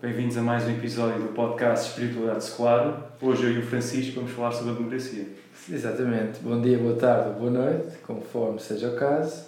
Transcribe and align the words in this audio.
Bem-vindos 0.00 0.36
a 0.36 0.42
mais 0.42 0.64
um 0.66 0.70
episódio 0.70 1.20
do 1.20 1.28
podcast 1.30 1.88
Espiritualidade 1.88 2.44
Secular. 2.44 3.16
Hoje 3.20 3.44
eu 3.44 3.52
e 3.54 3.58
o 3.58 3.62
Francisco 3.62 4.14
vamos 4.16 4.30
falar 4.30 4.52
sobre 4.52 4.70
a 4.70 4.74
democracia. 4.74 5.26
Exatamente. 5.68 6.38
Bom 6.40 6.60
dia, 6.60 6.78
boa 6.78 6.94
tarde 6.94 7.36
boa 7.36 7.50
noite, 7.50 7.98
conforme 8.06 8.60
seja 8.60 8.90
o 8.90 8.96
caso. 8.96 9.46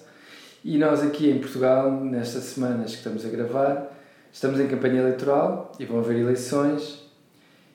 E 0.65 0.79
nós 0.79 1.01
aqui 1.03 1.31
em 1.31 1.39
Portugal, 1.39 1.93
nestas 1.93 2.43
semanas 2.43 2.91
que 2.91 2.97
estamos 2.97 3.25
a 3.25 3.29
gravar, 3.29 3.97
estamos 4.33 4.59
em 4.59 4.67
campanha 4.67 5.01
eleitoral 5.01 5.71
e 5.79 5.85
vão 5.85 6.01
haver 6.01 6.19
eleições. 6.19 7.05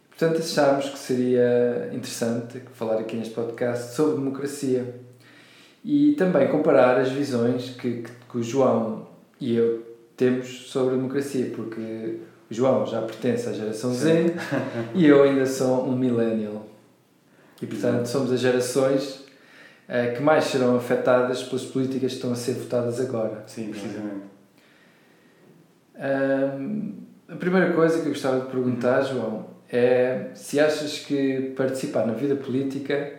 Portanto, 0.10 0.40
achámos 0.40 0.90
que 0.90 1.00
seria 1.00 1.90
interessante 1.94 2.62
falar 2.74 3.00
aqui 3.00 3.16
neste 3.16 3.34
podcast 3.34 3.96
sobre 3.96 4.16
democracia 4.16 4.94
e 5.86 6.16
também 6.18 6.50
comparar 6.50 7.00
as 7.00 7.10
visões 7.10 7.70
que, 7.70 8.02
que, 8.02 8.12
que 8.30 8.38
o 8.38 8.44
João 8.44 9.08
e 9.40 9.56
eu 9.56 9.90
temos 10.18 10.70
sobre 10.70 10.94
a 10.94 10.98
democracia, 10.98 11.52
porque 11.56 12.20
João 12.52 12.86
já 12.86 13.02
pertence 13.02 13.48
à 13.48 13.54
geração 13.54 13.94
Z 13.94 14.36
e 14.94 15.08
eu 15.08 15.24
ainda 15.24 15.46
sou 15.46 15.88
um 15.88 15.96
millennial. 15.96 16.68
E 17.62 17.66
portanto 17.66 18.08
somos 18.08 18.32
as 18.32 18.42
gerações 18.42 19.24
uh, 19.88 20.14
que 20.16 20.22
mais 20.22 20.44
serão 20.44 20.76
afetadas 20.76 21.44
pelas 21.44 21.64
políticas 21.64 22.12
que 22.12 22.18
estão 22.18 22.34
a 22.34 22.36
ser 22.36 22.54
votadas 22.54 23.00
agora. 23.00 23.44
Sim, 23.48 23.70
precisamente. 23.70 24.26
Um, 25.98 26.94
a 27.30 27.36
primeira 27.38 27.72
coisa 27.72 28.02
que 28.02 28.08
eu 28.08 28.12
gostava 28.12 28.42
de 28.42 28.48
perguntar, 28.48 29.04
João, 29.04 29.46
é 29.72 30.32
se 30.34 30.60
achas 30.60 31.00
que 31.00 31.54
participar 31.56 32.06
na 32.06 32.14
vida 32.14 32.36
política 32.36 33.14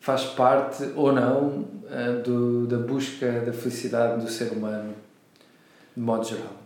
faz 0.00 0.24
parte 0.24 0.90
ou 0.94 1.12
não 1.12 1.66
uh, 1.84 2.22
do, 2.22 2.66
da 2.66 2.76
busca 2.76 3.40
da 3.40 3.52
felicidade 3.52 4.22
do 4.22 4.30
ser 4.30 4.52
humano 4.52 4.94
de 5.96 6.02
modo 6.02 6.26
geral? 6.26 6.56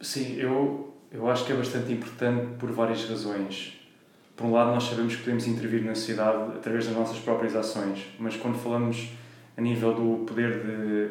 Sim, 0.00 0.36
eu, 0.36 0.89
eu 1.12 1.28
acho 1.28 1.44
que 1.44 1.52
é 1.52 1.56
bastante 1.56 1.92
importante 1.92 2.46
por 2.58 2.70
várias 2.70 3.08
razões. 3.08 3.78
Por 4.36 4.46
um 4.46 4.52
lado, 4.52 4.70
nós 4.70 4.84
sabemos 4.84 5.16
que 5.16 5.22
podemos 5.22 5.46
intervir 5.46 5.84
na 5.84 5.94
sociedade 5.94 6.56
através 6.56 6.86
das 6.86 6.96
nossas 6.96 7.18
próprias 7.18 7.54
ações, 7.54 8.06
mas 8.18 8.36
quando 8.36 8.56
falamos 8.58 9.10
a 9.56 9.60
nível 9.60 9.92
do 9.92 10.24
poder 10.24 10.62
de, 10.64 11.08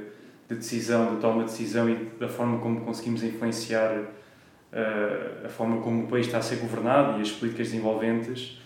de 0.48 0.56
decisão, 0.56 1.16
de 1.16 1.22
toma 1.22 1.44
de 1.44 1.52
decisão 1.52 1.90
e 1.90 1.96
da 2.20 2.28
forma 2.28 2.60
como 2.60 2.82
conseguimos 2.82 3.22
influenciar 3.24 3.94
uh, 3.98 5.46
a 5.46 5.50
forma 5.50 5.82
como 5.82 6.06
o 6.06 6.08
país 6.08 6.26
está 6.26 6.40
a 6.40 6.42
ser 6.42 6.56
governado 6.56 7.20
e 7.20 7.22
as 7.22 7.32
políticas 7.32 7.74
envolventes, 7.74 8.60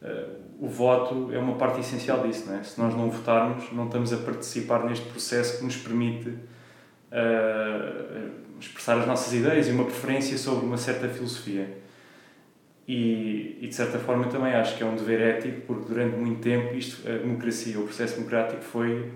uh, 0.00 0.38
o 0.60 0.68
voto 0.68 1.30
é 1.32 1.38
uma 1.38 1.56
parte 1.56 1.80
essencial 1.80 2.26
disso. 2.26 2.46
Não 2.48 2.58
é? 2.58 2.62
Se 2.62 2.80
nós 2.80 2.94
não 2.94 3.10
votarmos, 3.10 3.70
não 3.72 3.86
estamos 3.86 4.12
a 4.12 4.16
participar 4.16 4.84
neste 4.84 5.06
processo 5.06 5.58
que 5.58 5.64
nos 5.64 5.76
permite 5.76 6.34
uh, 7.12 8.30
expressar 8.60 8.98
as 8.98 9.06
nossas 9.06 9.32
ideias 9.32 9.68
e 9.68 9.70
uma 9.70 9.84
preferência 9.84 10.36
sobre 10.36 10.66
uma 10.66 10.76
certa 10.76 11.08
filosofia. 11.08 11.78
E, 12.86 13.58
e, 13.60 13.68
de 13.68 13.74
certa 13.74 13.98
forma 13.98 14.26
também 14.28 14.54
acho 14.54 14.76
que 14.76 14.82
é 14.82 14.86
um 14.86 14.96
dever 14.96 15.20
ético, 15.20 15.60
porque 15.66 15.92
durante 15.92 16.16
muito 16.16 16.40
tempo 16.40 16.74
isto, 16.74 17.06
a 17.06 17.18
democracia, 17.18 17.78
o 17.78 17.82
processo 17.82 18.16
democrático 18.16 18.62
foi 18.62 19.10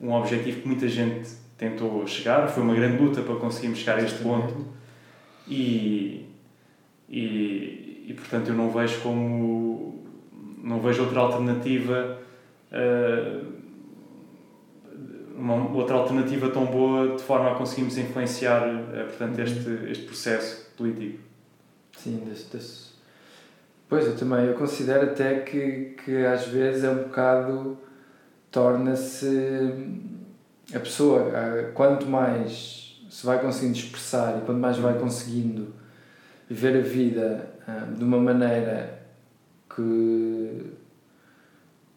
um 0.00 0.10
objetivo 0.12 0.62
que 0.62 0.66
muita 0.66 0.88
gente 0.88 1.28
tentou 1.58 2.06
chegar, 2.06 2.48
foi 2.48 2.62
uma 2.62 2.74
grande 2.74 3.02
luta 3.02 3.20
para 3.20 3.36
conseguirmos 3.36 3.78
chegar 3.78 3.98
a 3.98 4.02
este 4.02 4.22
ponto. 4.22 4.66
E, 5.46 6.26
e, 7.08 8.06
e 8.08 8.14
portanto 8.14 8.48
eu 8.48 8.54
não 8.54 8.70
vejo 8.70 9.00
como 9.00 10.02
não 10.62 10.80
vejo 10.80 11.02
outra 11.02 11.20
alternativa 11.20 12.18
uh, 12.72 13.53
uma 15.36 15.70
outra 15.72 15.96
alternativa 15.96 16.48
tão 16.50 16.66
boa 16.66 17.16
de 17.16 17.22
forma 17.22 17.52
a 17.52 17.54
conseguirmos 17.54 17.96
influenciar 17.98 18.66
uh, 18.66 19.06
portanto 19.06 19.36
uhum. 19.36 19.44
este 19.44 19.90
este 19.90 20.04
processo 20.04 20.70
político 20.76 21.18
sim 21.96 22.22
desse, 22.26 22.52
desse... 22.52 22.90
pois 23.88 24.06
eu 24.06 24.16
também 24.16 24.46
eu 24.46 24.54
considero 24.54 25.10
até 25.10 25.40
que 25.40 25.96
que 26.04 26.24
às 26.24 26.46
vezes 26.46 26.84
é 26.84 26.90
um 26.90 27.04
bocado 27.04 27.78
torna-se 28.50 29.72
a 30.74 30.78
pessoa 30.78 31.30
quanto 31.74 32.06
mais 32.06 33.04
se 33.10 33.26
vai 33.26 33.40
conseguindo 33.40 33.78
expressar 33.78 34.38
e 34.38 34.40
quanto 34.42 34.58
mais 34.58 34.76
vai 34.76 34.98
conseguindo 34.98 35.74
viver 36.48 36.78
a 36.78 36.82
vida 36.82 37.48
uh, 37.66 37.94
de 37.94 38.04
uma 38.04 38.18
maneira 38.18 39.02
que 39.74 40.72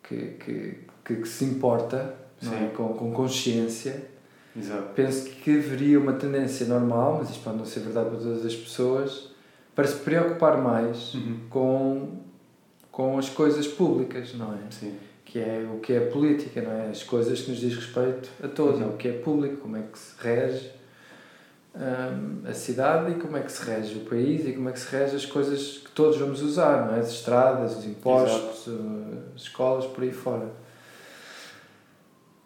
que, 0.04 0.16
que, 0.40 0.80
que, 1.04 1.16
que 1.18 1.28
se 1.28 1.44
importa 1.44 2.27
é? 2.44 2.68
com, 2.76 2.90
com 2.94 3.12
consciência. 3.12 4.06
Exato. 4.56 4.90
Penso 4.96 5.30
que 5.30 5.58
haveria 5.58 6.00
uma 6.00 6.14
tendência 6.14 6.66
normal, 6.66 7.18
mas 7.20 7.30
isto 7.30 7.44
pode 7.44 7.58
não 7.58 7.66
ser 7.66 7.82
verdade 7.82 8.10
para 8.10 8.20
todas 8.20 8.46
as 8.46 8.56
pessoas, 8.56 9.30
para 9.76 9.86
se 9.88 9.98
preocupar 9.98 10.58
mais 10.58 11.14
uhum. 11.14 11.40
com, 11.50 12.10
com 12.92 13.18
as 13.18 13.30
coisas 13.30 13.68
públicas, 13.68 14.34
não 14.34 14.54
é? 14.54 14.72
Sim. 14.72 14.96
Que 15.24 15.40
é 15.40 15.70
o 15.72 15.80
que 15.80 15.94
é 15.94 16.00
política, 16.00 16.62
não 16.62 16.72
é? 16.72 16.90
As 16.90 17.04
coisas 17.04 17.42
que 17.42 17.52
nos 17.52 17.60
diz 17.60 17.76
respeito 17.76 18.30
a 18.44 18.48
todos, 18.48 18.80
uhum. 18.80 18.88
é 18.88 18.90
o 18.90 18.98
que 18.98 19.08
é 19.08 19.12
público, 19.14 19.58
como 19.58 19.78
é 19.78 19.82
que 19.82 20.00
se 20.00 20.14
rege 20.20 20.72
um, 21.76 22.50
a 22.50 22.54
cidade 22.54 23.12
e 23.12 23.16
como 23.16 23.38
é 23.38 23.42
que 23.42 23.52
se 23.52 23.64
rege 23.64 23.96
o 23.98 24.02
país 24.02 24.48
e 24.48 24.54
como 24.54 24.70
é 24.70 24.72
que 24.72 24.80
se 24.80 24.92
rege 24.96 25.16
as 25.16 25.26
coisas 25.26 25.78
que 25.86 25.92
todos 25.92 26.18
vamos 26.18 26.42
usar, 26.42 26.88
não 26.88 26.96
é? 26.96 27.00
As 27.00 27.12
estradas, 27.12 27.78
os 27.78 27.86
impostos, 27.86 28.68
uh, 28.68 29.18
as 29.36 29.44
escolas, 29.44 29.86
por 29.86 30.04
aí 30.04 30.12
fora. 30.12 30.50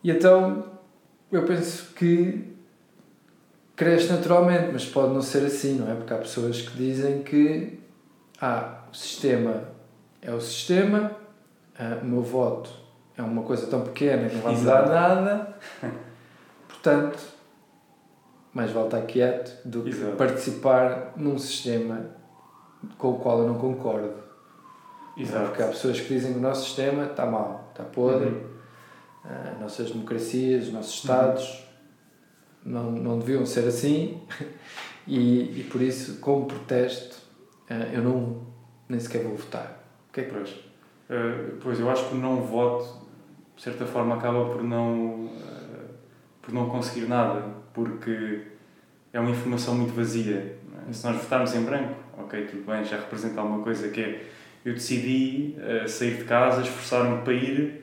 E 0.04 0.12
então 0.12 0.66
eu 1.32 1.46
penso 1.46 1.94
que 1.94 2.52
cresce 3.76 4.12
naturalmente, 4.12 4.70
mas 4.72 4.86
pode 4.86 5.14
não 5.14 5.22
ser 5.22 5.46
assim, 5.46 5.80
não 5.80 5.92
é? 5.92 5.96
Porque 5.96 6.14
há 6.14 6.18
pessoas 6.18 6.62
que 6.62 6.76
dizem 6.78 7.24
que 7.24 7.80
ah, 8.40 8.82
o 8.92 8.96
sistema 8.96 9.64
é 10.22 10.32
o 10.32 10.42
sistema, 10.42 11.12
ah, 11.80 12.00
o 12.02 12.06
meu 12.06 12.22
voto 12.22 12.70
é 13.18 13.22
uma 13.22 13.44
coisa 13.44 13.68
tão 13.68 13.82
pequena 13.82 14.30
que 14.30 14.36
não 14.36 14.42
vai 14.42 14.56
mudar 14.56 14.88
nada, 14.88 15.56
portanto, 16.68 17.20
mais 18.54 18.72
vale 18.72 18.88
estar 18.88 19.02
quieto 19.02 19.66
do 19.66 19.84
que 19.84 19.90
Exato. 19.90 20.16
participar 20.16 21.14
num 21.16 21.38
sistema 21.40 22.08
com 22.98 23.12
o 23.12 23.20
qual 23.20 23.40
eu 23.40 23.48
não 23.48 23.56
concordo. 23.56 24.14
Exato. 25.18 25.48
Porque 25.48 25.64
há 25.64 25.68
pessoas 25.68 26.00
que 26.00 26.14
dizem 26.14 26.34
que 26.34 26.40
o 26.40 26.42
nosso 26.42 26.66
sistema 26.66 27.06
está 27.06 27.26
mal, 27.26 27.70
está 27.72 27.84
podre. 27.84 28.30
Uhum 28.30 28.51
as 29.24 29.60
nossas 29.60 29.92
democracias, 29.92 30.68
os 30.68 30.74
nossos 30.74 30.96
Estados 30.96 31.68
uhum. 32.66 32.72
não, 32.72 32.92
não 32.92 33.20
deviam 33.20 33.46
ser 33.46 33.68
assim 33.68 34.22
e, 35.08 35.60
e 35.60 35.68
por 35.72 35.82
isso, 35.82 36.20
como 36.20 36.46
protesto, 36.46 37.18
uh, 37.70 37.94
eu 37.94 38.02
não 38.02 38.48
nem 38.90 39.00
sequer 39.00 39.24
vou 39.24 39.36
votar. 39.36 39.84
O 40.10 40.14
que 40.14 40.22
é 40.22 40.24
que 40.24 40.32
pois? 40.32 40.50
Uh, 40.50 41.58
pois, 41.62 41.80
eu 41.80 41.90
acho 41.90 42.10
que 42.10 42.16
o 42.16 42.18
não 42.18 42.42
voto, 42.42 43.06
de 43.56 43.62
certa 43.62 43.86
forma, 43.86 44.16
acaba 44.16 44.46
por 44.46 44.64
não, 44.64 45.26
uh, 45.26 45.30
por 46.42 46.54
não 46.54 46.70
conseguir 46.70 47.08
nada, 47.08 47.44
porque 47.74 48.48
é 49.14 49.20
uma 49.20 49.32
informação 49.32 49.76
muito 49.76 49.94
vazia. 49.94 50.58
É? 50.90 50.94
Se 50.94 51.06
nós 51.06 51.16
votarmos 51.18 51.54
em 51.54 51.64
branco, 51.64 51.96
ok, 52.18 52.46
tudo 52.46 52.66
bem, 52.66 52.84
já 52.84 52.98
representa 52.98 53.40
alguma 53.40 53.64
coisa 53.64 53.90
que 53.90 54.02
é 54.02 54.26
eu 54.64 54.76
decidi 54.76 55.56
sair 55.88 56.18
de 56.18 56.24
casa, 56.26 56.62
esforçar-me 56.62 57.24
para 57.24 57.34
ir 57.34 57.82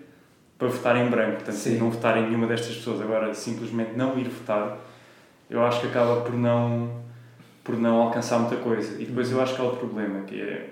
para 0.58 0.68
votar 0.68 0.96
em 0.96 1.08
branco, 1.08 1.36
portanto, 1.36 1.54
Sim. 1.54 1.78
não 1.78 1.88
votar 1.88 2.18
em 2.18 2.26
nenhuma 2.26 2.46
destas 2.48 2.74
pessoas, 2.74 3.00
agora 3.00 3.32
simplesmente 3.32 3.92
não 3.94 4.18
ir 4.18 4.28
votar, 4.28 4.76
eu 5.48 5.64
acho 5.64 5.80
que 5.80 5.86
acaba 5.86 6.20
por 6.22 6.34
não, 6.34 7.00
por 7.62 7.76
não 7.78 8.02
alcançar 8.02 8.40
muita 8.40 8.56
coisa. 8.56 9.00
E 9.00 9.06
depois 9.06 9.30
eu 9.30 9.40
acho 9.40 9.54
que 9.54 9.60
há 9.60 9.64
outro 9.64 9.78
problema, 9.78 10.24
que 10.24 10.40
é, 10.40 10.70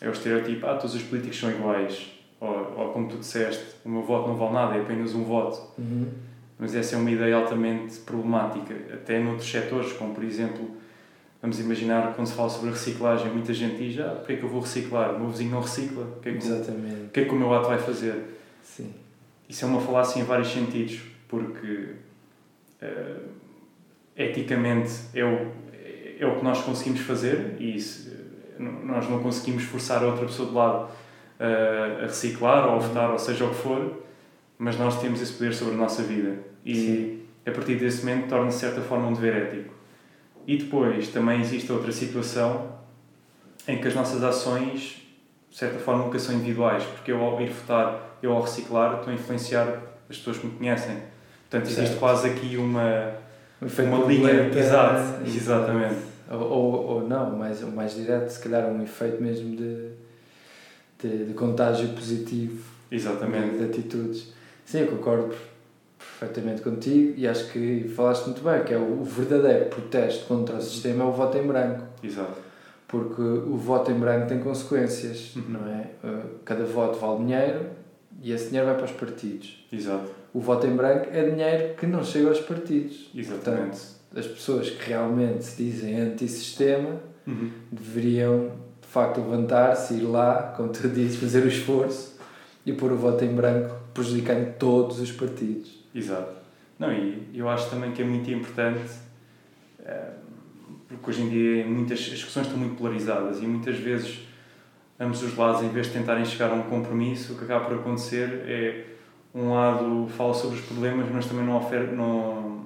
é 0.00 0.08
o 0.08 0.12
estereotipo, 0.12 0.64
ah, 0.66 0.76
todos 0.76 0.94
os 0.94 1.02
políticos 1.02 1.38
são 1.38 1.50
iguais, 1.50 2.12
ou, 2.40 2.74
ou 2.76 2.92
como 2.92 3.08
tu 3.08 3.16
disseste, 3.16 3.64
o 3.84 3.88
meu 3.88 4.02
voto 4.02 4.28
não 4.28 4.36
vale 4.36 4.52
nada, 4.52 4.76
é 4.76 4.80
apenas 4.80 5.12
um 5.14 5.24
voto. 5.24 5.60
Uhum. 5.76 6.06
Mas 6.56 6.74
essa 6.74 6.94
é 6.94 6.98
uma 6.98 7.10
ideia 7.10 7.36
altamente 7.36 7.98
problemática, 7.98 8.74
até 8.94 9.18
noutros 9.18 9.50
setores, 9.50 9.92
como 9.92 10.14
por 10.14 10.22
exemplo, 10.22 10.76
vamos 11.42 11.58
imaginar 11.58 12.14
quando 12.14 12.26
se 12.28 12.34
fala 12.34 12.48
sobre 12.48 12.70
reciclagem, 12.70 13.32
muita 13.32 13.52
gente 13.52 13.76
diz, 13.76 13.98
ah, 14.00 14.14
porque 14.14 14.34
é 14.34 14.36
que 14.36 14.44
eu 14.44 14.48
vou 14.48 14.60
reciclar? 14.60 15.16
O 15.16 15.18
meu 15.18 15.28
vizinho 15.28 15.50
não 15.50 15.60
recicla, 15.60 16.04
o 16.04 16.20
que 16.20 16.28
é 16.28 16.32
que, 16.32 16.38
Exatamente. 16.38 17.06
O, 17.06 17.10
que, 17.10 17.20
é 17.20 17.24
que 17.24 17.30
o 17.30 17.36
meu 17.36 17.52
ato 17.52 17.66
vai 17.66 17.78
fazer? 17.78 18.38
Sim 18.62 18.92
isso 19.48 19.64
é 19.64 19.68
uma 19.68 19.80
falácia 19.80 20.20
em 20.20 20.24
vários 20.24 20.48
sentidos, 20.52 21.00
porque 21.26 21.94
uh, 22.82 23.28
eticamente 24.16 24.92
é 25.14 25.24
o, 25.24 25.52
é 26.18 26.26
o 26.26 26.36
que 26.36 26.44
nós 26.44 26.60
conseguimos 26.62 27.00
fazer 27.00 27.56
e 27.58 27.80
se, 27.80 28.16
nós 28.58 29.08
não 29.08 29.22
conseguimos 29.22 29.62
forçar 29.64 30.02
a 30.02 30.06
outra 30.06 30.26
pessoa 30.26 30.48
de 30.48 30.54
lado 30.54 30.84
uh, 30.84 32.02
a 32.02 32.06
reciclar 32.06 32.66
ou 32.68 32.74
a 32.74 32.78
votar, 32.78 33.10
ou 33.10 33.18
seja 33.18 33.44
o 33.44 33.50
que 33.50 33.56
for, 33.56 34.02
mas 34.58 34.76
nós 34.76 35.00
temos 35.00 35.22
esse 35.22 35.32
poder 35.32 35.54
sobre 35.54 35.74
a 35.74 35.76
nossa 35.76 36.02
vida 36.02 36.38
e 36.64 36.74
Sim. 36.74 37.22
a 37.46 37.50
partir 37.52 37.76
desse 37.76 38.04
momento 38.04 38.28
torna-se 38.28 38.56
de 38.56 38.60
certa 38.60 38.80
forma 38.80 39.08
um 39.08 39.12
dever 39.12 39.36
ético. 39.36 39.74
E 40.46 40.56
depois 40.56 41.08
também 41.08 41.40
existe 41.40 41.70
outra 41.70 41.92
situação 41.92 42.78
em 43.66 43.78
que 43.78 43.86
as 43.86 43.94
nossas 43.94 44.22
ações, 44.22 45.06
de 45.50 45.56
certa 45.56 45.78
forma, 45.78 46.04
nunca 46.04 46.18
são 46.18 46.34
individuais, 46.34 46.82
porque 46.84 47.12
eu 47.12 47.22
ao 47.22 47.40
ir 47.40 47.50
votar 47.50 48.07
eu 48.22 48.32
ao 48.32 48.42
reciclar 48.42 48.98
estou 48.98 49.10
a 49.12 49.14
influenciar 49.14 49.66
as 50.08 50.16
pessoas 50.16 50.38
que 50.38 50.46
me 50.46 50.52
conhecem. 50.56 50.96
Portanto, 51.48 51.66
existe 51.70 51.86
certo. 51.88 51.98
quase 51.98 52.28
aqui 52.28 52.56
uma, 52.56 53.12
uma 53.60 54.04
linha. 54.06 54.48
Exato, 54.56 55.22
exatamente. 55.26 55.96
Ou, 56.30 56.40
ou, 56.40 56.86
ou 56.86 57.08
não, 57.08 57.36
mais, 57.36 57.62
o 57.62 57.68
mais 57.68 57.94
direto, 57.94 58.28
se 58.28 58.38
calhar 58.40 58.66
um 58.66 58.82
efeito 58.82 59.22
mesmo 59.22 59.56
de, 59.56 59.88
de, 61.02 61.24
de 61.26 61.34
contágio 61.34 61.88
positivo 61.90 62.62
Exatamente. 62.90 63.52
de, 63.52 63.58
de 63.58 63.64
atitudes. 63.64 64.32
Sim, 64.66 64.80
eu 64.80 64.88
concordo 64.88 65.34
perfeitamente 65.98 66.60
contigo 66.62 67.14
e 67.16 67.26
acho 67.26 67.50
que 67.50 67.88
falaste 67.96 68.26
muito 68.26 68.42
bem, 68.42 68.62
que 68.62 68.74
é 68.74 68.78
o, 68.78 69.02
verdadeiro 69.02 69.66
protesto 69.66 70.26
contra 70.26 70.56
o 70.56 70.62
sistema 70.62 71.04
é 71.04 71.06
o 71.06 71.12
voto 71.12 71.38
em 71.38 71.46
branco. 71.46 71.84
Exato. 72.02 72.36
Porque 72.86 73.20
o 73.22 73.56
voto 73.56 73.90
em 73.90 73.98
branco 73.98 74.26
tem 74.28 74.38
consequências, 74.40 75.34
Uhum. 75.36 75.44
não 75.48 75.66
é? 75.66 75.86
Uh, 76.04 76.38
Cada 76.44 76.64
voto 76.64 76.98
vale 76.98 77.18
dinheiro 77.24 77.66
e 78.22 78.32
esse 78.32 78.46
dinheiro 78.46 78.66
vai 78.66 78.76
para 78.76 78.84
os 78.86 78.92
partidos. 78.92 79.64
Exato. 79.72 80.10
O 80.34 80.40
voto 80.40 80.66
em 80.66 80.74
branco 80.76 81.08
é 81.12 81.28
dinheiro 81.28 81.74
que 81.74 81.86
não 81.86 82.04
chega 82.04 82.28
aos 82.28 82.40
partidos. 82.40 83.10
Exatamente. 83.14 83.78
As 84.14 84.26
pessoas 84.26 84.70
que 84.70 84.88
realmente 84.88 85.44
se 85.44 85.62
dizem 85.62 86.00
antissistema 86.00 87.00
Uhum. 87.26 87.50
deveriam, 87.70 88.52
de 88.80 88.86
facto, 88.88 89.20
levantar-se, 89.20 89.94
ir 89.94 90.02
lá, 90.02 90.54
como 90.56 90.70
tu 90.70 90.88
dizes, 90.88 91.20
fazer 91.20 91.44
o 91.44 91.48
esforço 91.48 92.16
e 92.64 92.72
pôr 92.72 92.90
o 92.90 92.96
voto 92.96 93.22
em 93.24 93.34
branco, 93.34 93.74
prejudicando 93.92 94.56
todos 94.58 94.98
os 94.98 95.12
partidos. 95.12 95.84
Exato. 95.94 96.32
Não, 96.78 96.90
e 96.92 97.28
eu 97.34 97.48
acho 97.50 97.68
também 97.68 97.92
que 97.92 98.00
é 98.00 98.04
muito 98.04 98.30
importante, 98.30 98.90
eh, 99.84 100.10
porque 100.88 101.10
hoje 101.10 101.22
em 101.22 101.28
dia 101.28 101.66
muitas, 101.66 101.98
as 101.98 102.04
discussões 102.04 102.46
estão 102.46 102.58
muito 102.58 102.76
polarizadas 102.76 103.42
e 103.42 103.46
muitas 103.46 103.76
vezes 103.76 104.20
ambos 105.00 105.22
os 105.22 105.36
lados, 105.36 105.62
em 105.62 105.68
vez 105.68 105.86
de 105.86 105.92
tentarem 105.92 106.24
chegar 106.24 106.50
a 106.50 106.54
um 106.54 106.62
compromisso, 106.62 107.32
o 107.34 107.36
que 107.36 107.44
acaba 107.44 107.66
por 107.66 107.76
acontecer 107.78 108.42
é 108.46 108.84
um 109.34 109.52
lado 109.54 110.08
fala 110.16 110.34
sobre 110.34 110.58
os 110.58 110.64
problemas, 110.64 111.06
mas 111.12 111.26
também 111.26 111.44
não 111.44 111.56
oferece, 111.56 111.92
não, 111.94 112.62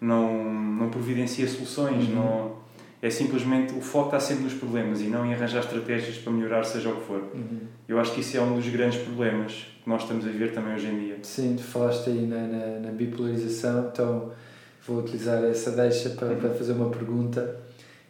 não, 0.00 0.52
não 0.52 0.90
providencia 0.90 1.46
soluções, 1.48 2.08
Uhum. 2.08 2.14
não, 2.14 2.56
é 3.02 3.10
simplesmente 3.10 3.74
o 3.74 3.80
foco 3.80 4.06
está 4.06 4.18
sempre 4.20 4.44
nos 4.44 4.54
problemas 4.54 5.00
e 5.00 5.04
não 5.04 5.24
em 5.26 5.34
arranjar 5.34 5.60
estratégias 5.60 6.16
para 6.18 6.32
melhorar 6.32 6.64
seja 6.64 6.88
o 6.88 6.96
que 6.96 7.06
for. 7.06 7.22
Eu 7.86 8.00
acho 8.00 8.12
que 8.12 8.20
isso 8.20 8.36
é 8.36 8.40
um 8.40 8.56
dos 8.56 8.66
grandes 8.68 8.98
problemas 9.02 9.66
que 9.84 9.88
nós 9.88 10.02
estamos 10.02 10.26
a 10.26 10.30
ver 10.30 10.52
também 10.52 10.74
hoje 10.74 10.86
em 10.86 10.98
dia. 10.98 11.18
Sim, 11.22 11.54
tu 11.56 11.62
falaste 11.62 12.08
aí 12.08 12.26
na, 12.26 12.38
na, 12.46 12.66
na 12.80 12.90
bipolarização, 12.90 13.90
então 13.92 14.32
vou 14.86 14.98
utilizar 15.00 15.44
essa 15.44 15.70
deixa 15.72 16.10
para, 16.10 16.34
para 16.36 16.50
fazer 16.50 16.72
uma 16.72 16.88
pergunta 16.88 17.56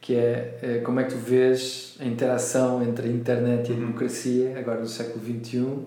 que 0.07 0.15
é 0.15 0.57
eh, 0.63 0.79
como 0.85 1.01
é 1.01 1.05
que 1.05 1.11
tu 1.15 1.17
vês 1.19 1.97
a 1.99 2.05
interação 2.05 2.81
entre 2.81 3.09
a 3.09 3.11
internet 3.11 3.69
e 3.69 3.73
a 3.73 3.75
Uhum. 3.75 3.81
democracia 3.87 4.57
agora 4.57 4.79
no 4.81 4.87
século 4.87 5.21
XXI, 5.25 5.79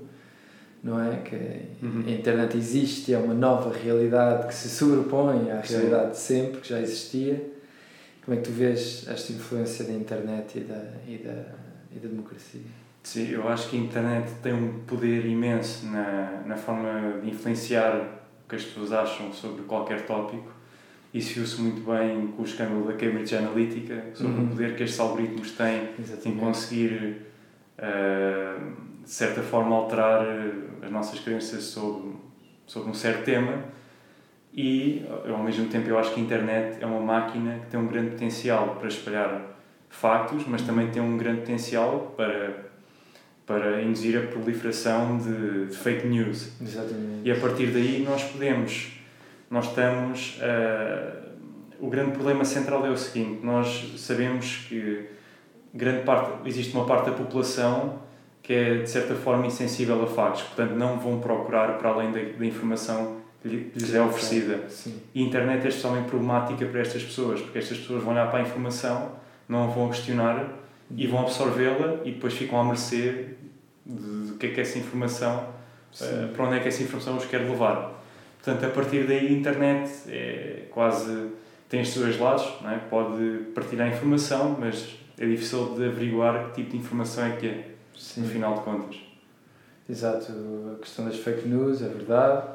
não 0.84 1.00
é? 1.02 1.16
Que 1.22 1.36
Uhum. 1.82 2.04
a 2.06 2.12
internet 2.12 2.58
existe, 2.58 3.14
é 3.14 3.18
uma 3.18 3.34
nova 3.34 3.74
realidade 3.74 4.46
que 4.48 4.54
se 4.54 4.68
sobrepõe 4.68 5.50
à 5.52 5.64
Sim. 5.64 5.74
realidade 5.76 6.12
de 6.12 6.18
sempre, 6.18 6.60
que 6.60 6.68
já 6.68 6.82
existia. 6.82 7.42
Como 8.26 8.38
é 8.38 8.42
que 8.42 8.50
tu 8.50 8.54
vês 8.54 9.06
esta 9.08 9.32
influência 9.32 9.86
da 9.86 9.94
internet 9.94 10.58
e 10.58 10.62
da, 10.66 10.84
e 11.08 11.18
da, 11.18 11.46
e 11.96 12.00
da 12.00 12.10
democracia? 12.10 12.60
Sim, 13.02 13.30
eu 13.32 13.48
acho 13.48 13.70
que 13.70 13.78
a 13.78 13.80
internet 13.80 14.30
tem 14.44 14.54
um 14.54 14.80
poder 14.86 15.26
imenso 15.26 15.86
na, 15.86 16.44
na 16.46 16.58
forma 16.58 17.22
de 17.24 17.30
influenciar 17.30 17.96
o 18.46 18.50
que 18.50 18.56
as 18.58 18.64
pessoas 18.66 18.92
acham 18.92 19.32
sobre 19.32 19.64
qualquer 19.64 20.06
tópico. 20.06 20.59
Isso 21.14 21.34
viu-se 21.36 21.60
muito 21.62 21.82
bem 21.90 22.28
com 22.36 22.44
o 22.44 22.46
escândalo 22.46 22.86
da 22.86 22.94
Cambridge 22.94 23.36
Analytica, 23.36 24.04
sobre 24.14 24.34
Uhum. 24.34 24.46
o 24.46 24.48
poder 24.50 24.76
que 24.76 24.84
estes 24.84 25.00
algoritmos 25.00 25.52
têm 25.52 25.90
em 26.26 26.36
conseguir, 26.38 27.18
eh, 27.78 28.56
de 29.04 29.10
certa 29.10 29.42
forma, 29.42 29.76
alterar 29.76 30.24
eh, 30.24 30.52
as 30.86 30.92
nossas 30.92 31.20
crenças 31.20 31.64
sobre, 31.64 32.12
sobre 32.68 32.90
um 32.92 32.94
certo 32.94 33.24
tema. 33.26 33.64
E, 34.54 35.04
ao 35.28 35.44
mesmo 35.44 35.68
tempo, 35.68 35.88
eu 35.90 35.98
acho 35.98 36.14
que 36.14 36.20
a 36.20 36.24
internet 36.24 36.78
é 36.82 36.86
uma 36.86 37.00
máquina 37.00 37.60
que 37.60 37.68
tem 37.72 37.80
um 37.80 37.88
grande 37.88 38.12
potencial 38.12 38.76
para 38.80 38.88
espalhar 38.88 39.58
factos, 39.90 40.44
mas 40.48 40.62
também 40.64 40.88
tem 40.92 41.02
um 41.02 41.18
grande 41.18 41.42
potencial 41.42 42.14
para, 42.18 42.66
para 43.46 43.82
induzir 43.82 44.18
a 44.18 44.28
proliferação 44.28 45.18
de, 45.18 45.68
de 45.68 45.76
fake 45.78 46.08
news. 46.08 46.50
Exatamente. 46.62 47.22
E 47.28 47.32
a 47.32 47.36
partir 47.40 47.68
daí 47.68 48.04
nós 48.08 48.24
podemos, 48.24 48.92
nós 49.50 49.66
estamos, 49.68 50.40
ah, 50.42 51.14
o 51.80 51.90
grande 51.90 52.12
problema 52.12 52.44
central 52.46 52.86
é 52.86 52.90
o 52.90 52.98
seguinte, 52.98 53.44
nós 53.44 53.94
sabemos 53.98 54.66
que 54.68 55.06
grande 55.74 56.04
parte, 56.04 56.48
existe 56.48 56.74
uma 56.76 56.86
parte 56.86 57.10
da 57.10 57.16
população 57.16 58.00
que 58.42 58.54
é 58.54 58.78
de 58.80 58.90
certa 58.90 59.14
forma 59.16 59.46
insensível 59.46 60.02
a 60.04 60.08
factos, 60.08 60.42
portanto 60.44 60.72
não 60.72 60.98
vão 61.00 61.20
procurar 61.20 61.78
para 61.78 61.90
além 61.90 62.12
da, 62.12 62.20
da 62.38 62.46
informação 62.46 63.18
que 63.42 63.48
lhe- 63.48 63.64
que 63.66 63.80
lhes 63.80 63.94
é 63.94 64.02
oferecida. 64.02 64.68
Sim. 64.70 65.00
E 65.14 65.24
a 65.24 65.26
internet 65.28 65.66
é 65.66 65.70
especialmente 65.70 66.10
problemática 66.10 66.66
para 66.66 66.82
estas 66.82 67.04
pessoas, 67.04 67.40
porque 67.42 67.60
estas 67.60 67.78
pessoas 67.78 68.04
vão 68.04 68.14
olhar 68.14 68.30
para 68.30 68.40
a 68.40 68.42
informação, 68.42 69.12
não 69.48 69.66
a 69.66 69.68
vão 69.68 69.88
questionar 69.90 70.48
e 70.96 71.06
vão 71.08 71.22
absorvê-la 71.22 72.00
e 72.04 72.12
depois 72.12 72.34
ficam 72.34 72.60
à 72.60 72.64
mercê 72.64 73.28
de, 73.86 74.28
de 74.28 74.34
que 74.40 74.48
é 74.48 74.50
que 74.50 74.62
essa 74.62 74.78
informação. 74.80 75.58
Uh, 76.02 76.28
para 76.36 76.46
onde 76.46 76.58
é 76.58 76.60
que 76.60 76.68
essa 76.68 76.84
informação 76.84 77.18
os 77.18 77.26
quer 77.26 77.40
levar. 77.40 77.99
Portanto, 78.50 78.66
a 78.66 78.74
partir 78.74 79.06
daí, 79.06 79.28
a 79.28 79.32
internet 79.32 79.92
é 80.08 80.64
quase. 80.72 81.28
tem 81.70 81.82
os 81.82 81.94
dois 81.94 82.20
lados, 82.20 82.48
não 82.64 82.72
é? 82.72 82.78
pode 82.90 83.22
partilhar 83.54 83.88
informação, 83.88 84.58
mas 84.60 84.96
é 85.20 85.26
difícil 85.26 85.76
de 85.76 85.86
averiguar 85.86 86.48
que 86.48 86.64
tipo 86.64 86.72
de 86.72 86.78
informação 86.78 87.26
é 87.26 87.36
que 87.36 87.46
é, 87.46 87.68
Sim. 87.96 88.22
no 88.22 88.28
final 88.28 88.56
de 88.56 88.62
contas. 88.62 89.00
Exato, 89.88 90.32
a 90.76 90.80
questão 90.82 91.06
das 91.06 91.18
fake 91.18 91.48
news, 91.48 91.82
é 91.84 91.90
verdade. 91.90 92.48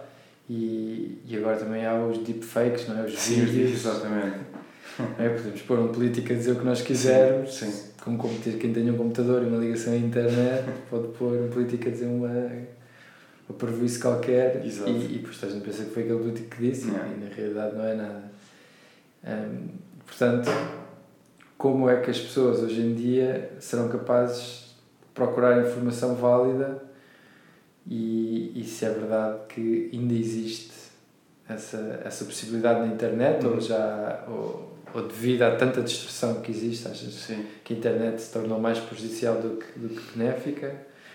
E, 0.51 1.21
e 1.27 1.37
agora 1.37 1.57
também 1.57 1.87
há 1.87 1.95
os 1.95 2.19
deepfakes, 2.19 2.89
não 2.89 2.99
é? 2.99 3.05
Os 3.05 3.27
vídeos. 3.27 3.73
exatamente. 3.73 4.39
É, 5.19 5.29
podemos 5.29 5.61
pôr 5.63 5.81
um 5.81 5.89
político 5.89 6.33
a 6.33 6.37
dizer 6.37 6.53
o 6.53 6.57
que 6.57 6.65
nós 6.65 6.81
quisermos. 6.81 7.53
Sim, 7.53 7.69
sim. 7.69 7.89
Como 8.01 8.17
quem 8.39 8.73
tem 8.73 8.89
um 8.89 8.97
computador 8.97 9.43
e 9.43 9.47
uma 9.47 9.59
ligação 9.59 9.93
à 9.93 9.97
internet, 9.97 10.67
pode 10.89 11.09
pôr 11.09 11.33
um 11.33 11.49
político 11.49 11.89
a 11.89 11.91
dizer 11.91 12.07
uma, 12.07 12.29
uma 13.49 13.59
prejuízo 13.59 14.01
qualquer. 14.01 14.65
Exato. 14.65 14.91
E, 14.91 15.05
e 15.17 15.19
depois 15.19 15.43
a 15.45 15.49
gente 15.49 15.65
pensa 15.65 15.85
que 15.85 15.91
foi 15.91 16.03
aquele 16.05 16.19
político 16.19 16.57
que 16.57 16.63
disse 16.71 16.89
Yeah. 16.89 17.13
e 17.13 17.25
na 17.25 17.35
realidade 17.35 17.77
não 17.77 17.85
é 17.85 17.95
nada. 17.95 18.23
Hum, 19.27 19.69
portanto, 20.07 20.51
como 21.57 21.89
é 21.89 22.01
que 22.01 22.11
as 22.11 22.19
pessoas 22.21 22.61
hoje 22.63 22.81
em 22.81 22.95
dia 22.95 23.53
serão 23.61 23.89
capazes 23.89 24.75
de 25.03 25.09
procurar 25.15 25.67
informação 25.67 26.15
válida 26.15 26.83
e, 27.87 28.53
e 28.59 28.65
se 28.65 28.85
é 28.85 28.91
verdade 28.91 29.39
que 29.49 29.91
ainda 29.93 30.15
existe 30.15 30.73
essa, 31.49 32.01
essa 32.05 32.25
possibilidade 32.25 32.81
na 32.81 32.87
internet 32.87 33.45
Uhum. 33.45 33.55
ou 33.55 33.61
já 33.61 34.25
ou, 34.29 34.73
ou 34.95 35.07
devido 35.07 35.43
a 35.43 35.57
tanta 35.57 35.83
distorção 35.83 36.41
que 36.41 36.51
existe 36.51 36.89
achas 36.89 37.13
Sim. 37.15 37.45
que 37.63 37.75
a 37.75 37.77
internet 37.77 38.21
se 38.23 38.33
tornou 38.33 38.59
mais 38.59 38.79
prejudicial 38.79 39.37
do 39.41 39.57
que, 39.59 39.79
do 39.79 39.89
que 39.89 40.17
benéfica 40.19 40.75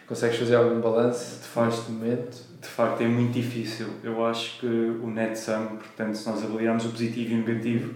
consegues 0.09 0.37
fazer 0.39 0.55
algum 0.55 0.81
balanço 0.81 1.39
De 1.41 1.47
facto. 1.47 1.69
neste 1.75 1.91
momento 1.91 2.37
De 2.61 2.67
facto, 2.67 3.01
é 3.01 3.07
muito 3.07 3.31
difícil. 3.31 3.87
Eu 4.03 4.25
acho 4.25 4.59
que 4.59 4.65
o 4.65 5.09
net 5.09 5.39
sum, 5.39 5.77
portanto, 5.77 6.15
se 6.15 6.27
nós 6.29 6.43
avaliarmos 6.43 6.83
o 6.85 6.89
positivo 6.89 7.31
e 7.31 7.35
o 7.35 7.45
negativo, 7.47 7.93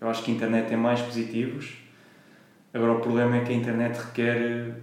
eu 0.00 0.08
acho 0.08 0.22
que 0.22 0.30
a 0.30 0.34
internet 0.34 0.68
tem 0.68 0.78
mais 0.78 1.02
positivos. 1.02 1.74
Agora, 2.72 2.92
o 2.92 3.00
problema 3.00 3.36
é 3.36 3.40
que 3.44 3.52
a 3.52 3.54
internet 3.56 3.96
requer 3.98 4.76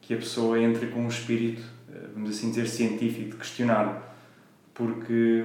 que 0.00 0.14
a 0.14 0.16
pessoa 0.16 0.60
entre 0.60 0.86
com 0.88 1.00
um 1.00 1.08
espírito, 1.08 1.62
eh, 1.92 2.06
vamos 2.14 2.30
assim 2.30 2.50
dizer, 2.50 2.68
científico, 2.68 3.30
de 3.30 3.36
questionar. 3.36 4.14
Porque 4.74 5.44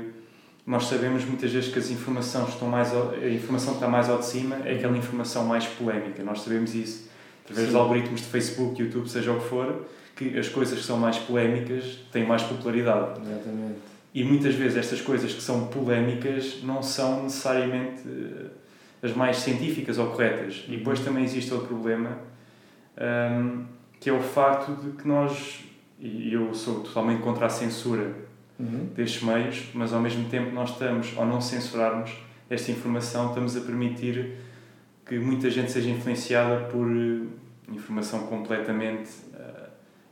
nós 0.65 0.85
sabemos 0.85 1.25
muitas 1.25 1.51
vezes 1.51 1.71
que 1.73 1.79
as 1.79 1.89
informações 1.89 2.49
estão 2.49 2.67
mais 2.67 2.93
ao- 2.93 3.11
a 3.11 3.29
informação 3.29 3.73
que 3.73 3.77
está 3.77 3.87
mais 3.87 4.09
ao 4.09 4.19
de 4.19 4.25
cima 4.25 4.57
é 4.63 4.75
aquela 4.75 4.95
informação 4.97 5.45
mais 5.45 5.65
polémica. 5.65 6.23
Nós 6.23 6.41
sabemos 6.41 6.75
isso 6.75 7.09
através 7.43 7.67
Sim. 7.67 7.73
dos 7.73 7.81
algoritmos 7.81 8.21
de 8.21 8.27
Facebook, 8.27 8.79
YouTube, 8.81 9.09
seja 9.09 9.31
o 9.31 9.39
que 9.39 9.47
for, 9.49 9.85
que 10.15 10.37
as 10.37 10.47
coisas 10.49 10.77
que 10.79 10.85
são 10.85 10.97
mais 10.97 11.17
polémicas 11.17 11.99
têm 12.11 12.25
mais 12.25 12.43
popularidade. 12.43 13.19
exatamente 13.21 13.75
E 14.13 14.23
muitas 14.23 14.53
vezes 14.53 14.77
estas 14.77 15.01
coisas 15.01 15.33
que 15.33 15.41
são 15.41 15.67
polémicas 15.67 16.61
não 16.63 16.83
são 16.83 17.23
necessariamente 17.23 18.01
eh, 18.07 18.47
as 19.01 19.15
mais 19.15 19.37
científicas 19.37 19.97
ou 19.97 20.07
corretas. 20.11 20.65
E 20.67 20.77
depois 20.77 20.99
também 20.99 21.23
existe 21.23 21.51
outro 21.51 21.67
problema, 21.67 22.19
ahm, 22.95 23.63
que 23.99 24.09
é 24.09 24.13
o 24.13 24.21
facto 24.21 24.75
de 24.75 24.91
que 24.91 25.07
nós, 25.07 25.63
e 25.99 26.31
eu 26.31 26.53
sou 26.53 26.81
totalmente 26.81 27.21
contra 27.21 27.47
a 27.47 27.49
censura 27.49 28.13
Uhum. 28.59 28.87
destes 28.95 29.23
meios, 29.23 29.69
mas 29.73 29.91
ao 29.93 29.99
mesmo 29.99 30.29
tempo 30.29 30.51
nós 30.53 30.69
estamos, 30.69 31.13
ao 31.17 31.25
não 31.25 31.41
censurarmos 31.41 32.11
esta 32.49 32.71
informação, 32.71 33.29
estamos 33.29 33.57
a 33.57 33.61
permitir 33.61 34.37
que 35.05 35.17
muita 35.17 35.49
gente 35.49 35.71
seja 35.71 35.89
influenciada 35.89 36.65
por 36.65 36.87
eh, 36.87 37.21
informação 37.73 38.27
completamente 38.27 39.09
eh, 39.33 39.62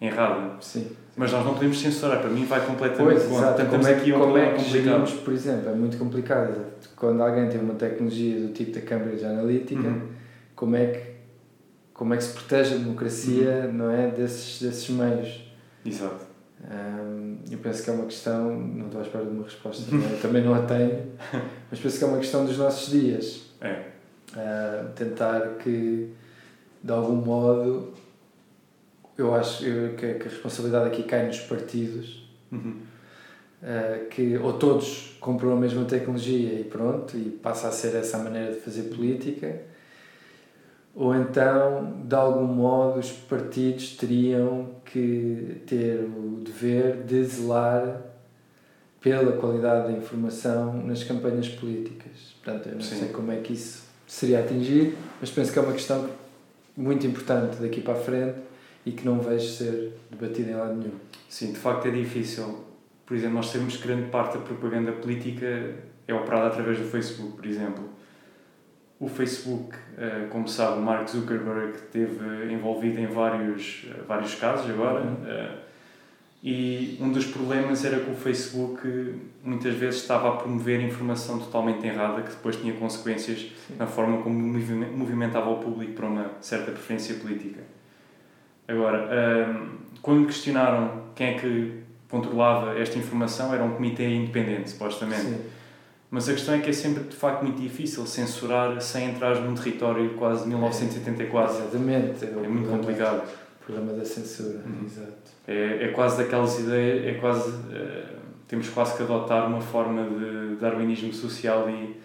errada. 0.02 0.56
sim 0.60 0.88
Mas 1.16 1.32
nós 1.32 1.46
não 1.46 1.54
podemos 1.54 1.80
censurar, 1.80 2.20
para 2.22 2.30
mim 2.30 2.46
vai 2.46 2.66
completamente 2.66 3.14
Pois, 3.20 3.24
contra. 3.24 3.38
exato. 3.38 3.56
Portanto, 3.62 3.78
Como 3.80 3.88
é, 3.88 3.94
aqui 3.98 4.14
um 4.14 4.20
como 4.20 4.38
é 4.38 4.54
que 4.54 4.64
gerimos, 4.64 5.12
por 5.14 5.34
exemplo, 5.34 5.70
é 5.70 5.74
muito 5.74 5.98
complicado. 5.98 6.56
Quando 6.96 7.22
alguém 7.22 7.48
tem 7.50 7.60
uma 7.62 7.74
tecnologia 7.76 8.40
do 8.40 8.50
tipo 8.54 8.72
da 8.74 8.82
Cambridge 8.82 9.24
Analytica, 9.26 9.82
Uhum. 9.88 10.08
como, 10.56 10.76
é 10.76 10.86
que, 10.88 11.02
como 11.94 12.14
é 12.14 12.18
que 12.18 12.24
se 12.24 12.34
protege 12.34 12.76
a 12.76 12.78
democracia 12.78 13.66
Uhum. 13.68 13.74
não 13.74 13.92
é, 13.92 14.08
desses, 14.10 14.62
desses 14.62 14.90
meios? 14.90 15.52
Exato. 15.86 16.26
Hum, 16.64 17.38
eu 17.50 17.58
penso 17.58 17.84
que 17.84 17.90
é 17.90 17.94
uma 17.94 18.06
questão, 18.06 18.56
não 18.56 18.86
estou 18.86 19.02
à 19.02 19.04
espera 19.04 19.26
de 19.26 19.32
uma 19.32 19.44
resposta, 19.44 19.84
não 19.96 20.08
é? 20.08 20.14
Eu 20.14 20.20
também 20.22 20.44
não 20.44 20.54
a 20.54 20.62
tenho, 20.62 21.08
mas 21.72 21.80
penso 21.80 21.98
que 21.98 22.04
é 22.04 22.08
uma 22.08 22.18
questão 22.20 22.46
dos 22.46 22.58
nossos 22.58 22.92
dias. 22.92 23.42
É. 23.60 23.82
Uh, 24.34 24.90
tentar 24.96 25.42
que, 25.62 26.10
de 26.84 26.92
algum 26.92 27.16
modo, 27.16 27.94
eu 29.22 29.36
acho 29.36 29.64
eu, 29.64 29.96
que, 29.96 30.14
que, 30.16 30.28
a 30.28 30.30
responsabilidade 30.30 30.88
aqui 30.88 31.04
cai 31.04 31.28
nos 31.28 31.40
partidos, 31.40 32.28
uhum. 32.52 32.78
uh, 33.62 34.06
que 34.10 34.38
ou 34.38 34.54
todos 34.54 35.16
compram 35.20 35.54
a 35.54 35.56
mesma 35.56 35.86
tecnologia 35.86 36.60
e 36.60 36.64
pronto, 36.64 37.18
e 37.18 37.30
passa 37.30 37.68
a 37.68 37.72
ser 37.72 37.96
essa 37.96 38.18
a 38.18 38.24
maneira 38.24 38.54
de 38.54 38.60
fazer 38.60 38.84
política, 38.84 39.62
ou 40.94 41.16
então, 41.16 42.02
de 42.04 42.16
algum 42.16 42.46
modo, 42.46 43.00
os 43.00 43.12
partidos 43.12 43.96
teriam 43.96 44.72
que 44.86 45.62
ter 45.66 46.04
o 46.04 46.42
dever 46.44 47.04
de 47.04 47.24
zelar 47.24 48.02
pela 49.00 49.32
qualidade 49.34 49.92
da 49.92 49.98
informação 49.98 50.74
nas 50.84 51.04
campanhas 51.04 51.48
políticas. 51.48 52.36
Portanto, 52.44 52.68
eu 52.68 52.76
não 52.76 52.82
Sim. 52.82 52.98
sei 52.98 53.08
como 53.10 53.32
é 53.32 53.38
que 53.38 53.54
isso 53.54 53.84
seria 54.06 54.42
atingido, 54.42 54.98
mas 55.20 55.32
penso 55.32 55.52
que 55.54 55.58
é 55.58 55.62
uma 55.62 55.72
questão 55.72 56.10
muito 56.76 57.08
importante 57.08 57.56
daqui 57.58 57.80
para 57.80 57.94
a 57.94 57.98
frente 57.98 58.51
e 58.86 58.92
que 58.92 59.06
não 59.06 59.20
vejo 59.20 59.48
ser 59.48 59.94
debatida 60.10 60.52
em 60.52 60.56
lado 60.56 60.76
nenhum. 60.76 60.96
Sim, 61.30 61.54
de 61.54 61.60
facto 61.60 61.88
é 61.88 61.92
difícil. 61.92 62.66
Por 63.06 63.16
exemplo, 63.16 63.36
nós 63.36 63.48
sabemos 63.48 63.78
que 63.78 63.88
grande 63.88 64.10
parte 64.10 64.38
da 64.38 64.44
propaganda 64.44 64.92
política 64.92 65.76
é 66.08 66.14
operada 66.14 66.48
através 66.48 66.78
do 66.78 66.86
Facebook, 66.86 67.38
por 67.38 67.46
exemplo 67.46 67.92
o 69.02 69.10
Facebook, 69.10 69.76
eh, 69.98 70.28
como 70.30 70.48
sabe, 70.48 70.78
o 70.78 70.82
Mark 70.84 71.10
Zuckerberg 71.10 71.74
esteve 71.74 72.54
envolvido 72.54 73.00
em 73.00 73.08
vários, 73.08 73.88
eh, 73.90 74.04
vários 74.08 74.36
casos 74.36 74.70
agora. 74.70 75.02
Uhum. 75.02 75.18
Eh, 75.26 75.56
e 76.44 76.98
um 77.02 77.12
dos 77.12 77.26
problemas 77.26 77.84
era 77.84 78.00
que 78.00 78.12
o 78.12 78.14
Facebook 78.14 79.16
muitas 79.44 79.74
vezes 79.74 80.02
estava 80.02 80.30
a 80.30 80.32
promover 80.34 80.82
informação 80.82 81.40
totalmente 81.40 81.86
errada 81.86 82.22
que 82.22 82.30
depois 82.30 82.58
tinha 82.58 82.74
consequências 82.74 83.52
Sim. 83.68 83.76
na 83.78 83.88
forma 83.88 84.22
como 84.22 84.40
movimentava 84.40 85.50
o 85.50 85.58
público 85.58 85.94
para 85.94 86.06
uma 86.06 86.32
certa 86.40 86.72
preferência 86.72 87.16
política. 87.16 87.62
Agora, 88.68 89.10
quando 90.02 90.26
questionaram 90.26 91.04
quem 91.16 91.28
é 91.28 91.34
que 91.34 91.82
controlava 92.10 92.80
esta 92.80 92.98
informação, 92.98 93.54
era 93.54 93.64
um 93.64 93.72
comitê 93.72 94.08
independente, 94.08 94.70
supostamente. 94.70 95.22
Sim 95.22 95.50
mas 96.12 96.28
a 96.28 96.34
questão 96.34 96.54
é 96.54 96.60
que 96.60 96.70
é 96.70 96.74
sempre, 96.74 97.06
de 97.06 97.16
facto, 97.16 97.42
muito 97.42 97.62
difícil 97.62 98.06
censurar 98.06 98.82
sem 98.82 99.12
entrar 99.12 99.40
num 99.40 99.56
território 99.56 100.14
quase 100.16 100.44
de 100.44 100.50
1984. 100.50 101.56
É, 101.56 101.60
exatamente. 101.62 102.26
É, 102.26 102.28
é 102.28 102.48
muito 102.50 102.70
complicado. 102.70 103.24
O 103.62 103.66
problema 103.66 103.94
da 103.98 104.04
censura, 104.04 104.62
uhum. 104.66 104.86
exato. 104.86 105.32
É, 105.48 105.86
é 105.86 105.88
quase 105.88 106.18
daquelas 106.18 106.60
ideias, 106.60 107.08
é 107.08 107.14
quase... 107.18 107.50
Uh, 107.50 108.20
temos 108.46 108.68
quase 108.68 108.98
que 108.98 109.04
adotar 109.04 109.48
uma 109.48 109.62
forma 109.62 110.04
de 110.04 110.58
darwinismo 110.58 111.14
social 111.14 111.70
e 111.70 111.96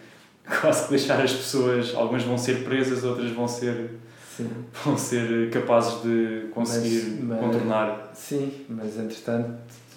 quase 0.61 0.85
que 0.85 0.91
deixar 0.91 1.21
as 1.21 1.33
pessoas, 1.33 1.93
algumas 1.93 2.23
vão 2.23 2.39
ser 2.39 2.63
presas, 2.63 3.03
outras 3.03 3.33
vão 3.33 3.49
ser 3.49 3.91
sim. 4.37 4.51
vão 4.85 4.99
ser 4.99 5.51
capazes 5.51 6.03
de 6.03 6.49
conseguir 6.53 7.21
mas, 7.21 7.29
mas, 7.29 7.41
contornar. 7.41 8.11
Sim, 8.15 8.53
mas 8.69 8.99
entretanto 8.99 9.51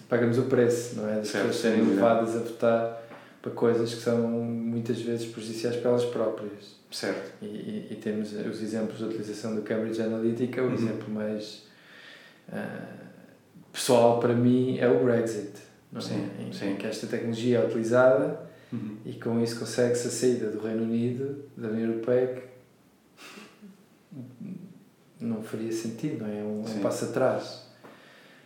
pagamos 0.07 0.37
o 0.37 0.43
preço, 0.43 0.95
não 0.97 1.09
é? 1.09 1.15
Das 1.17 1.31
pessoas 1.31 1.55
serem 1.55 1.83
levadas 1.83 2.35
a 2.35 2.39
votar 2.39 3.01
para 3.41 3.51
coisas 3.51 3.93
que 3.93 4.01
são 4.01 4.17
muitas 4.17 4.99
vezes 5.01 5.27
prejudiciais 5.27 5.75
para 5.77 5.91
elas 5.91 6.05
próprias. 6.05 6.79
Certo. 6.91 7.31
E, 7.41 7.45
e, 7.45 7.87
e 7.91 7.95
temos 7.95 8.33
os 8.33 8.61
exemplos 8.61 8.97
de 8.97 9.05
utilização 9.05 9.55
do 9.55 9.61
Cambridge 9.61 10.01
Analytica, 10.01 10.61
o 10.61 10.67
uhum. 10.67 10.73
exemplo 10.73 11.13
mais 11.13 11.63
uh, 12.49 12.99
pessoal 13.71 14.19
para 14.19 14.33
mim 14.33 14.77
é 14.79 14.89
o 14.89 15.03
Brexit. 15.03 15.51
Não 15.91 15.99
é? 15.99 16.03
sim? 16.03 16.29
Em, 16.39 16.53
sim. 16.53 16.75
que 16.75 16.87
esta 16.87 17.07
tecnologia 17.07 17.59
é 17.59 17.65
utilizada 17.65 18.39
uhum. 18.71 18.97
e 19.05 19.13
com 19.13 19.41
isso 19.41 19.59
consegue-se 19.59 20.07
a 20.07 20.11
saída 20.11 20.49
do 20.49 20.59
Reino 20.59 20.83
Unido, 20.83 21.45
da 21.55 21.67
União 21.67 21.91
Europeia, 21.91 22.43
não 25.19 25.41
faria 25.41 25.71
sentido, 25.71 26.23
não 26.23 26.27
é? 26.27 26.39
É 26.39 26.43
um, 26.43 26.61
um 26.61 26.79
passo 26.81 27.05
atrás. 27.05 27.67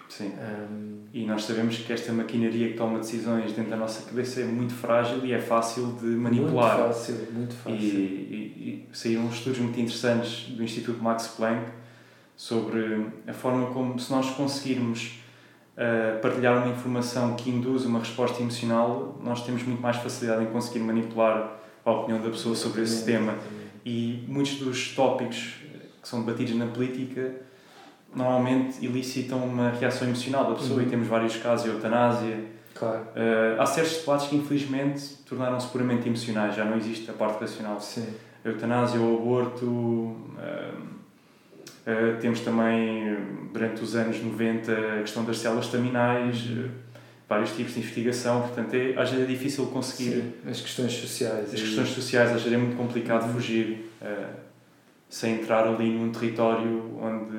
Sim. 0.09 0.31
Um, 0.37 1.03
e 1.11 1.25
nós 1.25 1.43
sabemos 1.43 1.77
que 1.77 1.91
esta 1.91 2.11
maquinaria 2.11 2.69
que 2.69 2.77
toma 2.77 2.99
decisões 2.99 3.51
dentro 3.53 3.71
da 3.71 3.77
nossa 3.77 4.03
cabeça 4.07 4.41
é 4.41 4.45
muito 4.45 4.73
frágil 4.73 5.25
e 5.25 5.33
é 5.33 5.39
fácil 5.39 5.93
de 5.93 6.05
manipular. 6.05 6.77
Muito 6.77 6.93
fácil, 6.93 7.15
muito 7.31 7.55
fácil. 7.55 7.79
E, 7.79 7.85
e, 7.85 8.87
e 8.91 8.95
saíram 8.95 9.27
estudos 9.29 9.59
muito 9.59 9.79
interessantes 9.79 10.49
do 10.49 10.63
Instituto 10.63 11.01
Max 11.01 11.27
Planck 11.29 11.63
sobre 12.35 13.07
a 13.27 13.33
forma 13.33 13.67
como, 13.67 13.97
se 13.99 14.11
nós 14.11 14.29
conseguirmos 14.31 15.19
uh, 15.77 16.19
partilhar 16.21 16.57
uma 16.57 16.71
informação 16.71 17.35
que 17.35 17.49
induz 17.49 17.85
uma 17.85 17.99
resposta 17.99 18.41
emocional, 18.41 19.19
nós 19.23 19.43
temos 19.45 19.63
muito 19.63 19.81
mais 19.81 19.97
facilidade 19.97 20.43
em 20.43 20.47
conseguir 20.47 20.79
manipular 20.79 21.59
a 21.83 21.91
opinião 21.91 22.21
da 22.21 22.29
pessoa 22.29 22.55
sobre 22.55 22.81
esse 22.83 23.03
tema. 23.03 23.35
E 23.85 24.23
muitos 24.27 24.55
dos 24.55 24.95
tópicos 24.95 25.55
que 26.03 26.07
são 26.07 26.23
debatidos 26.23 26.55
na 26.55 26.67
política 26.67 27.33
normalmente 28.15 28.85
elicitam 28.85 29.43
uma 29.43 29.71
reação 29.71 30.07
emocional 30.07 30.49
da 30.49 30.55
pessoa 30.55 30.79
uhum. 30.79 30.85
e 30.85 30.89
temos 30.89 31.07
vários 31.07 31.35
casos 31.37 31.65
de 31.65 31.71
eutanásia. 31.71 32.37
Claro. 32.75 33.01
Uh, 33.01 33.59
há 33.61 33.65
certos 33.65 33.97
debates 33.99 34.27
que 34.27 34.35
infelizmente 34.35 35.15
tornaram-se 35.27 35.67
puramente 35.67 36.07
emocionais, 36.07 36.55
já 36.55 36.65
não 36.65 36.77
existe 36.77 37.09
a 37.09 37.13
parte 37.13 37.41
racional. 37.41 37.79
Sim. 37.79 38.07
A 38.43 38.49
eutanásia, 38.49 38.99
o 38.99 39.17
aborto, 39.17 39.65
uh, 39.65 40.17
uh, 41.87 42.19
temos 42.19 42.41
também, 42.41 43.17
durante 43.51 43.83
os 43.83 43.95
anos 43.95 44.21
90, 44.21 44.71
a 44.71 45.01
questão 45.01 45.23
das 45.23 45.37
células 45.37 45.65
staminais, 45.65 46.49
uhum. 46.49 46.69
vários 47.27 47.55
tipos 47.55 47.73
de 47.73 47.79
investigação, 47.79 48.41
portanto 48.41 48.73
é, 48.73 48.93
às 48.97 49.09
vezes 49.09 49.25
é 49.25 49.27
difícil 49.27 49.65
conseguir... 49.67 50.11
Sim. 50.11 50.33
As 50.49 50.61
questões 50.61 50.93
sociais. 50.93 51.53
As 51.53 51.61
questões 51.61 51.89
sociais, 51.89 52.31
às 52.31 52.41
vezes 52.41 52.53
é 52.53 52.57
muito 52.57 52.75
complicado 52.75 53.27
uhum. 53.27 53.33
fugir 53.33 53.91
sem 55.13 55.35
entrar 55.35 55.67
ali 55.67 55.91
num 55.91 56.11
território 56.11 56.97
onde 56.99 57.37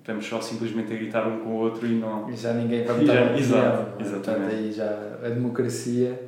estamos 0.00 0.26
só 0.26 0.40
simplesmente 0.40 0.92
a 0.92 0.96
gritar 0.96 1.28
um 1.28 1.38
com 1.38 1.50
o 1.50 1.54
outro 1.54 1.86
e 1.86 1.94
não. 1.94 2.28
E 2.28 2.34
já 2.34 2.52
ninguém 2.52 2.84
vai 2.84 2.98
botar 2.98 3.14
já, 3.14 3.38
exato, 3.38 4.02
é? 4.02 4.02
exatamente. 4.02 4.24
Portanto, 4.24 4.50
aí 4.50 4.72
já 4.72 5.18
a 5.24 5.28
democracia 5.28 6.20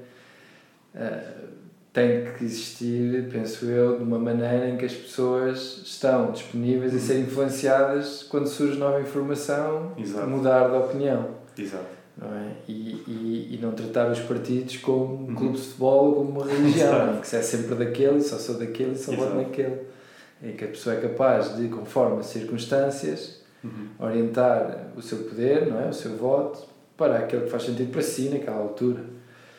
uh, 0.94 1.48
tem 1.92 2.32
que 2.32 2.44
existir, 2.44 3.28
penso 3.28 3.64
eu, 3.64 3.96
de 3.96 4.04
uma 4.04 4.20
maneira 4.20 4.68
em 4.68 4.76
que 4.76 4.84
as 4.84 4.94
pessoas 4.94 5.82
estão 5.84 6.30
disponíveis 6.30 6.94
a 6.94 6.98
ser 7.00 7.18
influenciadas 7.22 8.22
quando 8.22 8.46
surge 8.46 8.78
nova 8.78 9.00
informação, 9.00 9.94
exato. 9.98 10.28
mudar 10.28 10.68
de 10.68 10.76
opinião. 10.76 11.30
Exato. 11.58 11.98
Não 12.16 12.28
é? 12.36 12.52
e, 12.68 12.72
e, 12.72 13.48
e 13.54 13.58
não 13.60 13.72
tratar 13.72 14.10
os 14.12 14.20
partidos 14.20 14.76
como 14.76 15.14
um 15.14 15.26
uhum. 15.26 15.34
clube 15.34 15.54
de 15.56 15.60
futebol 15.60 16.04
ou 16.04 16.14
como 16.14 16.40
uma 16.40 16.46
religião, 16.46 17.16
que 17.20 17.26
se 17.26 17.34
é 17.34 17.42
sempre 17.42 17.74
daquele, 17.74 18.20
só 18.20 18.36
sou 18.38 18.56
daquele 18.56 18.92
e 18.92 18.96
só 18.96 19.10
voto 19.10 19.34
naquele. 19.34 19.97
Em 20.42 20.52
que 20.52 20.64
a 20.64 20.68
pessoa 20.68 20.96
é 20.96 21.00
capaz 21.00 21.56
de, 21.56 21.68
conforme 21.68 22.20
as 22.20 22.26
circunstâncias, 22.26 23.40
uhum. 23.62 23.88
orientar 23.98 24.88
o 24.96 25.02
seu 25.02 25.18
poder, 25.18 25.66
não 25.66 25.80
é? 25.80 25.88
o 25.88 25.92
seu 25.92 26.16
voto, 26.16 26.66
para 26.96 27.18
aquilo 27.18 27.42
que 27.42 27.50
faz 27.50 27.64
sentido 27.64 27.90
para 27.90 28.02
si 28.02 28.28
naquela 28.28 28.58
altura. 28.58 29.04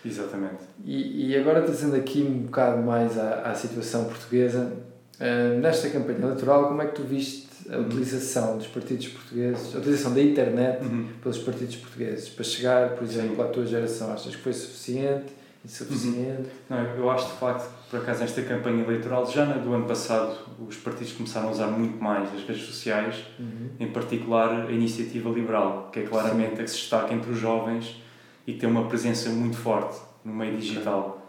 Exatamente. 0.06 0.64
E, 0.86 1.32
e 1.32 1.38
agora 1.38 1.62
trazendo 1.62 1.96
aqui 1.96 2.22
um 2.22 2.44
bocado 2.44 2.82
mais 2.82 3.18
à, 3.18 3.42
à 3.42 3.56
situação 3.56 4.06
portuguesa, 4.06 4.72
uh, 5.20 5.60
nesta 5.60 5.90
campanha 5.90 6.20
eleitoral, 6.20 6.68
como 6.68 6.82
é 6.82 6.88
que 6.88 6.96
tu 6.96 7.04
viste 7.04 7.50
a 7.70 7.78
uhum. 7.78 7.86
utilização 7.86 8.58
dos 8.58 8.68
partidos 8.68 9.10
portugueses, 9.10 9.76
a 9.76 9.80
utilização 9.80 10.14
da 10.14 10.22
internet 10.22 10.84
uhum. 10.84 11.08
pelos 11.22 11.38
partidos 11.40 11.76
portugueses 11.76 12.30
para 12.30 12.44
chegar, 12.44 12.90
por 12.96 13.04
exemplo, 13.04 13.36
Sim. 13.36 13.42
à 13.42 13.46
tua 13.46 13.66
geração? 13.66 14.12
Achas 14.12 14.36
que 14.36 14.42
foi 14.42 14.54
suficiente? 14.54 15.39
Insuficiente? 15.64 16.50
Uhum. 16.70 16.70
Não, 16.70 16.78
eu 16.78 17.10
acho 17.10 17.28
de 17.28 17.34
facto 17.34 17.70
por 17.90 18.00
acaso 18.00 18.22
nesta 18.22 18.42
campanha 18.44 18.84
eleitoral, 18.84 19.26
já 19.30 19.46
na 19.46 19.56
do 19.56 19.74
ano 19.74 19.86
passado, 19.86 20.38
os 20.66 20.78
partidos 20.78 21.14
começaram 21.14 21.48
a 21.48 21.52
usar 21.52 21.68
muito 21.68 22.02
mais 22.02 22.32
as 22.36 22.44
redes 22.44 22.64
sociais, 22.64 23.26
uhum. 23.40 23.70
em 23.80 23.88
particular 23.92 24.68
a 24.68 24.72
iniciativa 24.72 25.30
liberal, 25.30 25.90
que 25.92 26.02
é 26.02 26.04
claramente 26.04 26.56
Sim. 26.56 26.62
a 26.62 26.64
que 26.64 26.70
se 26.70 26.78
destaca 26.78 27.14
entre 27.14 27.32
os 27.32 27.40
jovens 27.40 28.02
e 28.46 28.54
que 28.54 28.60
tem 28.60 28.70
uma 28.70 28.88
presença 28.88 29.30
muito 29.32 29.58
forte 29.58 30.00
no 30.24 30.34
meio 30.34 30.56
digital. 30.56 31.28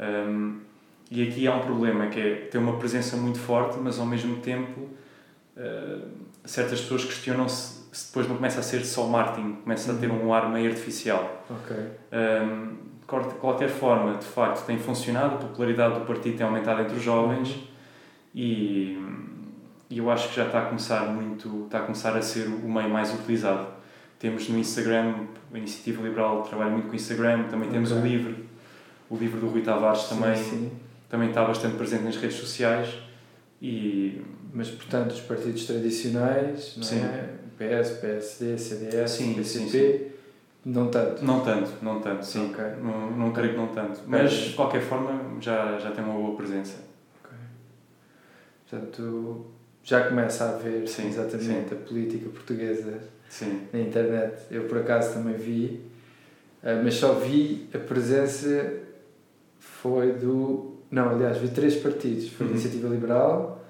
Um, 0.00 0.60
e 1.10 1.26
aqui 1.28 1.46
há 1.46 1.54
um 1.54 1.60
problema, 1.60 2.06
que 2.06 2.18
é 2.18 2.34
ter 2.50 2.58
uma 2.58 2.78
presença 2.78 3.16
muito 3.16 3.38
forte, 3.38 3.78
mas 3.78 3.98
ao 3.98 4.06
mesmo 4.06 4.38
tempo 4.38 4.80
uh, 4.80 6.08
certas 6.44 6.80
pessoas 6.80 7.04
questionam-se 7.04 7.80
se 7.92 8.06
depois 8.06 8.28
não 8.28 8.36
começa 8.36 8.60
a 8.60 8.62
ser 8.62 8.84
só 8.84 9.06
marketing, 9.06 9.56
começa 9.62 9.90
uhum. 9.90 9.98
a 9.98 10.00
ter 10.00 10.10
um 10.10 10.32
ar 10.32 10.48
meio 10.48 10.70
artificial. 10.70 11.44
Okay. 11.50 11.86
Um, 12.12 12.89
de 13.18 13.34
qualquer 13.34 13.68
forma, 13.68 14.16
de 14.16 14.24
facto, 14.24 14.64
tem 14.64 14.78
funcionado, 14.78 15.34
a 15.34 15.38
popularidade 15.38 15.94
do 15.94 16.06
partido 16.06 16.36
tem 16.36 16.46
aumentado 16.46 16.82
entre 16.82 16.96
os 16.96 17.02
jovens 17.02 17.58
e, 18.34 18.96
e 19.88 19.98
eu 19.98 20.10
acho 20.10 20.28
que 20.28 20.36
já 20.36 20.46
está 20.46 20.62
a 20.62 20.66
começar 20.66 21.06
muito, 21.06 21.64
está 21.64 21.78
a 21.78 21.82
começar 21.82 22.16
a 22.16 22.22
ser 22.22 22.46
o 22.46 22.68
meio 22.68 22.88
mais 22.88 23.12
utilizado. 23.12 23.66
Temos 24.18 24.48
no 24.48 24.58
Instagram, 24.58 25.14
a 25.52 25.58
Iniciativa 25.58 26.02
Liberal 26.02 26.42
trabalha 26.42 26.70
muito 26.70 26.86
com 26.86 26.92
o 26.92 26.96
Instagram, 26.96 27.44
também 27.44 27.68
okay. 27.68 27.72
temos 27.72 27.90
o 27.90 27.98
livro, 28.00 28.36
o 29.08 29.16
livro 29.16 29.40
do 29.40 29.48
Rui 29.48 29.62
Tavares 29.62 30.04
também, 30.04 30.36
sim, 30.36 30.50
sim. 30.50 30.72
também 31.08 31.30
está 31.30 31.44
bastante 31.44 31.76
presente 31.76 32.04
nas 32.04 32.16
redes 32.16 32.36
sociais 32.36 32.94
e... 33.60 34.22
Mas, 34.52 34.68
portanto, 34.68 35.12
os 35.12 35.20
partidos 35.20 35.64
tradicionais, 35.64 36.74
não 36.76 36.82
sim. 36.82 36.98
é? 36.98 37.34
PS, 37.56 37.90
PSD, 38.00 38.58
CDS, 38.58 39.10
sim, 39.12 39.34
PCP 39.34 40.19
não 40.64 40.88
tanto? 40.88 41.24
Não 41.24 41.40
tanto, 41.40 41.70
não 41.82 42.00
tanto, 42.00 42.24
sim. 42.24 42.50
Okay. 42.50 42.64
Não, 42.82 43.10
não 43.12 43.32
creio 43.32 43.52
que 43.52 43.56
não 43.58 43.68
tanto. 43.68 44.00
Mas, 44.06 44.30
de 44.32 44.52
qualquer 44.54 44.82
forma, 44.82 45.40
já, 45.40 45.78
já 45.78 45.90
tem 45.90 46.04
uma 46.04 46.14
boa 46.14 46.36
presença. 46.36 46.78
Okay. 47.24 47.38
Portanto, 48.68 49.46
já 49.82 50.08
começa 50.08 50.44
a 50.44 50.50
haver 50.50 50.86
Sim, 50.86 51.08
exatamente 51.08 51.72
a 51.72 51.76
política 51.76 52.28
portuguesa 52.28 52.98
Sim. 53.28 53.62
na 53.72 53.80
internet. 53.80 54.34
Eu, 54.50 54.64
por 54.64 54.78
acaso, 54.78 55.14
também 55.14 55.34
vi, 55.34 55.80
eh, 56.62 56.80
mas 56.82 56.94
só 56.94 57.14
vi 57.14 57.68
a 57.74 57.78
presença 57.78 58.74
foi 59.58 60.12
do... 60.12 60.74
Não, 60.90 61.08
aliás, 61.08 61.38
vi 61.38 61.48
três 61.48 61.76
partidos. 61.76 62.28
Foi 62.28 62.44
a 62.46 62.48
Uhum. 62.48 62.54
Iniciativa 62.56 62.88
Liberal, 62.88 63.64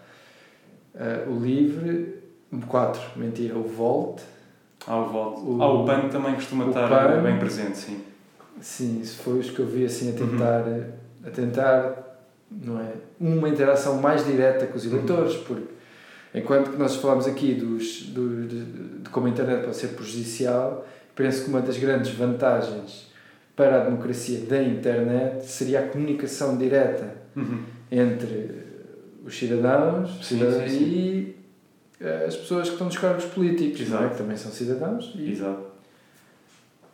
eh, 0.95 1.25
o 1.29 1.39
Livre, 1.39 2.19
quatro, 2.67 3.01
mentira, 3.17 3.57
o 3.57 3.63
Volt, 3.63 4.21
Há 4.87 4.97
o 4.97 5.07
voto. 5.07 5.41
O- 5.41 5.63
ah, 5.63 5.73
o 5.73 5.85
PAN 5.85 6.09
também 6.09 6.35
costuma 6.35 6.67
estar 6.69 6.89
PAN. 6.89 7.23
bem 7.23 7.39
presente, 7.39 7.77
sim. 7.77 8.01
Sim, 8.61 9.01
isso 9.01 9.23
foi 9.23 9.39
os 9.39 9.51
que 9.51 9.59
eu 9.61 9.67
vi 9.67 9.85
assim 9.85 10.09
a 10.09 10.21
Uhum. 10.21 10.29
tentar, 10.31 10.65
a 11.27 11.31
tentar, 11.31 12.19
não 12.51 12.79
é, 12.81 12.93
uma 13.19 13.49
interação 13.49 14.01
mais 14.01 14.25
direta 14.25 14.67
com 14.67 14.77
os 14.77 14.85
Uhum. 14.85 14.93
eleitores, 14.93 15.37
porque 15.37 15.65
enquanto 16.35 16.71
que 16.71 16.77
nós 16.79 16.97
falamos 16.97 17.27
aqui 17.27 17.55
dos, 17.55 18.03
do, 18.09 18.47
de, 18.47 18.65
de 19.03 19.11
como 19.11 19.27
a 19.27 19.31
internet 19.31 19.65
pode 19.65 19.77
ser 19.77 19.89
prejudicial, 19.89 20.87
penso 21.15 21.45
que 21.45 21.51
uma 21.51 21.61
das 21.61 21.77
grandes 21.79 22.13
vantagens 22.13 23.09
para 23.57 23.81
a 23.83 23.85
democracia 23.85 24.41
da 24.41 24.63
internet 24.63 25.45
seria 25.47 25.81
a 25.81 25.89
comunicação 25.89 26.57
direta 26.57 27.15
Uhum. 27.37 27.63
entre 27.93 28.51
os 29.25 29.39
cidadãos 29.39 30.17
Sim, 30.27 30.39
cidadãos 30.39 30.71
sim, 30.71 30.79
sim. 30.79 30.85
e 30.85 31.37
as 32.27 32.37
pessoas 32.37 32.67
que 32.69 32.73
estão 32.75 32.87
nos 32.87 32.97
cargos 32.99 33.25
políticos, 33.27 33.81
é? 33.93 34.09
Que 34.09 34.17
também 34.19 34.37
são 34.37 34.51
cidadãos 34.51 35.13
e 35.17 35.33
Exato. 35.33 35.65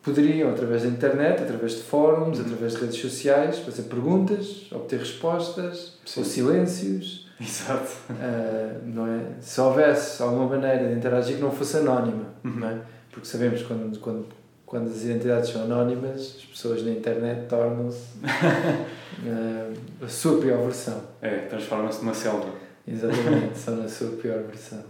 poderiam, 0.03 0.49
através 0.49 0.83
da 0.83 0.89
internet, 0.89 1.41
através 1.43 1.73
de 1.73 1.83
fóruns, 1.83 2.39
Uhum. 2.39 2.45
através 2.45 2.73
de 2.73 2.81
redes 2.81 2.99
sociais, 2.99 3.59
fazer 3.59 3.83
perguntas, 3.83 4.67
obter 4.71 4.99
respostas, 4.99 5.97
Sim. 6.05 6.19
ou 6.21 6.25
silêncios, 6.25 7.27
Exato. 7.39 7.89
ah, 8.09 8.77
não 8.85 9.05
é? 9.07 9.21
Se 9.41 9.59
houvesse 9.61 10.21
alguma 10.21 10.47
maneira 10.47 10.87
de 10.89 10.93
interagir 10.95 11.35
que 11.37 11.41
não 11.41 11.51
fosse 11.51 11.77
anónima, 11.77 12.25
Uhum. 12.43 12.51
não 12.59 12.69
é? 12.69 12.77
Porque 13.11 13.27
sabemos 13.27 13.61
que 13.61 13.67
quando, 13.67 13.99
quando, 13.99 14.25
quando 14.65 14.89
as 14.89 15.03
identidades 15.03 15.49
são 15.49 15.63
anónimas, 15.63 16.35
as 16.37 16.45
pessoas 16.45 16.83
na 16.83 16.91
internet 16.91 17.47
tornam-se 17.47 18.03
ah, 18.23 19.73
a 20.05 20.07
sua 20.07 20.39
pior 20.39 20.61
versão. 20.63 21.01
É, 21.21 21.37
transforma-se 21.49 21.99
numa 21.99 22.13
selva. 22.13 22.49
Exatamente, 22.87 23.57
são 23.57 23.75
na 23.75 23.89
sua 23.89 24.11
pior 24.11 24.43
versão. 24.43 24.81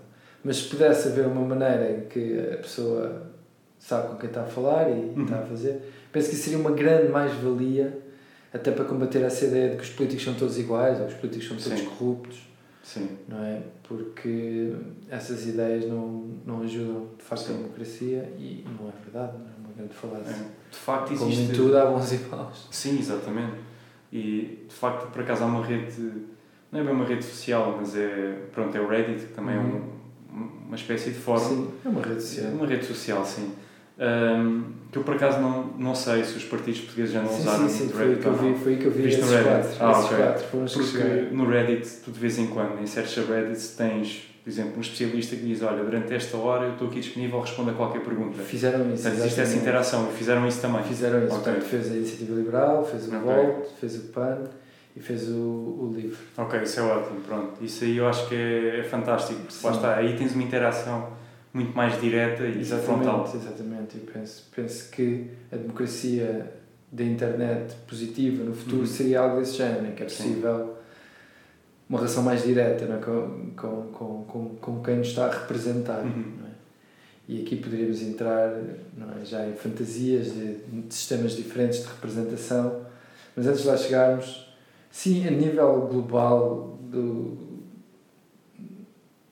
Mas 0.43 0.57
se 0.57 0.69
pudesse 0.69 1.07
haver 1.09 1.25
uma 1.27 1.41
maneira 1.41 1.91
em 1.91 2.01
que 2.07 2.39
a 2.53 2.57
pessoa 2.57 3.23
sabe 3.79 4.07
com 4.09 4.15
quem 4.15 4.29
está 4.29 4.41
a 4.43 4.45
falar 4.47 4.89
e 4.89 4.93
Uhum. 4.93 5.23
está 5.23 5.39
a 5.39 5.41
fazer, 5.43 5.81
penso 6.11 6.29
que 6.29 6.35
isso 6.35 6.43
seria 6.45 6.59
uma 6.59 6.71
grande 6.71 7.09
mais-valia 7.11 7.99
até 8.53 8.71
para 8.71 8.85
combater 8.85 9.21
essa 9.23 9.45
ideia 9.45 9.69
de 9.71 9.75
que 9.77 9.83
os 9.83 9.89
políticos 9.89 10.23
são 10.25 10.33
todos 10.33 10.57
iguais 10.57 10.99
ou 10.99 11.05
que 11.07 11.13
os 11.13 11.19
políticos 11.19 11.47
são 11.47 11.57
todos 11.57 11.79
Sim. 11.79 11.85
corruptos, 11.85 12.39
Sim. 12.81 13.09
não 13.27 13.43
é? 13.43 13.61
Porque 13.83 14.73
essas 15.09 15.45
ideias 15.47 15.85
não, 15.85 16.25
não 16.45 16.61
ajudam 16.61 17.07
de 17.17 17.23
facto 17.23 17.43
Sim. 17.43 17.53
a 17.53 17.57
democracia 17.57 18.33
e 18.37 18.65
não 18.79 18.87
é 18.89 18.93
verdade, 19.03 19.37
não 19.37 19.45
é 19.45 19.59
uma 19.59 19.73
grande 19.75 19.91
É. 19.91 19.95
falácia. 19.95 20.45
De 20.71 20.77
facto 20.77 21.13
Como 21.17 21.31
existe... 21.31 21.51
em 21.51 21.55
tudo 21.55 21.77
há 21.77 21.85
bons 21.85 22.11
e 22.13 22.17
maus. 22.29 22.67
Sim, 22.71 22.97
exatamente. 22.99 23.53
E 24.11 24.65
de 24.67 24.73
facto, 24.73 25.11
por 25.11 25.21
acaso, 25.21 25.43
há 25.43 25.47
uma 25.47 25.65
rede, 25.65 26.01
não 26.71 26.79
é 26.79 26.83
bem 26.83 26.93
uma 26.93 27.05
rede 27.05 27.23
social, 27.25 27.75
mas 27.77 27.95
é, 27.95 28.37
pronto, 28.53 28.75
é 28.75 28.79
o 28.81 28.87
Reddit, 28.87 29.27
que 29.27 29.33
também 29.33 29.55
é 29.55 29.59
um, 29.59 29.96
uma 30.67 30.75
espécie 30.75 31.09
de 31.11 31.17
fórum. 31.19 31.39
Sim, 31.39 31.69
é 31.85 31.89
uma 31.89 32.01
rede 32.01 32.21
social. 32.21 32.51
Uma 32.51 32.67
rede 32.67 32.85
social, 32.85 33.25
sim. 33.25 33.51
Ahm, 33.99 34.63
que 34.91 34.97
eu 34.99 35.03
por 35.03 35.15
acaso 35.15 35.39
não, 35.39 35.63
não 35.77 35.95
sei 35.95 36.23
se 36.23 36.37
os 36.37 36.43
partidos 36.43 36.81
portugueses 36.81 37.13
já 37.13 37.21
não 37.23 37.29
Sim, 37.31 37.39
usaram 37.41 37.67
sim, 37.67 37.87
sim, 37.87 37.89
foi 37.89 38.05
Reddit 38.09 38.21
que 38.21 38.27
eu 38.27 38.33
vi, 38.35 38.55
foi 38.63 38.75
que 38.75 38.85
eu 38.85 38.91
vi 38.91 39.01
Viste 39.03 39.21
no 39.21 39.25
esses 39.27 39.37
Reddit? 39.45 39.75
quatro. 39.77 39.85
Ah, 39.87 39.91
esses 39.91 40.05
ok. 40.05 40.17
quatro 40.17 40.43
foram 40.47 40.65
Porque 40.65 40.83
chegaram. 40.83 41.31
no 41.31 41.49
Reddit, 41.49 41.89
tu 42.05 42.11
de 42.11 42.19
vez 42.19 42.37
em 42.37 42.47
quando, 42.47 42.79
em 42.81 42.85
certos 42.85 43.15
Reddits, 43.27 43.69
tens, 43.75 44.29
por 44.43 44.49
exemplo, 44.51 44.73
um 44.77 44.81
especialista 44.81 45.35
que 45.35 45.41
diz: 45.43 45.63
Olha, 45.63 45.83
durante 45.83 46.13
esta 46.13 46.37
hora 46.37 46.65
eu 46.67 46.73
estou 46.73 46.87
aqui 46.89 46.99
disponível, 46.99 47.39
responda 47.39 47.71
a 47.71 47.73
qualquer 47.73 48.01
pergunta. 48.01 48.39
Fizeram 48.43 48.93
isso. 48.93 49.01
Portanto, 49.01 49.19
existe 49.19 49.41
essa 49.41 49.57
interação 49.57 50.09
e 50.13 50.15
fizeram 50.15 50.47
isso 50.47 50.61
também. 50.61 50.83
Fizeram 50.83 51.25
isso. 51.25 51.35
Ok. 51.35 51.43
Portanto, 51.53 51.63
fez 51.67 51.91
a 51.91 51.95
Iniciativa 51.95 52.35
Liberal, 52.35 52.85
fez 52.85 53.07
o 53.07 53.15
Ok. 53.15 53.19
Volt, 53.19 53.65
fez 53.79 53.95
o 53.95 54.01
PAN 54.09 54.37
e 54.97 54.99
fez 54.99 55.29
o, 55.29 55.33
o 55.35 55.93
LIVRE. 55.95 56.17
Ok, 56.37 56.61
isso 56.63 56.79
é 56.79 56.83
ótimo, 56.83 57.21
pronto. 57.21 57.63
Isso 57.63 57.83
aí 57.83 57.97
eu 57.97 58.07
acho 58.07 58.27
que 58.27 58.33
é, 58.35 58.79
é 58.79 58.83
fantástico, 58.83 59.39
porque 59.41 59.65
lá 59.65 59.71
Sim. 59.71 59.77
está, 59.77 59.95
aí 59.95 60.17
tens 60.17 60.33
uma 60.33 60.41
interação 60.43 61.13
muito 61.53 61.75
mais 61.75 61.99
direta 62.01 62.43
e 62.45 62.65
frontal. 62.65 63.23
Exatamente, 63.23 63.35
exatamente. 63.37 63.95
Eu 63.97 64.13
penso, 64.13 64.45
penso 64.55 64.89
que 64.91 65.27
a 65.51 65.55
democracia 65.55 66.51
da 66.91 67.03
internet 67.03 67.75
positiva 67.87 68.43
no 68.43 68.55
futuro 68.55 68.81
Uhum. 68.81 68.85
seria 68.87 69.19
algo 69.19 69.39
desse 69.39 69.57
género, 69.57 69.85
em 69.87 69.91
que 69.91 70.03
é 70.03 70.09
Sim. 70.09 70.23
possível 70.23 70.77
uma 71.89 71.99
relação 71.99 72.23
mais 72.23 72.43
direta 72.43 72.85
não 72.85 72.95
é? 72.95 72.99
com, 72.99 73.51
com, 73.55 73.81
com, 73.91 74.23
com, 74.25 74.49
com 74.55 74.83
quem 74.83 74.97
nos 74.97 75.07
está 75.09 75.27
a 75.27 75.31
representar. 75.31 75.99
Uhum. 75.99 76.33
não 76.39 76.47
é? 76.47 76.51
E 77.29 77.41
aqui 77.41 77.55
poderíamos 77.57 78.01
entrar 78.01 78.51
não 78.97 79.11
é, 79.21 79.25
já 79.25 79.45
em 79.47 79.53
fantasias 79.53 80.27
de, 80.33 80.55
de 80.55 80.93
sistemas 80.93 81.33
diferentes 81.35 81.81
de 81.81 81.87
representação, 81.87 82.81
mas 83.35 83.45
antes 83.47 83.61
de 83.61 83.67
lá 83.67 83.77
chegarmos, 83.77 84.46
sim, 84.97 85.27
a 85.27 85.31
nível 85.31 85.81
global 85.91 86.77
do, 86.81 87.37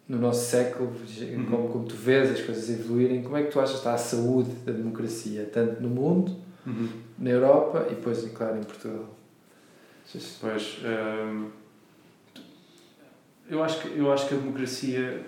no 0.07 0.19
nosso 0.19 0.45
século, 0.51 0.91
Uhum. 0.91 1.45
como, 1.49 1.69
como 1.69 1.85
tu 1.85 1.95
vês 1.95 2.29
as 2.31 2.41
coisas 2.41 2.69
evoluírem, 2.69 3.23
como 3.23 3.35
é 3.35 3.41
que 3.43 3.51
tu 3.51 3.59
achas 3.59 3.71
que 3.71 3.77
está 3.79 3.95
a 3.95 3.97
saúde 3.97 4.51
da 4.63 4.71
democracia, 4.71 5.49
tanto 5.51 5.81
no 5.81 5.89
mundo, 5.89 6.35
Uhum. 6.67 6.89
na 7.17 7.29
Europa 7.31 7.87
e 7.89 7.95
depois, 7.95 8.23
claro, 8.33 8.57
em 8.59 8.63
Portugal? 8.63 9.05
Pois, 10.39 10.77
hum, 10.83 11.47
eu, 13.49 13.63
acho 13.63 13.81
que, 13.81 13.97
eu 13.97 14.11
acho 14.13 14.27
que 14.27 14.35
a 14.35 14.37
democracia, 14.37 15.25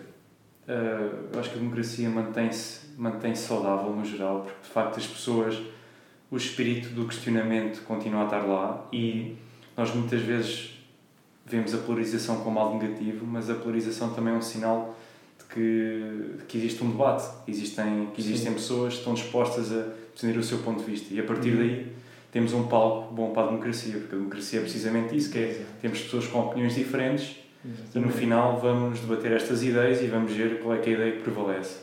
ah, 0.67 1.09
eu 1.33 1.39
acho 1.39 1.49
que 1.49 1.55
a 1.55 1.59
democracia 1.59 2.09
mantém-se 2.09 2.85
mantém 2.97 3.33
saudável 3.35 3.91
no 3.95 4.03
geral, 4.05 4.41
porque 4.41 4.61
de 4.63 4.69
facto 4.69 4.97
as 4.97 5.05
pessoas, 5.07 5.59
o 6.31 6.37
espírito 6.37 6.89
do 6.89 7.07
questionamento 7.07 7.83
continua 7.85 8.21
a 8.21 8.25
estar 8.25 8.41
lá 8.41 8.87
e 8.91 9.35
nós 9.77 9.93
muitas 9.93 10.21
vezes 10.21 10.71
vemos 11.45 11.73
a 11.73 11.77
polarização 11.77 12.37
como 12.37 12.59
algo 12.59 12.81
negativo, 12.83 13.25
mas 13.25 13.49
a 13.49 13.55
polarização 13.55 14.09
também 14.13 14.33
é 14.33 14.37
um 14.37 14.41
sinal 14.41 14.97
de 15.39 15.45
que, 15.53 16.37
de 16.39 16.43
que 16.45 16.57
existe 16.57 16.83
um 16.83 16.89
debate, 16.89 17.25
existem, 17.47 18.09
que 18.13 18.19
existem 18.19 18.49
Sim. 18.49 18.53
pessoas 18.55 18.93
que 18.93 18.99
estão 18.99 19.13
dispostas 19.13 19.71
a 19.71 19.85
defender 20.13 20.37
o 20.39 20.43
seu 20.43 20.57
ponto 20.59 20.83
de 20.83 20.91
vista 20.91 21.13
e 21.13 21.19
a 21.19 21.23
partir 21.23 21.51
Uhum. 21.51 21.57
daí 21.57 21.91
temos 22.31 22.53
um 22.53 22.67
palco 22.67 23.13
bom 23.13 23.31
para 23.31 23.43
a 23.43 23.45
democracia, 23.47 23.93
porque 23.99 24.15
a 24.15 24.17
democracia 24.17 24.59
é 24.59 24.61
precisamente 24.63 25.15
isso, 25.15 25.31
que 25.31 25.37
é 25.37 25.65
temos 25.81 26.01
pessoas 26.01 26.27
com 26.27 26.39
opiniões 26.41 26.75
diferentes 26.75 27.37
e 27.63 27.67
no 27.67 27.73
Exatamente. 27.73 28.13
final 28.17 28.57
vamos 28.59 28.99
debater 28.99 29.31
estas 29.31 29.63
ideias 29.63 30.01
e 30.01 30.07
vamos 30.07 30.31
ver 30.33 30.59
qual 30.61 30.75
é, 30.75 30.79
é 30.79 30.81
a 30.81 30.89
ideia 30.89 31.11
que 31.13 31.21
prevalece. 31.21 31.77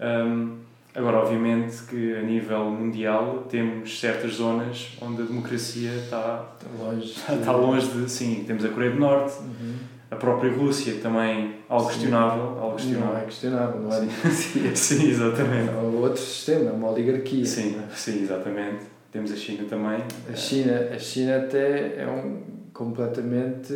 Hum, 0.00 0.58
agora, 0.94 1.18
obviamente 1.18 1.82
que 1.84 2.14
a 2.16 2.22
nível 2.22 2.70
mundial 2.70 3.46
temos 3.48 4.00
certas 4.00 4.34
zonas 4.34 4.96
onde 5.00 5.22
a 5.22 5.24
democracia 5.24 5.90
está, 5.94 6.44
Está 6.58 6.84
longe. 6.84 7.14
está 7.40 7.52
longe 7.52 7.86
de... 7.88 8.10
Sim, 8.10 8.44
temos 8.46 8.64
a 8.64 8.68
Coreia 8.68 8.92
do 8.92 8.98
Norte, 9.00 9.38
Uhum. 9.40 9.74
a 10.10 10.16
própria 10.16 10.50
Rússia 10.52 10.94
também, 11.02 11.56
algo 11.68 11.84
Sim. 11.86 11.92
questionável. 11.92 12.42
Algo 12.42 12.58
Não 12.60 12.70
é 12.72 12.74
questionável. 12.76 13.24
questionável, 13.26 13.80
não 13.82 13.92
é 13.92 14.00
Sim. 14.30 14.74
Sim, 14.74 15.10
exatamente. 15.10 15.68
É 15.70 15.74
outro 15.74 16.20
sistema, 16.22 16.70
é 16.70 16.72
uma 16.72 16.90
oligarquia. 16.90 17.44
Sim, 17.44 17.76
é? 17.78 17.94
sim, 17.94 18.22
exatamente. 18.22 18.84
Temos 19.12 19.32
a 19.32 19.36
China 19.36 19.64
também. 19.68 20.02
A 20.30 20.36
China, 20.36 20.88
a 20.94 20.98
China 20.98 21.36
até 21.38 22.02
é 22.02 22.06
um 22.06 22.42
completamente 22.74 23.72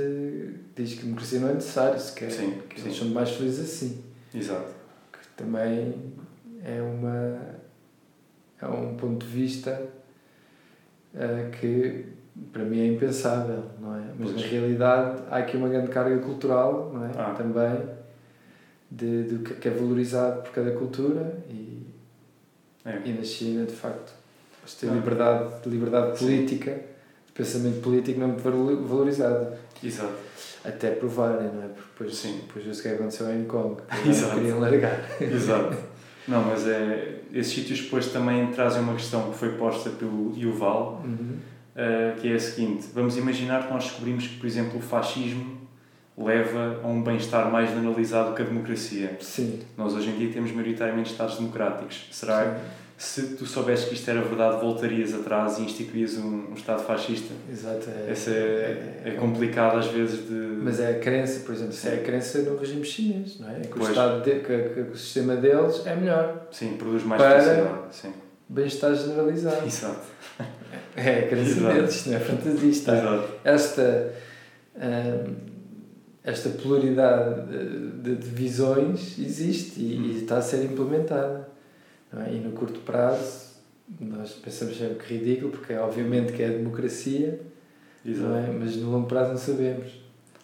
diz 0.76 0.94
que 0.94 1.00
a 1.00 1.04
democracia 1.04 1.40
não 1.40 1.48
é 1.50 1.54
necessária 1.54 1.98
sequer. 1.98 2.30
Sim, 2.30 2.54
que 2.68 2.80
sim. 2.80 2.86
eles 2.86 2.98
são 2.98 3.08
mais 3.08 3.30
felizes 3.30 3.60
assim. 3.60 4.02
Exato. 4.34 4.72
Que 5.12 5.18
também 5.36 5.94
é 6.64 6.80
uma 6.82 7.40
é 8.60 8.66
um 8.66 8.94
ponto 8.96 9.26
de 9.26 9.32
vista 9.32 9.82
eh, 11.14 11.50
que 11.60 12.06
para 12.52 12.64
mim 12.64 12.80
é 12.80 12.86
impensável, 12.86 13.64
não 13.80 13.94
é? 13.96 14.02
Mas 14.18 14.30
Pois. 14.30 14.42
na 14.42 14.46
realidade 14.48 15.22
há 15.30 15.36
aqui 15.38 15.56
uma 15.56 15.68
grande 15.68 15.88
carga 15.90 16.18
cultural, 16.18 16.90
não 16.94 17.04
é? 17.04 17.10
Ah. 17.16 17.34
Também 17.36 17.88
de, 18.90 19.22
do 19.24 19.38
que 19.54 19.66
é 19.68 19.70
valorizado 19.70 20.42
por 20.42 20.52
cada 20.52 20.70
cultura 20.72 21.38
e 21.48 21.86
É. 22.84 23.00
e 23.04 23.12
na 23.12 23.22
China, 23.24 23.64
de 23.64 23.72
facto, 23.72 24.12
têm 24.80 24.90
Ah. 24.90 24.94
liberdade, 24.94 25.68
liberdade 25.68 26.18
Sim. 26.18 26.24
política, 26.26 26.72
de 27.26 27.32
pensamento 27.32 27.80
político 27.80 28.18
não 28.20 28.28
muito 28.28 28.42
valo- 28.42 28.84
valorizado. 28.86 29.56
Exato. 29.82 30.14
Até 30.64 30.92
provarem, 30.92 31.48
não 31.52 31.64
é? 31.64 31.66
Porque 31.68 31.88
depois, 31.92 32.16
Sim. 32.16 32.40
depois 32.46 32.64
viu-se 32.64 32.80
o 32.80 32.82
que 32.82 32.88
aconteceu 32.90 33.28
em 33.30 33.38
Hong 33.40 33.46
Kong. 33.46 33.82
que 34.02 34.08
Exato. 34.08 34.34
Queriam 34.36 34.60
largar. 34.60 35.00
Exato. 35.20 35.76
Não, 36.28 36.42
mas 36.44 36.66
é, 36.66 37.16
esses 37.32 37.52
sítios 37.52 37.80
depois 37.80 38.06
também 38.08 38.46
trazem 38.48 38.82
uma 38.82 38.94
questão 38.94 39.30
que 39.30 39.38
foi 39.38 39.50
posta 39.52 39.90
pelo 39.90 40.32
Yuval, 40.36 41.02
Uhum. 41.04 41.36
uh, 41.74 42.20
que 42.20 42.30
é 42.30 42.34
a 42.34 42.38
seguinte: 42.40 42.86
vamos 42.94 43.16
imaginar 43.16 43.66
que 43.66 43.72
nós 43.72 43.84
descobrimos 43.84 44.26
que, 44.26 44.36
por 44.38 44.46
exemplo, 44.46 44.78
o 44.78 44.82
fascismo 44.82 45.60
leva 46.16 46.80
a 46.84 46.86
um 46.86 47.02
bem-estar 47.02 47.50
mais 47.50 47.70
generalizado 47.70 48.34
que 48.34 48.42
a 48.42 48.44
democracia. 48.44 49.16
Sim. 49.20 49.60
Nós 49.76 49.94
hoje 49.94 50.10
em 50.10 50.16
dia 50.18 50.30
temos 50.32 50.52
maioritariamente 50.52 51.10
Estados 51.10 51.36
democráticos. 51.38 52.06
Será, 52.12 52.44
Sim. 52.44 52.60
Se 53.02 53.22
tu 53.34 53.44
soubesses 53.44 53.86
que 53.86 53.94
isto 53.94 54.08
era 54.08 54.22
verdade, 54.22 54.60
voltarias 54.60 55.12
atrás 55.12 55.58
e 55.58 55.62
instituías 55.62 56.16
um, 56.18 56.50
um 56.50 56.54
Estado 56.54 56.84
fascista. 56.84 57.34
Exato. 57.50 57.90
É, 57.90 58.12
Essa 58.12 58.30
é, 58.30 59.00
é, 59.04 59.08
é 59.08 59.10
complicado 59.12 59.76
às 59.78 59.86
vezes 59.88 60.28
de. 60.28 60.34
Mas 60.34 60.78
é 60.78 60.92
a 60.92 60.98
crença, 61.00 61.40
por 61.40 61.52
exemplo, 61.52 61.74
é 61.84 61.94
a 61.94 62.02
crença 62.04 62.38
no 62.42 62.56
regime 62.56 62.84
chinês, 62.84 63.40
não 63.40 63.50
é? 63.50 63.58
Que 63.60 63.76
o, 63.76 63.82
estado 63.82 64.22
de, 64.22 64.38
que, 64.38 64.68
que 64.68 64.80
o 64.92 64.96
sistema 64.96 65.34
deles 65.34 65.84
é 65.84 65.96
melhor. 65.96 66.46
Sim, 66.52 66.76
produz 66.78 67.02
mais 67.02 67.20
Para-. 67.20 67.88
Sim. 67.90 68.12
Bem-estar 68.48 68.94
generalizado. 68.94 69.66
Exato. 69.66 70.06
É 70.94 71.18
a 71.20 71.28
crença 71.28 71.50
Exato. 71.58 71.74
deles, 71.74 71.94
isto 71.96 72.10
não 72.10 72.16
é 72.16 72.20
fantasia. 72.20 72.70
Está, 72.70 72.96
Exato. 72.98 73.28
esta, 73.42 74.12
hum, 74.76 75.34
esta 76.22 76.48
pluralidade 76.50 77.46
de, 78.02 78.14
de 78.14 78.28
visões 78.28 79.18
existe 79.18 79.80
e, 79.80 79.98
Hum. 79.98 80.04
e 80.04 80.18
está 80.22 80.36
a 80.38 80.42
ser 80.42 80.62
implementada. 80.64 81.48
É? 82.20 82.32
E 82.34 82.38
no 82.40 82.52
curto 82.52 82.80
prazo, 82.80 83.52
nós 84.00 84.32
pensamos 84.34 84.76
sempre 84.76 84.96
que 85.06 85.14
ridículo, 85.14 85.50
porque 85.52 85.72
é 85.72 85.80
obviamente 85.80 86.32
que 86.32 86.42
é 86.42 86.46
a 86.46 86.50
democracia, 86.50 87.40
não 88.04 88.36
é? 88.36 88.46
mas 88.50 88.76
no 88.76 88.90
longo 88.90 89.06
prazo 89.06 89.30
não 89.30 89.38
sabemos. 89.38 89.92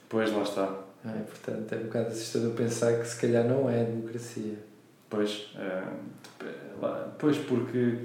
Pois 0.09 0.33
lá 0.33 0.43
está. 0.43 0.75
é? 1.05 1.19
Portanto, 1.23 1.73
é 1.73 1.77
um 1.77 1.83
bocado 1.85 2.09
assustador 2.09 2.53
pensar 2.53 2.99
que 2.99 3.07
se 3.07 3.21
calhar 3.21 3.45
não 3.45 3.69
é 3.69 3.81
a 3.83 3.85
democracia. 3.85 4.55
Pois, 5.11 5.51
lá- 6.81 7.15
pois 7.19 7.37
porque 7.39 7.99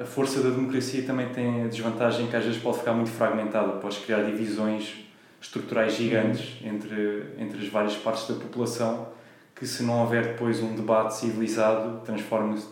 a 0.00 0.04
força 0.04 0.40
da 0.42 0.50
democracia 0.50 1.02
também 1.04 1.28
tem 1.30 1.64
a 1.64 1.68
desvantagem 1.68 2.28
que 2.28 2.36
às 2.36 2.44
vezes 2.44 2.60
pode 2.60 2.78
ficar 2.78 2.92
muito 2.92 3.10
fragmentada, 3.10 3.72
podes 3.80 3.98
criar 3.98 4.22
divisões 4.22 5.04
estruturais 5.40 5.94
gigantes 5.94 6.56
entre, 6.64 7.26
entre 7.38 7.58
as 7.62 7.68
várias 7.68 7.94
partes 7.96 8.26
da 8.28 8.34
população 8.34 9.08
que 9.56 9.66
se 9.66 9.82
não 9.82 10.02
houver 10.02 10.28
depois 10.34 10.60
um 10.62 10.74
debate 10.76 11.16
civilizado 11.16 12.00
transforma-se 12.04 12.66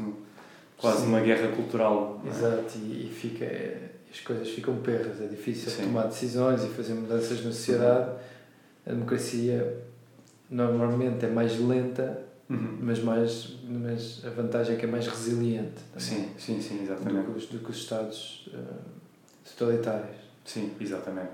quase 0.78 0.98
Sim. 1.00 1.06
numa 1.06 1.20
guerra 1.20 1.48
cultural. 1.48 2.20
é? 2.24 2.28
Exato, 2.28 2.76
e, 2.78 3.06
e 3.06 3.14
fica, 3.14 3.46
as 4.12 4.20
coisas 4.20 4.48
ficam 4.50 4.76
perras, 4.76 5.20
é 5.20 5.26
difícil 5.26 5.70
Sim. 5.70 5.84
tomar 5.84 6.04
decisões 6.06 6.62
e 6.62 6.68
fazer 6.68 6.94
mudanças 6.94 7.38
na 7.44 7.50
sociedade. 7.50 8.10
A 8.86 8.90
democracia 8.90 9.78
normalmente 10.50 11.24
é 11.24 11.28
mais 11.30 11.58
lenta, 11.58 12.22
Uhum. 12.46 12.76
mas, 12.82 12.98
mais, 13.02 13.54
mas 13.66 14.22
a 14.22 14.28
vantagem 14.28 14.76
é 14.76 14.78
que 14.78 14.84
é 14.84 14.88
mais 14.88 15.06
resiliente 15.08 15.80
também, 15.94 16.06
Sim, 16.08 16.28
sim, 16.36 16.60
sim, 16.60 16.76
do, 16.76 16.82
exatamente. 16.82 17.24
que 17.24 17.38
os, 17.38 17.46
do 17.46 17.58
que 17.60 17.70
os 17.70 17.76
Estados 17.78 18.50
eh, 18.52 18.58
totalitários. 19.56 20.16
Sim, 20.44 20.72
exatamente. 20.78 21.30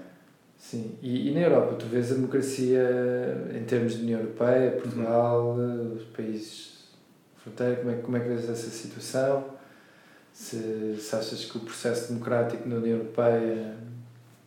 Sim, 0.60 0.92
e, 1.02 1.30
e 1.30 1.34
na 1.34 1.40
Europa 1.40 1.74
tu 1.78 1.86
vês 1.86 2.12
a 2.12 2.14
democracia 2.14 2.86
em 3.58 3.64
termos 3.64 3.94
de 3.96 4.02
União 4.02 4.20
Europeia, 4.20 4.70
Portugal, 4.72 5.54
Uhum. 5.56 5.94
os 5.96 6.02
países 6.14 6.84
fronteira, 7.42 7.76
como 7.76 7.90
é, 7.90 7.94
como 7.96 8.16
é 8.18 8.20
que 8.20 8.28
vês 8.28 8.44
essa 8.48 8.68
situação? 8.68 9.44
Se, 10.32 10.96
se 10.98 11.16
achas 11.16 11.44
que 11.46 11.56
o 11.56 11.60
processo 11.62 12.12
democrático 12.12 12.68
na 12.68 12.76
União 12.76 12.98
Europeia 12.98 13.74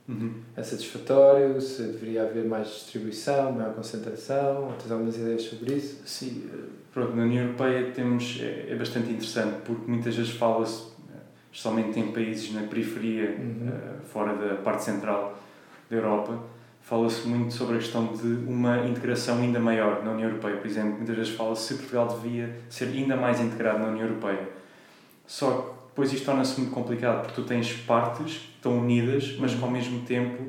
Uhum. 0.08 0.34
é 0.56 0.62
satisfatório, 0.62 1.60
se 1.60 1.82
deveria 1.82 2.24
haver 2.24 2.46
mais 2.46 2.68
distribuição, 2.68 3.52
maior 3.54 3.74
concentração, 3.74 4.72
tens 4.80 4.92
algumas 4.92 5.16
ideias 5.18 5.42
sobre 5.44 5.74
isso? 5.76 6.02
Sim, 6.06 6.50
eh, 6.54 6.58
pronto, 6.94 7.16
na 7.16 7.24
União 7.24 7.46
Europeia 7.46 7.90
temos, 7.92 8.38
é, 8.42 8.68
é 8.70 8.76
bastante 8.76 9.10
interessante 9.12 9.62
porque 9.66 9.90
muitas 9.90 10.16
vezes 10.16 10.32
fala-se, 10.34 10.84
eh, 11.10 11.18
especialmente 11.52 12.00
em 12.00 12.12
países 12.12 12.54
na 12.54 12.62
periferia, 12.68 13.36
Uhum. 13.40 13.72
fora 14.06 14.36
da 14.36 14.56
parte 14.62 14.84
central 14.84 15.40
da 15.94 16.00
Europa, 16.00 16.40
fala-se 16.82 17.28
muito 17.28 17.54
sobre 17.54 17.76
a 17.76 17.80
questão 17.80 18.08
de 18.08 18.28
uma 18.48 18.86
integração 18.86 19.38
ainda 19.38 19.60
maior 19.60 20.04
na 20.04 20.12
União 20.12 20.28
Europeia. 20.28 20.58
Por 20.58 20.68
exemplo, 20.68 20.98
muitas 20.98 21.16
vezes 21.16 21.34
fala-se 21.34 21.68
se 21.68 21.76
Portugal 21.76 22.08
devia 22.08 22.56
ser 22.70 22.86
ainda 22.86 23.16
mais 23.16 23.40
integrado 23.40 23.80
na 23.80 23.88
União 23.88 24.08
Europeia. 24.08 24.50
Só 25.26 25.52
que 25.52 25.74
depois 25.90 26.12
isto 26.12 26.26
torna-se 26.26 26.60
muito 26.60 26.74
complicado 26.74 27.22
porque 27.22 27.42
tu 27.42 27.48
tens 27.48 27.72
partes 27.72 28.38
que 28.38 28.56
estão 28.56 28.80
unidas, 28.80 29.36
mas 29.40 29.54
que 29.54 29.64
ao 29.64 29.70
mesmo 29.70 30.02
tempo 30.02 30.44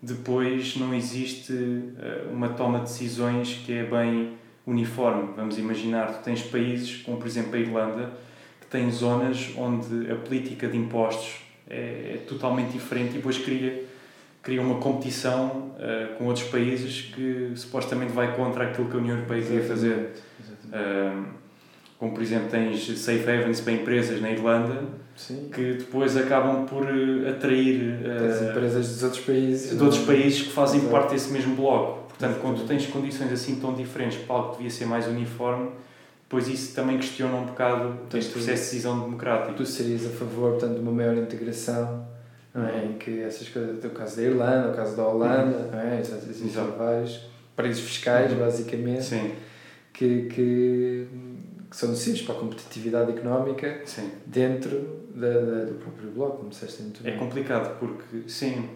depois 0.00 0.76
não 0.76 0.94
existe 0.94 1.52
eh, 1.98 2.26
uma 2.32 2.50
toma 2.50 2.78
de 2.78 2.84
decisões 2.84 3.62
que 3.64 3.72
é 3.72 3.82
bem 3.82 4.34
uniforme. 4.66 5.30
Vamos 5.36 5.58
imaginar, 5.58 6.06
tu 6.12 6.24
tens 6.24 6.42
países, 6.42 7.02
como 7.02 7.16
por 7.16 7.26
exemplo 7.26 7.56
a 7.56 7.58
Irlanda, 7.58 8.12
que 8.60 8.66
tem 8.66 8.90
zonas 8.90 9.52
onde 9.56 10.10
a 10.10 10.14
política 10.14 10.68
de 10.68 10.76
impostos 10.76 11.40
é, 11.68 12.14
é 12.14 12.24
totalmente 12.28 12.72
diferente 12.72 13.10
e 13.10 13.16
depois 13.16 13.38
cria, 13.38 13.84
cria 14.46 14.62
uma 14.62 14.76
competição 14.76 15.72
eh, 15.76 16.10
com 16.16 16.26
outros 16.26 16.46
países 16.46 17.12
que 17.12 17.50
supostamente 17.56 18.12
vai 18.12 18.36
contra 18.36 18.68
aquilo 18.68 18.88
que 18.88 18.94
a 18.96 19.00
União 19.00 19.16
Europeia 19.16 19.42
queria 19.42 19.64
fazer. 19.64 20.12
Um, 20.66 21.24
como 21.98 22.12
por 22.12 22.22
exemplo 22.22 22.48
tens 22.48 22.86
safe 22.98 23.28
havens 23.28 23.60
para 23.60 23.72
empresas 23.72 24.20
na 24.20 24.30
Irlanda 24.30 24.84
Sim. 25.16 25.48
que 25.52 25.74
depois 25.74 26.16
acabam 26.16 26.64
por 26.64 26.84
eh, 26.84 27.28
atrair 27.28 27.98
eh, 28.04 28.50
empresas 28.50 28.88
dos 28.88 29.02
outros 29.02 29.24
países. 29.24 29.76
de 29.76 29.82
outros 29.82 30.04
países 30.04 30.42
que 30.42 30.52
fazem 30.52 30.78
Exato. 30.78 30.92
parte 30.92 31.14
desse 31.14 31.32
mesmo 31.32 31.56
bloco. 31.56 32.06
Portanto, 32.10 32.38
quando 32.40 32.60
tu 32.60 32.68
tens 32.68 32.86
condições 32.86 33.32
assim 33.32 33.56
tão 33.56 33.74
diferentes 33.74 34.18
para 34.18 34.36
algo 34.36 34.50
que 34.50 34.58
devia 34.58 34.70
ser 34.70 34.86
mais 34.86 35.08
uniforme, 35.08 35.70
depois 36.22 36.46
isso 36.46 36.72
também 36.72 36.98
questiona 36.98 37.34
um 37.34 37.46
bocado 37.46 37.98
este 38.14 38.30
processo 38.30 38.62
de 38.62 38.70
decisão 38.70 39.00
democrático. 39.00 39.54
Tu 39.54 39.66
serias 39.66 40.06
a 40.06 40.10
favor, 40.10 40.52
portanto, 40.52 40.74
de 40.74 40.80
uma 40.80 40.92
maior 40.92 41.16
integração, 41.16 42.06
não 42.56 42.66
é? 42.66 42.84
Em 42.86 42.92
que 42.94 43.20
essas 43.20 43.48
coisas, 43.48 43.84
o 43.84 43.90
caso 43.90 44.16
da 44.16 44.22
Irlanda, 44.22 44.70
o 44.70 44.74
caso 44.74 44.96
da 44.96 45.06
Holanda, 45.06 45.70
não 45.72 45.78
é? 45.78 46.00
Existem 46.00 46.48
vários 46.76 47.20
países 47.54 47.82
fiscais, 47.82 48.32
Uhum. 48.32 48.38
basicamente, 48.38 49.04
Sim, 49.04 49.32
que, 49.92 50.22
que, 50.26 51.08
que 51.70 51.76
são 51.76 51.90
necessários 51.90 52.22
para 52.22 52.34
a 52.34 52.38
competitividade 52.38 53.10
económica 53.12 53.80
sim. 53.84 54.10
dentro 54.26 55.04
da, 55.14 55.28
da- 55.32 55.64
do 55.64 55.74
próprio 55.74 56.10
bloco, 56.10 56.36
como 56.38 56.50
disseste 56.50 56.82
muito 56.82 57.00
É 57.06 57.10
bem. 57.10 57.18
complicado 57.18 57.78
porque, 57.78 58.28
sim, 58.28 58.68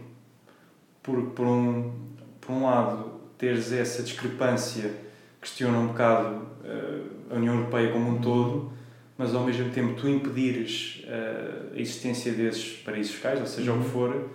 por, 1.03 1.21
por, 1.31 1.47
um, 1.47 1.93
por 2.41 2.53
um 2.53 2.65
lado, 2.65 3.11
teres 3.39 3.73
essa 3.73 4.03
discrepância 4.03 4.91
questiona 5.41 5.79
um 5.79 5.87
bocado 5.89 6.43
eh, 6.65 7.01
a 7.31 7.35
União 7.37 7.55
Europeia 7.55 7.91
como 7.93 8.11
um 8.11 8.21
todo, 8.21 8.73
mas 9.21 9.35
ao 9.35 9.45
mesmo 9.45 9.69
tempo 9.71 9.93
tu 10.01 10.09
impedires 10.09 11.05
eh, 11.07 11.77
a 11.77 11.79
existência 11.79 12.33
desses 12.33 12.79
paraísos 12.79 13.13
fiscais, 13.13 13.39
ou 13.39 13.47
seja, 13.47 13.71
o 13.71 13.75
Uhum. 13.75 13.83
que 13.83 13.91
for, 13.91 14.29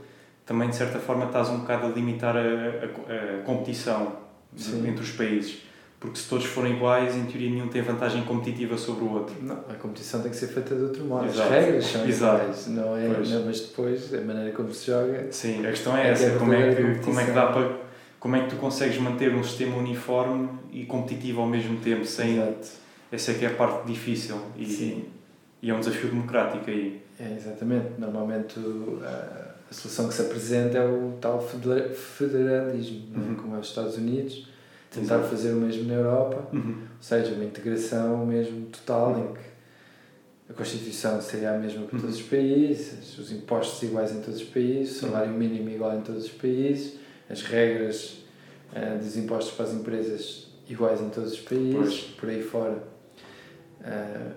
também 0.45 0.69
de 0.69 0.76
certa 0.76 1.00
forma 1.00 1.26
estás 1.26 1.50
um 1.50 1.62
bocado 1.62 1.88
a 1.88 1.89
limitar 1.89 2.38
a, 2.38 2.39
a- 2.39 3.39
a 3.39 3.43
competição 3.43 4.15
Sim. 4.56 4.88
entre 4.88 5.02
os 5.04 5.10
países. 5.12 5.63
Porque 6.00 6.19
se 6.19 6.30
todos 6.30 6.45
forem 6.45 6.74
iguais, 6.76 7.15
em 7.15 7.24
teoria 7.26 7.50
nenhum 7.50 7.67
tem 7.67 7.82
vantagem 7.82 8.24
competitiva 8.26 8.78
sobre 8.78 9.06
o 9.06 9.12
outro. 9.12 9.36
Não, 9.41 9.56
a 9.56 9.74
competição 9.74 10.21
tem 10.21 10.30
que 10.30 10.38
ser 10.38 10.48
feita 10.50 10.76
de 10.76 10.84
outro 10.84 11.04
modo. 11.04 11.26
Exato. 11.26 11.41
As 11.52 11.60
regras 11.65 11.86
são 11.86 12.06
Exato. 12.08 12.41
iguais, 12.43 12.67
não 12.67 12.95
é? 12.95 13.08
Não, 13.08 13.45
mas 13.45 13.62
depois, 13.62 14.13
a 14.13 14.21
maneira 14.21 14.52
como 14.52 14.71
se 14.71 14.86
joga. 14.86 15.28
Sim, 15.32 15.65
a 15.65 15.69
questão 15.71 15.98
é 15.98 16.08
É 16.10 16.12
essa, 16.12 16.30
que 16.30 16.36
é 16.36 16.38
como 16.38 16.54
é 16.54 16.76
que, 16.76 17.00
como 17.04 17.19
é 17.19 17.26
que 17.26 17.32
dá 17.32 17.48
para 17.48 17.86
como 18.19 18.36
é 18.36 18.41
que 18.43 18.50
tu 18.50 18.56
consegues 18.58 18.98
manter 19.00 19.34
um 19.34 19.43
sistema 19.43 19.78
uniforme 19.78 20.50
e 20.71 20.84
competitivo 20.86 21.41
ao 21.41 21.48
mesmo 21.48 21.78
tempo 21.80 22.06
sem 22.06 22.38
Exato. 22.38 22.67
Essa 23.12 23.32
é 23.32 23.34
que 23.36 23.46
é 23.46 23.50
a 23.50 23.54
parte 23.56 23.88
difícil 23.88 24.39
e, 24.58 24.65
Sim. 24.65 25.06
e 25.62 25.70
é 25.70 25.74
um 25.74 25.80
desafio 25.80 26.10
democrático 26.10 26.70
aí. 26.70 27.02
É, 27.20 27.34
exatamente. 27.38 27.91
Normalmente 27.98 28.60
a, 29.04 29.56
solução 29.74 30.08
que 30.08 30.13
se 30.13 30.22
apresenta 30.22 30.78
é 30.78 30.86
o 30.86 31.13
tal 31.20 31.41
federa- 31.41 31.89
federalismo, 31.94 33.08
é? 33.15 33.18
Uhum. 33.20 33.36
como 33.36 33.56
é 33.56 33.60
os 33.60 33.68
Estados 33.68 33.98
Unidos, 33.98 34.48
tentar 34.91 35.15
Exato. 35.15 35.30
fazer 35.30 35.52
o 35.54 35.56
mesmo 35.56 35.84
na 35.86 35.94
Europa, 35.96 36.48
Uhum. 36.54 36.72
ou 36.82 37.02
seja, 37.02 37.34
uma 37.34 37.44
integração 37.44 38.26
mesmo 38.26 38.68
total 38.68 39.18
em 39.20 39.34
que 39.34 39.46
a 40.50 40.54
Constituição 40.54 41.20
seria 41.22 41.56
a 41.56 41.58
mesma 41.58 41.86
para 41.88 42.00
todos 42.00 42.15
os 42.18 42.22
países, 42.22 43.18
os 43.18 43.32
impostos 43.32 43.82
iguais 43.84 44.12
em 44.12 44.22
todos 44.22 44.39
os 44.41 44.48
países, 44.48 44.98
o 44.98 45.00
salário 45.08 45.32
mínimo 45.34 45.70
igual 45.70 45.98
em 45.98 46.02
todos 46.02 46.26
os 46.26 46.32
países, 46.32 46.98
as 47.30 47.41
regras 47.41 48.18
eh, 48.74 48.98
dos 48.98 49.18
impostos 49.18 49.54
para 49.56 49.65
as 49.65 49.74
empresas 49.74 50.48
iguais 50.70 51.02
em 51.02 51.10
todos 51.10 51.34
os 51.34 51.39
países, 51.39 51.74
Pois. 51.76 52.02
por 52.20 52.30
aí 52.30 52.44
fora. 52.44 52.84
Eh, 53.86 54.32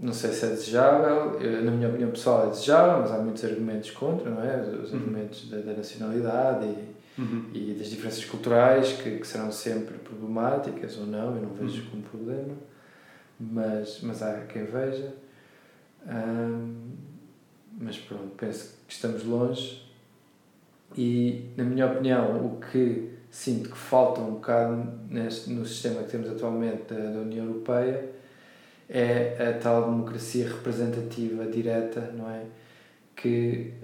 não 0.00 0.12
sei 0.12 0.30
se 0.32 0.46
é 0.46 0.48
desejável, 0.50 1.40
eu, 1.40 1.62
na 1.64 1.70
minha 1.72 1.88
opinião 1.88 2.10
pessoal 2.10 2.46
é 2.46 2.50
desejável, 2.50 3.00
mas 3.02 3.10
há 3.12 3.18
muitos 3.18 3.44
argumentos 3.44 3.90
contra, 3.90 4.30
não 4.30 4.42
é? 4.42 4.60
Os 4.60 4.92
Uhum. 4.92 4.98
argumentos 5.00 5.50
da, 5.50 5.58
da 5.58 5.72
nacionalidade 5.72 6.66
e, 6.66 6.98
Uhum. 7.20 7.50
e 7.52 7.74
das 7.76 7.88
diferenças 7.90 8.24
culturais 8.24 8.92
que, 8.92 9.18
que 9.18 9.26
serão 9.26 9.50
sempre 9.50 9.98
problemáticas 9.98 10.96
ou 10.98 11.06
não, 11.06 11.34
eu 11.34 11.42
não 11.42 11.50
vejo 11.50 11.82
Uhum. 11.82 11.90
como 11.90 12.02
problema, 12.04 12.54
mas, 13.40 14.00
mas 14.02 14.22
há 14.22 14.34
quem 14.42 14.64
veja. 14.66 15.12
Mas 17.80 17.98
pronto, 17.98 18.30
penso 18.36 18.74
que 18.86 18.92
estamos 18.92 19.24
longe 19.24 19.82
e, 20.96 21.50
na 21.56 21.64
minha 21.64 21.86
opinião, 21.86 22.44
o 22.46 22.60
que 22.60 23.10
sinto 23.30 23.70
que 23.70 23.76
falta 23.76 24.20
um 24.20 24.32
bocado 24.34 24.88
neste, 25.10 25.50
no 25.50 25.64
sistema 25.66 26.02
que 26.02 26.10
temos 26.10 26.30
atualmente 26.30 26.92
da, 26.92 26.98
da 27.10 27.18
União 27.20 27.46
Europeia 27.46 28.08
é 28.88 29.50
a 29.50 29.58
tal 29.60 29.90
democracia 29.90 30.48
representativa 30.48 31.44
direta, 31.46 32.12
não 32.16 32.30
é? 32.30 32.42
Que, 33.14 33.74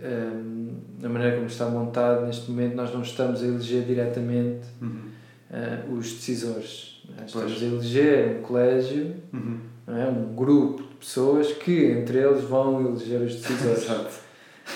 da 0.99 1.09
maneira 1.09 1.35
como 1.35 1.49
está 1.49 1.69
montado 1.69 2.25
neste 2.25 2.51
momento, 2.51 2.77
nós 2.77 2.95
não 2.95 3.03
estamos 3.03 3.43
a 3.43 3.47
eleger 3.47 3.83
diretamente 3.83 4.67
Uhum. 4.81 5.11
uh, 5.51 5.95
os 5.95 6.13
decisores. 6.13 7.03
É? 7.21 7.25
Estamos 7.25 7.63
a 7.63 7.65
eleger 7.65 8.39
um 8.39 8.43
colégio, 8.43 9.15
uhum. 9.33 9.59
é? 9.89 10.07
um 10.07 10.35
grupo 10.35 10.83
de 10.83 10.95
pessoas 10.95 11.53
que 11.53 11.85
entre 11.87 12.19
eles 12.19 12.45
vão 12.45 12.81
eleger 12.81 13.21
os 13.21 13.35
decisores. 13.35 13.85
Exato. 13.85 14.25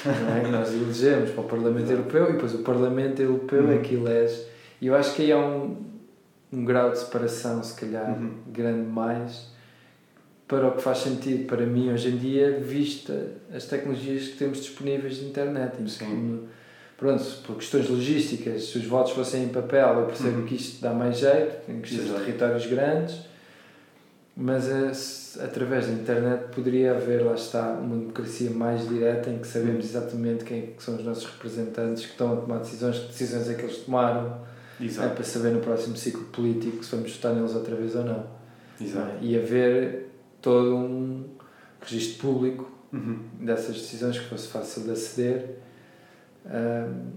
É? 0.07 0.49
Nós 0.49 0.75
elegemos 0.75 1.31
para 1.31 1.41
o 1.41 1.49
Parlamento. 1.49 1.91
Europeu 1.91 2.29
e 2.29 2.33
depois 2.33 2.55
o 2.55 2.59
Parlamento 2.59 3.23
Europeu 3.23 3.63
uhum. 3.63 3.73
é 3.73 3.79
que 3.79 3.95
elege. 3.95 4.45
E 4.81 4.89
eu 4.89 4.95
acho 4.95 5.15
que 5.15 5.23
aí 5.23 5.33
há 5.33 5.39
um, 5.39 5.77
um 6.53 6.65
grau 6.65 6.91
de 6.91 6.99
separação, 6.99 7.63
se 7.63 7.75
calhar, 7.75 8.19
uhum. 8.19 8.35
grande 8.49 8.87
mais 8.89 9.57
para 10.49 10.67
o 10.67 10.73
que 10.73 10.83
faz 10.83 10.99
sentido 10.99 11.45
para 11.47 11.67
mim 11.67 11.93
hoje 11.93 12.09
em 12.09 12.17
dia, 12.17 12.59
vista 12.59 13.33
as 13.55 13.67
tecnologias 13.67 14.29
que 14.29 14.37
temos 14.39 14.59
disponíveis 14.59 15.17
de 15.17 15.27
internet. 15.27 15.77
Sim. 15.91 16.49
pronto, 16.97 17.23
por 17.47 17.57
questões 17.57 17.89
logísticas, 17.89 18.65
se 18.65 18.79
os 18.79 18.87
votos 18.87 19.13
fossem 19.13 19.45
em 19.45 19.49
papel, 19.49 20.01
eu 20.01 20.07
percebo 20.07 20.41
uhum. 20.41 20.47
que 20.47 20.55
isto 20.55 20.81
dá 20.81 20.95
mais 20.95 21.19
jeito, 21.19 21.71
em 21.71 21.83
questões 21.83 22.09
de 22.09 22.15
territórios 22.15 22.67
grandes, 22.67 23.21
mas 24.35 25.39
através 25.39 25.87
da 25.87 25.93
internet 25.93 26.47
poderia 26.55 26.93
haver, 26.93 27.25
lá 27.27 27.35
está, 27.35 27.73
uma 27.73 27.97
democracia 27.97 28.51
mais 28.51 28.89
direta 28.89 29.29
em 29.29 29.39
que 29.39 29.47
sabemos 29.47 29.85
exatamente 29.85 30.45
quem 30.45 30.59
é 30.61 30.73
são 30.79 30.97
os 30.97 31.05
nossos 31.05 31.27
representantes 31.27 32.07
que 32.07 32.13
estão 32.13 32.33
a 32.33 32.37
tomar 32.37 32.59
decisões, 32.59 32.99
que 33.01 33.09
decisões 33.09 33.51
é 33.51 33.55
que 33.55 33.63
eles 33.63 33.79
tomaram, 33.79 34.41
é, 34.81 35.09
para 35.09 35.25
saber 35.25 35.51
no 35.51 35.61
próximo 35.61 35.97
ciclo 35.97 36.25
político 36.27 36.83
se 36.85 36.95
vamos 36.95 37.13
votar 37.13 37.35
neles 37.35 37.55
outra 37.55 37.77
vez 37.77 37.95
ou 37.97 38.05
não. 38.05 38.39
Exato. 38.81 39.13
E 39.21 39.37
haver 39.37 40.09
todo 40.49 40.75
um 40.75 41.25
registro 41.83 42.27
público 42.27 42.71
uhum. 42.91 43.19
dessas 43.39 43.77
decisões 43.77 44.19
que 44.19 44.25
fosse 44.31 44.49
fácil 44.49 44.85
de 44.85 44.93
aceder 44.93 45.57
um, 46.47 47.11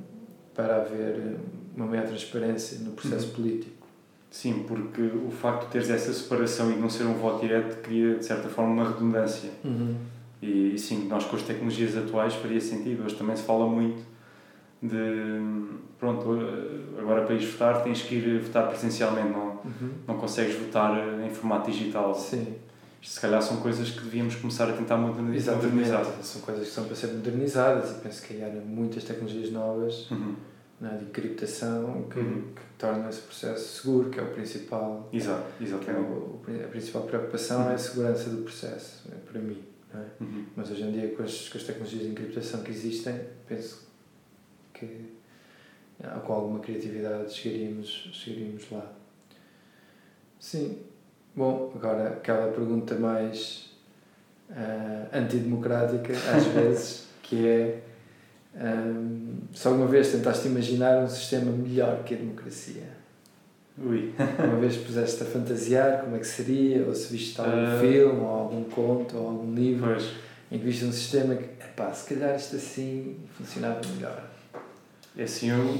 para 0.53 0.81
haver 0.81 1.37
uma 1.73 1.85
maior 1.85 2.05
transparência 2.05 2.79
no 2.79 2.91
processo 2.91 3.27
uhum. 3.27 3.33
político. 3.33 3.87
Sim, 4.29 4.65
porque 4.67 5.01
o 5.01 5.31
facto 5.31 5.65
de 5.65 5.71
teres 5.71 5.89
essa 5.89 6.11
separação 6.11 6.71
e 6.71 6.75
não 6.75 6.89
ser 6.89 7.05
um 7.05 7.13
voto 7.13 7.41
direto 7.41 7.81
cria, 7.81 8.15
de 8.15 8.25
certa 8.25 8.49
forma, 8.49 8.71
uma 8.71 8.91
redundância. 8.91 9.49
Uhum. 9.63 9.95
E, 10.41 10.75
e 10.75 10.79
sim, 10.79 11.07
nós 11.07 11.23
com 11.23 11.37
as 11.37 11.43
tecnologias 11.43 11.97
atuais 11.97 12.33
faria 12.35 12.59
sentido. 12.59 13.05
Hoje 13.05 13.15
também 13.15 13.35
se 13.35 13.43
fala 13.43 13.65
muito 13.65 14.03
de 14.81 15.41
pronto, 15.97 16.37
agora 16.97 17.23
para 17.23 17.35
ir 17.35 17.45
votar 17.45 17.83
tens 17.83 18.01
que 18.01 18.15
ir 18.15 18.39
votar 18.39 18.67
presencialmente, 18.67 19.29
não, 19.29 19.59
uhum. 19.63 19.91
não 20.07 20.17
consegues 20.17 20.55
votar 20.55 20.97
em 21.25 21.29
formato 21.29 21.71
digital. 21.71 22.13
Sim 22.13 22.55
se 23.01 23.19
calhar 23.19 23.41
são 23.41 23.57
coisas 23.57 23.89
que 23.89 24.01
devíamos 24.01 24.35
começar 24.35 24.69
a 24.69 24.73
tentar 24.73 24.97
modernizar. 24.97 25.55
Exatamente, 25.55 26.25
são 26.25 26.41
coisas 26.41 26.67
que 26.67 26.73
são 26.73 26.85
para 26.85 26.95
ser 26.95 27.07
modernizadas 27.07 27.91
e 27.91 28.01
penso 28.01 28.21
que 28.23 28.43
há 28.43 28.49
muitas 28.49 29.03
tecnologias 29.03 29.51
novas 29.51 30.09
uhum. 30.11 30.35
né, 30.79 30.97
de 30.99 31.05
encriptação 31.05 32.07
que, 32.09 32.19
uhum. 32.19 32.53
que 32.55 32.61
tornam 32.77 33.09
esse 33.09 33.21
processo 33.21 33.81
seguro, 33.81 34.09
que 34.09 34.19
é 34.19 34.23
o 34.23 34.27
principal. 34.27 35.09
Exato, 35.11 35.45
exatamente. 35.59 35.89
É 35.89 35.99
o, 35.99 36.41
a 36.63 36.67
principal 36.67 37.03
preocupação 37.03 37.63
uhum. 37.63 37.71
é 37.71 37.73
a 37.73 37.77
segurança 37.77 38.29
do 38.29 38.43
processo, 38.43 39.09
é 39.11 39.15
para 39.15 39.41
mim. 39.41 39.63
É? 39.93 40.23
Uhum. 40.23 40.45
Mas 40.55 40.71
hoje 40.71 40.83
em 40.83 40.91
dia, 40.91 41.09
com 41.15 41.23
as, 41.23 41.49
com 41.49 41.57
as 41.57 41.63
tecnologias 41.63 42.03
de 42.03 42.09
encriptação 42.09 42.61
que 42.61 42.71
existem, 42.71 43.19
penso 43.47 43.89
que 44.73 45.21
com 46.23 46.33
alguma 46.33 46.59
criatividade 46.59 47.33
chegaríamos, 47.33 48.09
chegaríamos 48.13 48.69
lá. 48.71 48.91
Sim, 50.39 50.79
Bom, 51.35 51.71
agora 51.75 52.09
aquela 52.09 52.51
pergunta 52.51 52.95
mais 52.95 53.69
uh, 54.49 55.07
antidemocrática, 55.17 56.13
às 56.13 56.45
vezes, 56.53 57.07
que 57.23 57.47
é 57.47 57.79
um, 58.53 59.37
se 59.53 59.65
alguma 59.67 59.87
vez 59.87 60.11
tentaste 60.11 60.47
imaginar 60.47 61.03
um 61.03 61.07
sistema 61.07 61.51
melhor 61.51 62.03
que 62.03 62.13
a 62.13 62.17
democracia? 62.17 63.01
Ui. 63.77 64.13
uma 64.37 64.57
vez 64.57 64.75
puseste 64.75 65.23
a 65.23 65.25
fantasiar 65.25 66.01
como 66.01 66.15
é 66.17 66.19
que 66.19 66.27
seria, 66.27 66.85
ou 66.85 66.93
se 66.93 67.11
viste 67.11 67.39
algum 67.39 67.77
uh... 67.77 67.79
filme, 67.79 68.19
ou 68.19 68.27
algum 68.27 68.63
conto, 68.65 69.17
ou 69.17 69.27
algum 69.27 69.55
livro 69.55 69.93
pois. 69.93 70.11
em 70.51 70.59
que 70.59 70.65
viste 70.65 70.83
um 70.83 70.91
sistema 70.91 71.35
que, 71.35 71.47
pá, 71.75 71.93
se 71.93 72.13
calhar 72.13 72.35
isto 72.35 72.57
assim 72.57 73.15
funcionava 73.37 73.79
melhor. 73.95 74.29
É 75.17 75.23
assim, 75.23 75.49
eu 75.49 75.77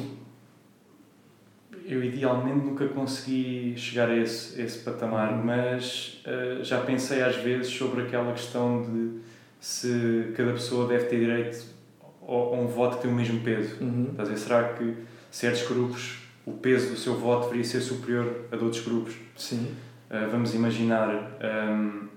eu 1.86 2.04
idealmente 2.04 2.66
nunca 2.66 2.88
consegui 2.88 3.74
chegar 3.78 4.10
a 4.10 4.16
esse, 4.16 4.62
esse 4.62 4.80
patamar, 4.80 5.34
uhum. 5.34 5.44
mas 5.44 6.22
uh, 6.26 6.64
já 6.64 6.82
pensei 6.82 7.22
às 7.22 7.36
vezes 7.36 7.68
sobre 7.68 8.04
aquela 8.04 8.32
questão 8.34 8.84
de 8.84 9.20
se 9.60 10.34
cada 10.36 10.54
pessoa 10.54 10.88
deve 10.88 11.06
ter 11.06 11.20
direito 11.20 11.66
a, 12.02 12.32
a 12.32 12.54
um 12.54 12.68
voto 12.68 12.98
que 12.98 13.04
tem 13.04 13.12
o 13.12 13.16
mesmo 13.16 13.42
peso. 13.42 13.76
Uhum. 13.82 14.08
Estás 14.12 14.30
a 14.30 14.34
dizer, 14.34 14.46
será 14.46 14.74
que 14.74 14.96
certos 15.30 15.68
grupos, 15.68 16.20
o 16.46 16.54
peso 16.54 16.92
do 16.92 16.98
seu 16.98 17.16
voto 17.16 17.44
deveria 17.44 17.64
ser 17.64 17.82
superior 17.82 18.46
a 18.52 18.56
de 18.56 18.64
outros 18.64 18.84
grupos? 18.84 19.16
Sim. 19.36 19.76
Uh, 20.10 20.30
vamos 20.32 20.54
imaginar, 20.54 21.10
um, 21.10 21.46
ehm, 21.46 22.10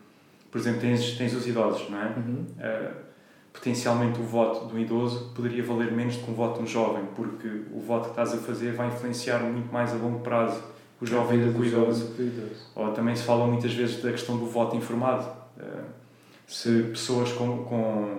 por 0.51 0.59
exemplo, 0.59 0.81
tens, 0.81 1.17
tens 1.17 1.35
os 1.35 1.47
idosos, 1.47 1.89
não 1.91 2.03
é? 2.03 2.07
Uhum. 2.07 2.47
Uh, 2.59 3.04
potencialmente 3.55 4.21
o 4.21 4.25
voto 4.25 4.67
de 4.67 4.75
um 4.75 4.79
idoso 4.81 5.31
poderia 5.35 5.63
valer 5.63 5.93
menos 5.93 6.17
do 6.17 6.25
que 6.25 6.31
um 6.31 6.35
voto 6.35 6.59
de 6.59 6.65
um 6.65 6.67
jovem, 6.67 7.05
porque 7.15 7.49
o 7.73 7.81
voto 7.81 8.07
que 8.07 8.11
estás 8.11 8.35
a 8.35 8.37
fazer 8.37 8.73
vai 8.73 8.89
influenciar 8.89 9.39
muito 9.39 9.73
mais 9.73 9.93
a 9.93 9.97
longo 9.97 10.19
prazo 10.19 10.61
o 11.01 11.07
jovem 11.07 11.41
do 11.41 11.53
que 11.55 11.61
o 11.61 11.65
idoso. 11.65 12.13
Ou 12.75 12.93
também 12.93 13.15
se 13.15 13.23
fala 13.23 13.47
muitas 13.47 13.73
vezes 13.73 14.03
da 14.03 14.11
questão 14.11 14.37
do 14.37 14.47
voto 14.47 14.77
informado. 14.77 15.31
Eh, 15.59 15.85
se 16.47 16.83
pessoas 16.91 17.33
com, 17.33 17.65
com 17.65 18.19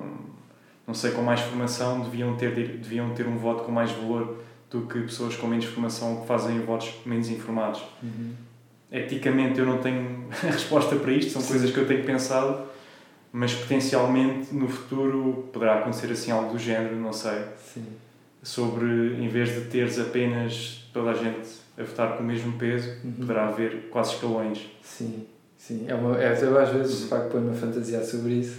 não 0.87 0.93
sei, 0.93 1.11
com 1.11 1.21
mais 1.21 1.41
formação 1.41 2.01
deviam 2.01 2.35
ter, 2.35 2.51
deviam 2.53 3.13
ter 3.13 3.27
um 3.27 3.37
voto 3.37 3.63
com 3.63 3.71
mais 3.71 3.91
valor 3.91 4.37
do 4.71 4.81
que 4.81 5.01
pessoas 5.01 5.35
com 5.35 5.47
menos 5.47 5.65
formação 5.65 6.21
que 6.21 6.27
fazem 6.27 6.59
votos 6.61 6.93
menos 7.05 7.29
informados. 7.29 7.81
Uhum. 8.01 8.33
Eticamente 8.91 9.59
eu 9.59 9.65
não 9.65 9.79
tenho 9.79 10.27
resposta 10.43 10.95
para 10.95 11.11
isto, 11.11 11.31
são 11.31 11.41
Sim. 11.41 11.49
coisas 11.49 11.71
que 11.71 11.77
eu 11.77 11.87
tenho 11.87 12.03
pensado 12.03 12.74
mas 13.35 13.53
potencialmente 13.53 14.55
no 14.55 14.65
futuro 14.65 15.49
poderá 15.51 15.79
acontecer 15.79 16.09
assim 16.09 16.31
algo 16.31 16.53
do 16.53 16.57
género, 16.57 16.95
não 16.95 17.11
sei. 17.11 17.37
Sim. 17.73 17.83
Sobre, 18.41 18.87
em 19.21 19.27
vez 19.27 19.53
de 19.53 19.61
teres 19.65 19.99
apenas 19.99 20.87
toda 20.93 21.09
a 21.11 21.13
gente 21.13 21.45
a 21.77 21.83
votar 21.83 22.15
com 22.15 22.23
o 22.23 22.25
mesmo 22.25 22.53
peso, 22.53 22.91
uhum. 23.03 23.11
poderá 23.11 23.49
haver 23.49 23.89
quase 23.91 24.13
escalões. 24.13 24.61
Sim. 24.81 25.25
Sim, 25.57 25.83
é 25.85 25.95
uma, 25.95 26.17
é, 26.17 26.37
eu 26.41 26.57
às 26.57 26.69
vezes 26.69 27.01
de 27.01 27.07
facto 27.07 27.31
ponho-me 27.31 27.51
a 27.51 27.59
fantasiar 27.59 28.03
sobre 28.03 28.35
isso. 28.35 28.57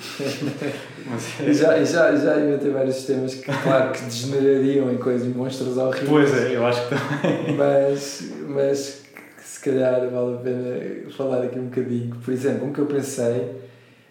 Mas, 1.09 1.41
é. 1.41 1.49
e 1.49 1.55
já, 1.55 1.83
já, 1.83 2.15
já 2.15 2.39
inventei 2.39 2.71
vários 2.71 2.97
sistemas 2.97 3.35
que, 3.35 3.45
claro, 3.45 3.93
que 3.93 4.05
degenerariam 4.05 4.93
em 4.93 4.99
coisas 4.99 5.35
monstros 5.35 5.79
horríveis. 5.79 6.09
Pois 6.09 6.35
é, 6.35 6.55
eu 6.55 6.67
acho 6.67 6.87
que 6.87 6.95
também. 6.95 7.57
Mas, 7.57 8.31
mas 8.47 9.03
se 9.43 9.61
calhar 9.61 10.01
vale 10.11 10.35
a 10.35 10.39
pena 10.39 11.11
falar 11.17 11.45
aqui 11.45 11.59
um 11.59 11.67
bocadinho. 11.67 12.15
Por 12.17 12.35
exemplo, 12.35 12.67
um 12.67 12.73
que 12.73 12.81
eu 12.81 12.87
pensei 12.87 13.65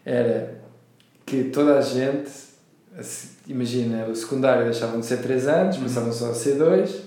era 0.06 0.62
que 1.26 1.46
toda 1.46 1.80
a 1.80 1.82
gente, 1.82 2.30
imagina, 3.48 4.06
o 4.06 4.16
secundário 4.16 4.66
deixavam 4.66 5.00
de 5.00 5.06
ser 5.06 5.18
3 5.18 5.48
anos, 5.48 5.78
uhum. 5.78 5.84
passavam 5.84 6.14
só 6.14 6.30
a 6.30 6.34
ser 6.34 6.56
2, 6.56 7.02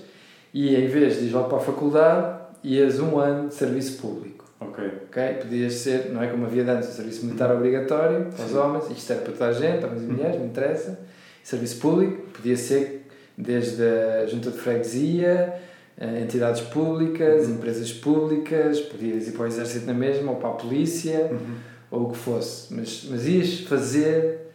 e 0.53 0.75
em 0.75 0.87
vez 0.87 1.19
de 1.19 1.27
ir 1.27 1.31
logo 1.31 1.47
para 1.47 1.59
a 1.59 1.61
faculdade, 1.61 2.39
ias 2.63 2.99
um 2.99 3.17
ano 3.17 3.47
de 3.47 3.55
serviço 3.55 4.01
público. 4.01 4.45
Ok. 4.59 4.83
Ok? 5.07 5.23
Podias 5.41 5.73
ser, 5.75 6.11
não 6.11 6.21
é 6.21 6.27
como 6.27 6.45
havia 6.45 6.69
antes, 6.69 6.89
o 6.89 6.91
serviço 6.91 7.25
militar 7.25 7.49
uhum. 7.49 7.57
obrigatório 7.57 8.25
para 8.35 8.45
os 8.45 8.53
homens, 8.53 8.89
isto 8.89 9.13
era 9.13 9.21
para 9.21 9.31
toda 9.31 9.47
a 9.47 9.53
gente, 9.53 9.85
homens 9.85 10.01
e 10.01 10.05
uhum. 10.05 10.11
mulheres, 10.11 10.37
não 10.37 10.45
interessa. 10.45 10.99
Serviço 11.41 11.79
público 11.79 12.27
podia 12.33 12.57
ser 12.57 13.07
desde 13.37 13.81
a 13.81 14.25
junta 14.25 14.51
de 14.51 14.57
freguesia, 14.57 15.53
eh, 15.97 16.21
entidades 16.21 16.59
públicas, 16.59 17.47
uhum. 17.47 17.53
empresas 17.53 17.93
públicas, 17.93 18.81
podias 18.81 19.29
ir 19.29 19.31
para 19.31 19.43
o 19.43 19.47
exército 19.47 19.85
na 19.85 19.93
mesma 19.93 20.31
ou 20.31 20.37
para 20.37 20.49
a 20.49 20.53
polícia. 20.53 21.29
Uhum 21.31 21.78
ou 21.91 22.07
o 22.07 22.11
que 22.11 22.17
fosse, 22.17 22.73
mas, 22.73 23.07
mas 23.09 23.27
ias 23.27 23.61
fazer 23.61 24.51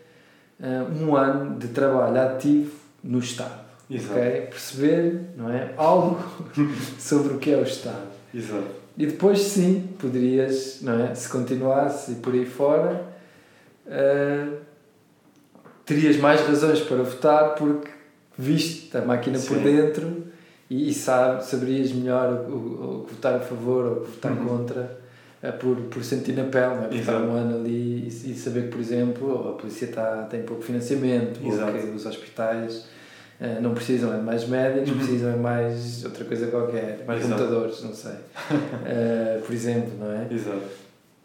uh, 0.60 1.04
um 1.04 1.16
ano 1.16 1.58
de 1.58 1.68
trabalho 1.68 2.20
ativo 2.20 2.72
no 3.02 3.18
Estado. 3.18 3.64
Exato. 3.90 4.12
Okay? 4.12 4.40
Perceber 4.42 5.20
não 5.36 5.50
é? 5.50 5.74
algo 5.76 6.22
sobre 6.98 7.34
o 7.34 7.38
que 7.38 7.50
é 7.50 7.56
o 7.56 7.62
Estado. 7.62 8.08
Exato. 8.32 8.84
E 8.96 9.06
depois 9.06 9.40
sim, 9.40 9.88
poderias, 9.98 10.78
não 10.80 11.04
é? 11.04 11.14
se 11.14 11.28
continuasse 11.28 12.12
e 12.12 12.14
por 12.16 12.32
aí 12.32 12.46
fora, 12.46 13.04
uh, 13.86 14.56
terias 15.84 16.16
mais 16.16 16.40
razões 16.46 16.80
para 16.80 17.02
votar 17.02 17.54
porque 17.56 17.90
viste 18.38 18.96
a 18.96 19.02
máquina 19.02 19.38
sim. 19.38 19.48
por 19.48 19.58
dentro 19.58 20.24
e, 20.70 20.90
e 20.90 20.94
sabe, 20.94 21.44
saberias 21.44 21.92
melhor 21.92 22.32
o, 22.48 22.52
o, 22.52 22.56
o, 23.02 23.06
votar 23.06 23.34
a 23.34 23.40
favor 23.40 23.84
ou 23.84 24.04
votar 24.04 24.32
uhum. 24.32 24.46
contra 24.46 25.03
por, 25.52 25.76
por 25.76 26.02
sentir 26.02 26.32
na 26.32 26.44
pele, 26.44 26.74
não 26.74 26.84
é? 26.84 26.94
estar 26.94 27.20
um 27.20 27.32
ano 27.32 27.56
ali 27.56 28.04
e, 28.04 28.30
e, 28.30 28.34
saber 28.34 28.64
que, 28.64 28.68
por 28.68 28.80
exemplo, 28.80 29.48
a 29.48 29.52
polícia 29.52 29.86
está, 29.86 30.22
tem 30.24 30.42
pouco 30.42 30.62
financiamento, 30.62 31.40
Exato. 31.44 31.76
ou 31.76 31.82
que 31.82 31.88
os 31.90 32.06
hospitais 32.06 32.86
uh, 33.40 33.60
não 33.60 33.74
precisam 33.74 34.12
é 34.14 34.16
de 34.16 34.22
mais 34.22 34.48
médicos, 34.48 34.90
uhum. 34.90 34.96
precisam 34.96 35.32
é 35.32 35.36
mais 35.36 36.04
outra 36.04 36.24
coisa 36.24 36.46
qualquer, 36.46 37.04
mais 37.06 37.24
Exato. 37.24 37.42
computadores, 37.42 37.82
não 37.82 37.92
sei. 37.92 38.12
Uh, 38.12 39.40
por 39.44 39.54
exemplo, 39.54 39.92
não 39.98 40.12
é? 40.12 40.26
Exato. 40.32 40.84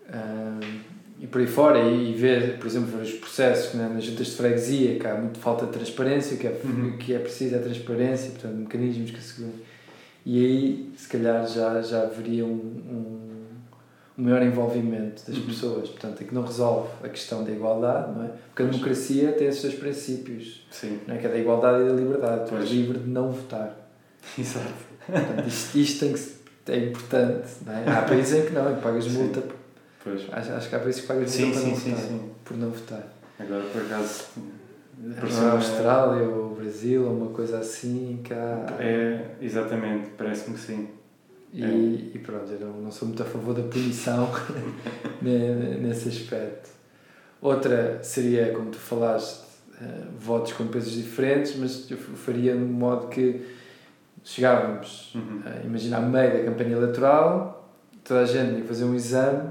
Uh, 0.10 0.90
e 1.22 1.28
por 1.28 1.42
aí 1.42 1.48
fora, 1.48 1.80
e, 1.80 2.12
e 2.12 2.14
ver, 2.14 2.58
por 2.58 2.68
exemplo, 2.68 2.98
ver 2.98 3.04
os 3.04 3.14
processos 3.14 3.74
né, 3.74 3.90
nas 3.94 4.04
juntas 4.04 4.28
de 4.28 4.36
freguesia, 4.36 4.98
que 4.98 5.06
há 5.06 5.16
muito 5.16 5.38
falta 5.38 5.66
de 5.66 5.74
transparência, 5.74 6.38
que 6.38 6.48
é, 6.48 6.62
uhum. 6.64 6.98
que 6.98 7.14
é 7.14 7.20
preciso 7.20 7.56
a 7.58 7.60
transparência, 7.60 8.32
portanto, 8.32 8.56
mecanismos 8.56 9.12
que 9.12 9.18
asseguram 9.18 9.54
E 10.26 10.46
aí, 10.46 10.92
se 10.98 11.08
calhar, 11.10 11.46
já, 11.46 11.82
já 11.82 12.04
haveria 12.04 12.46
um, 12.46 12.50
um 12.50 13.30
maior 14.22 14.42
envolvimento 14.44 15.24
das 15.28 15.38
Uhum. 15.38 15.46
pessoas. 15.46 15.90
Portanto, 15.90 16.22
é 16.22 16.26
que 16.26 16.34
não 16.34 16.42
resolve 16.44 16.90
a 17.04 17.10
questão 17.10 17.44
da 17.44 17.52
igualdade, 17.52 18.12
não 18.18 18.26
é? 18.26 18.28
Porque 18.28 18.64
a 18.64 18.66
Pois. 18.66 18.72
democracia 18.72 19.32
tem 19.34 19.48
esses 19.48 19.62
dois 19.62 19.76
princípios, 19.76 20.66
Sim, 20.72 21.00
não 21.08 21.16
é? 21.16 21.18
que 21.18 21.26
é 21.26 21.30
da 21.30 21.38
igualdade 21.38 21.84
e 21.84 21.88
da 21.88 21.94
liberdade. 21.94 22.50
Tu 22.50 22.56
és 22.56 22.70
livre 22.70 23.00
de 23.00 23.10
não 23.10 23.32
votar. 23.32 23.76
exato. 24.38 24.74
Portanto, 25.06 25.48
isto, 25.48 25.78
isto 25.78 26.00
tem 26.06 26.14
que, 26.14 26.72
é 26.72 26.86
importante. 26.90 27.48
Não 27.66 27.74
é? 27.74 27.90
Há 27.98 28.02
países 28.04 28.34
em 28.38 28.46
que 28.46 28.54
não, 28.54 28.72
em 28.72 28.76
que 28.76 28.82
pagas 28.82 29.04
Sim. 29.06 29.10
multa. 29.12 29.44
Pois. 30.04 30.22
Acho, 30.32 30.52
acho 30.54 30.70
que 30.70 30.76
há 30.76 30.80
países 30.80 31.02
que 31.02 31.08
pagas 31.08 31.30
Sim, 31.32 31.46
multa 31.46 31.60
para 31.62 31.64
sim, 31.66 31.72
não 31.72 31.78
sim, 31.80 31.90
votar. 31.92 32.06
sim. 32.06 32.30
Por 32.46 32.58
não 32.58 32.70
votar. 32.70 33.08
Agora, 33.40 33.64
por 33.64 33.82
acaso, 33.82 34.24
Pareceu 35.20 35.44
é 35.44 35.48
a 35.48 35.52
Austrália 35.54 36.28
ou 36.28 36.52
o 36.52 36.56
Brasil 36.56 37.06
ou 37.06 37.14
uma 37.16 37.30
coisa 37.32 37.60
assim 37.60 38.22
há. 38.32 38.82
é, 38.84 39.28
exatamente, 39.42 40.10
parece-me 40.18 40.56
que 40.58 40.62
sim. 40.62 40.90
E, 41.54 41.64
É. 41.64 41.68
e 42.16 42.20
pronto, 42.20 42.52
eu 42.52 42.60
não, 42.60 42.82
não 42.82 42.92
sou 42.92 43.08
muito 43.08 43.24
a 43.24 43.26
favor 43.26 43.54
da 43.56 43.64
punição 43.64 44.30
ne- 45.22 45.78
nesse 45.80 46.10
aspecto. 46.10 46.70
Outra 47.42 48.00
seria, 48.04 48.52
como 48.54 48.70
tu 48.70 48.78
falaste, 48.78 49.46
eh, 49.82 50.04
votos 50.20 50.54
com 50.54 50.68
pesos 50.68 50.94
diferentes, 50.94 51.56
mas 51.56 51.90
eu 51.90 51.98
faria 51.98 52.54
de 52.54 52.60
modo 52.60 53.08
que 53.08 53.42
chegávamos, 54.24 55.12
Uhum. 55.16 55.42
a 55.46 55.66
imaginar, 55.66 56.02
meio 56.02 56.34
da 56.34 56.44
campanha 56.44 56.76
eleitoral, 56.76 57.74
toda 58.04 58.20
a 58.22 58.26
gente 58.26 58.60
ia 58.60 58.66
fazer 58.66 58.84
um 58.84 58.94
exame 58.94 59.50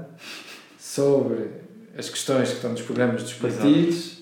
sobre 0.77 1.49
as 1.97 2.09
questões 2.09 2.49
que 2.49 2.55
estão 2.55 2.71
nos 2.71 2.81
programas 2.81 3.23
dos 3.23 3.31
Exato. 3.33 3.43
partidos 3.57 4.19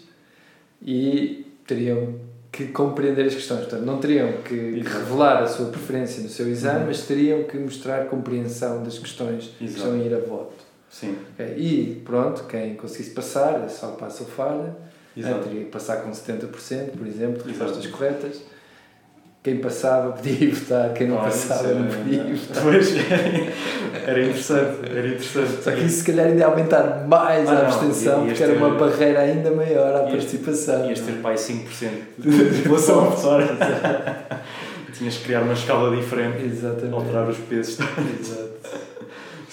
e 0.82 1.46
teriam 1.68 2.16
que 2.58 2.68
compreender 2.72 3.26
as 3.28 3.36
questões. 3.36 3.60
Portanto, 3.62 3.84
não 3.86 4.00
teriam 4.00 4.32
que 4.44 4.56
Exato. 4.56 4.98
revelar 4.98 5.44
a 5.44 5.48
sua 5.48 5.68
preferência 5.68 6.24
no 6.24 6.30
seu 6.30 6.48
exame, 6.50 6.80
Uhum. 6.82 6.86
mas 6.88 7.02
teriam 7.06 7.44
que 7.44 7.56
mostrar 7.58 8.06
compreensão 8.08 8.84
das 8.84 8.98
questões 8.98 9.52
que 9.58 9.66
Exato. 9.66 9.80
estão 9.80 9.94
a 9.94 9.98
ir 10.04 10.14
a 10.14 10.20
voto. 10.20 10.66
Sim? 10.90 11.16
E 11.56 12.02
pronto, 12.04 12.46
quem 12.46 12.76
conseguisse 12.76 13.12
passar, 13.12 13.64
é 13.64 13.70
só 13.70 13.90
passa 13.92 14.24
ou 14.24 14.30
falha, 14.30 14.76
exato. 15.16 15.44
teria 15.44 15.66
que 15.66 15.70
passar 15.70 15.98
com 15.98 16.10
70%, 16.12 16.98
por 16.98 17.06
exemplo, 17.06 17.44
de 17.44 17.52
Exato. 17.52 17.72
respostas 17.74 17.88
corretas. 17.92 18.42
Quem 19.48 19.60
passava 19.60 20.12
podia 20.12 20.34
ir 20.34 20.52
votar, 20.52 20.94
quem 20.94 21.08
não 21.08 21.16
Claro, 21.16 21.32
passava 21.32 21.64
isso 21.70 21.80
não 21.80 21.88
podia 21.88 22.22
ir 22.22 22.34
votar. 22.36 22.64
Pois, 22.64 22.94
era 24.06 24.22
interessante, 24.24 24.78
era 24.94 25.08
interessante. 25.08 25.64
Só 25.64 25.72
que 25.72 25.80
isso 25.86 25.98
se 26.00 26.04
calhar 26.04 26.26
ainda 26.28 26.40
ia 26.40 26.46
aumentar 26.48 27.08
mais 27.08 27.48
Ah, 27.48 27.52
a 27.52 27.56
não, 27.56 27.62
abstenção, 27.68 28.20
ias 28.26 28.28
porque 28.28 28.44
era 28.44 28.52
ter- 28.52 28.58
uma 28.58 28.70
barreira 28.72 29.20
ainda 29.22 29.52
maior 29.52 29.96
à 29.96 30.00
ias- 30.02 30.10
participação. 30.12 30.90
Ias 30.90 31.00
não 31.00 31.06
ter 31.08 31.14
é? 31.14 31.22
pai 31.22 31.36
5% 31.38 31.90
de 32.18 32.30
população 32.64 33.00
a 33.00 33.04
votar. 33.10 34.44
Tinhas 34.94 35.16
que 35.16 35.24
criar 35.24 35.44
uma 35.44 35.54
escala 35.54 35.96
diferente, 35.96 36.44
Exatamente. 36.44 36.94
alterar 36.94 37.30
os 37.30 37.38
pesos. 37.38 37.78
Exato. 38.20 38.87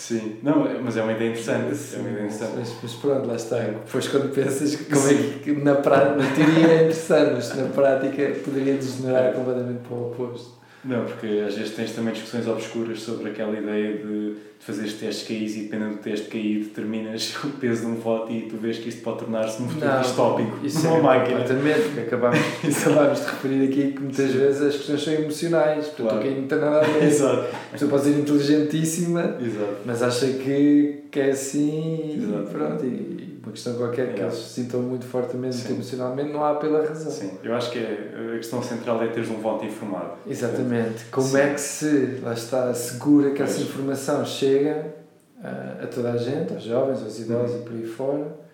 Sim, 0.06 0.36
não, 0.42 0.68
mas 0.82 0.98
é 0.98 1.02
uma 1.02 1.12
ideia 1.12 1.30
interessante. 1.30 1.94
É 1.94 1.98
uma 1.98 2.10
ideia 2.10 2.26
interessante. 2.26 2.52
Mas, 2.58 2.74
mas 2.82 2.92
pronto, 2.92 3.26
lá 3.26 3.36
está. 3.36 3.56
Depois 3.56 4.06
quando 4.08 4.34
pensas 4.34 4.76
que 4.76 4.84
como 4.84 5.08
é 5.08 5.14
que 5.42 5.52
na, 5.52 5.76
prática, 5.76 6.16
na 6.16 6.30
teoria 6.34 6.66
é 6.66 6.76
interessante, 6.82 7.32
mas 7.36 7.56
na 7.56 7.68
prática 7.68 8.22
poderia 8.44 8.74
degenerar 8.74 9.32
completamente 9.32 9.78
para 9.88 9.96
o 9.96 10.10
oposto. 10.10 10.50
Não, 10.84 11.04
porque 11.04 11.26
às 11.46 11.54
vezes 11.54 11.74
tens 11.74 11.92
também 11.92 12.12
discussões 12.12 12.46
obscuras 12.46 13.00
sobre 13.00 13.30
aquela 13.30 13.58
ideia 13.58 13.94
de, 13.96 14.02
de 14.34 14.36
fazeres 14.60 14.94
testes 14.94 15.26
KIs 15.26 15.56
e 15.56 15.60
dependendo 15.62 15.92
do 15.94 15.98
teste 15.98 16.28
KI 16.28 16.64
determinas 16.64 17.34
o 17.42 17.48
peso 17.48 17.82
de 17.82 17.86
um 17.86 17.94
voto 17.96 18.30
e 18.32 18.42
tu 18.42 18.56
vês 18.56 18.78
que 18.78 18.88
isto 18.90 19.02
pode 19.02 19.20
tornar-se 19.20 19.62
num 19.62 19.68
futuro 19.68 20.00
distópico. 20.00 20.58
Isso 20.62 20.84
numa 20.86 20.98
é 20.98 21.02
máquina. 21.02 21.38
completamente, 21.40 21.82
porque 21.84 22.00
acabámos, 22.00 22.38
acabámos 22.86 23.20
de 23.20 23.26
referir 23.26 23.64
aqui 23.68 23.92
que 23.92 24.00
muitas 24.00 24.30
vezes 24.32 24.62
as 24.62 24.76
questões 24.76 25.02
são 25.04 25.12
emocionais, 25.14 25.86
portanto 25.86 26.08
Claro. 26.08 26.22
quem 26.22 26.40
não 26.40 26.48
tem 26.48 26.58
nada 26.58 26.80
a 26.80 26.84
ver. 26.84 27.02
Exato. 27.04 27.46
A 27.68 27.72
pessoa 27.72 27.90
pode 27.90 28.02
ser 28.04 28.10
inteligentíssima, 28.18 29.36
Exato. 29.40 29.76
mas 29.86 30.02
acha 30.02 30.26
que, 30.26 31.02
que 31.10 31.20
é 31.20 31.30
assim 31.30 32.14
Exato. 32.22 32.48
e 32.48 32.52
pronto. 32.52 32.84
E 32.84 33.33
uma 33.44 33.52
questão 33.52 33.74
qualquer 33.74 34.14
que 34.14 34.20
É. 34.20 34.24
eles 34.24 34.34
sintam 34.34 34.80
muito 34.82 35.04
fortemente 35.06 35.56
Sim. 35.56 35.74
emocionalmente, 35.74 36.32
não 36.32 36.44
há 36.44 36.54
pela 36.56 36.86
razão. 36.86 37.10
Sim, 37.10 37.38
eu 37.42 37.54
acho 37.54 37.70
que 37.70 37.78
é, 37.78 38.32
a 38.34 38.36
questão 38.36 38.62
central 38.62 39.02
é 39.02 39.08
teres 39.08 39.30
um 39.30 39.40
voto 39.40 39.64
informado. 39.64 40.12
Exatamente. 40.26 41.04
Como 41.06 41.26
Sim. 41.28 41.38
é 41.38 41.54
que 41.54 41.60
se, 41.60 42.20
lá 42.22 42.32
está, 42.32 42.70
assegura 42.70 43.30
que 43.30 43.42
essa 43.42 43.54
Pois. 43.56 43.68
informação 43.68 44.24
chega 44.24 44.94
ah, 45.42 45.80
a 45.82 45.86
toda 45.86 46.12
a 46.12 46.16
gente, 46.16 46.52
aos 46.54 46.62
jovens, 46.62 47.02
aos 47.02 47.18
idosos 47.18 47.56
Uhum. 47.56 47.60
e 47.60 47.64
por 47.64 47.72
aí 47.74 47.86
fora. 47.86 48.44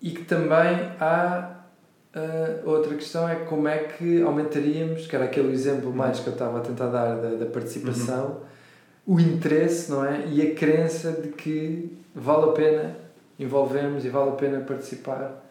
E 0.00 0.10
que 0.10 0.24
também 0.24 0.92
há 1.00 1.56
ah, 2.14 2.60
outra 2.64 2.94
questão 2.94 3.28
é 3.28 3.34
como 3.36 3.66
é 3.68 3.78
que 3.78 4.22
aumentaríamos, 4.22 5.06
que 5.06 5.14
era 5.16 5.24
aquele 5.24 5.52
exemplo 5.52 5.92
mais 5.92 6.20
que 6.20 6.26
eu 6.28 6.32
estava 6.32 6.58
a 6.58 6.60
tentar 6.60 6.86
dar 6.88 7.16
da, 7.16 7.30
da 7.30 7.46
participação, 7.46 8.40
o 9.06 9.18
interesse, 9.18 9.90
não 9.90 10.04
é? 10.04 10.24
E 10.28 10.42
a 10.42 10.54
crença 10.54 11.12
de 11.12 11.28
que 11.28 11.96
vale 12.20 12.50
a 12.50 12.52
pena 12.52 12.96
envolvermos 13.38 14.04
e 14.04 14.08
vale 14.08 14.30
a 14.30 14.34
pena 14.34 14.60
participar, 14.60 15.44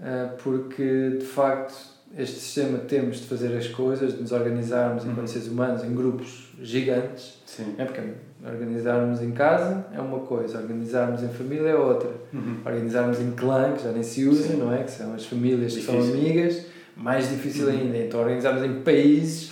ah, 0.00 0.34
porque 0.42 1.16
de 1.20 1.24
facto 1.26 1.74
este 2.16 2.38
sistema 2.38 2.78
que 2.78 2.86
temos 2.86 3.16
de 3.18 3.26
fazer 3.26 3.56
as 3.56 3.66
coisas, 3.68 4.14
de 4.14 4.20
nos 4.22 4.30
organizarmos 4.30 5.04
Uhum. 5.04 5.10
enquanto 5.12 5.26
seres 5.28 5.48
humanos 5.48 5.82
em 5.82 5.92
grupos 5.94 6.52
gigantes, 6.62 7.42
Sim. 7.44 7.74
é 7.76 7.84
porque 7.84 8.02
organizarmos 8.46 9.20
em 9.20 9.32
casa 9.32 9.86
é 9.92 10.00
uma 10.00 10.20
coisa, 10.20 10.58
organizarmos 10.58 11.22
em 11.24 11.28
família 11.28 11.70
é 11.70 11.74
outra, 11.76 12.10
Uhum. 12.32 12.58
organizarmos 12.64 13.18
em 13.20 13.32
clã, 13.32 13.72
que 13.72 13.82
já 13.82 13.90
nem 13.90 14.02
se 14.04 14.26
usa, 14.28 14.48
Sim. 14.48 14.56
não 14.58 14.72
é? 14.72 14.84
Que 14.84 14.90
são 14.92 15.12
as 15.14 15.26
famílias 15.26 15.74
que 15.74 15.82
são 15.82 15.96
Difícil. 15.96 16.20
amigas, 16.20 16.66
mais 16.96 17.28
difícil 17.30 17.66
Uhum. 17.66 17.72
ainda. 17.72 17.98
Então 17.98 18.20
organizarmos 18.20 18.62
em 18.62 18.80
países, 18.82 19.50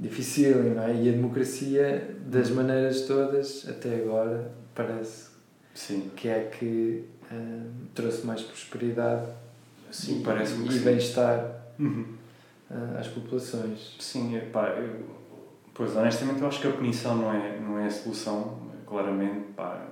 difícil, 0.00 0.56
não 0.74 0.82
é? 0.82 0.94
E 0.94 1.08
a 1.08 1.12
democracia, 1.12 2.16
das 2.26 2.50
Uhum. 2.50 2.56
maneiras 2.56 3.02
todas, 3.02 3.66
até 3.68 3.94
agora, 3.96 4.50
parece 4.74 5.30
Sim. 5.74 6.10
que 6.16 6.28
é 6.28 6.50
que 6.58 7.04
hum, 7.32 7.70
trouxe 7.94 8.26
mais 8.26 8.42
prosperidade 8.42 9.26
Sim, 9.90 10.22
e, 10.22 10.76
e 10.76 10.78
bem-estar 10.80 11.62
Uhum. 11.78 12.06
ah, 12.70 12.98
às 13.00 13.08
populações. 13.08 13.96
Sim, 13.98 14.36
epá, 14.36 14.68
eu, 14.70 15.00
pois 15.74 15.96
honestamente 15.96 16.40
eu 16.40 16.46
acho 16.48 16.60
que 16.60 16.68
a 16.68 16.72
punição 16.72 17.16
não 17.16 17.32
é, 17.32 17.58
não 17.58 17.78
é 17.78 17.86
a 17.86 17.90
solução, 17.90 18.58
claramente, 18.86 19.46
pá, 19.56 19.86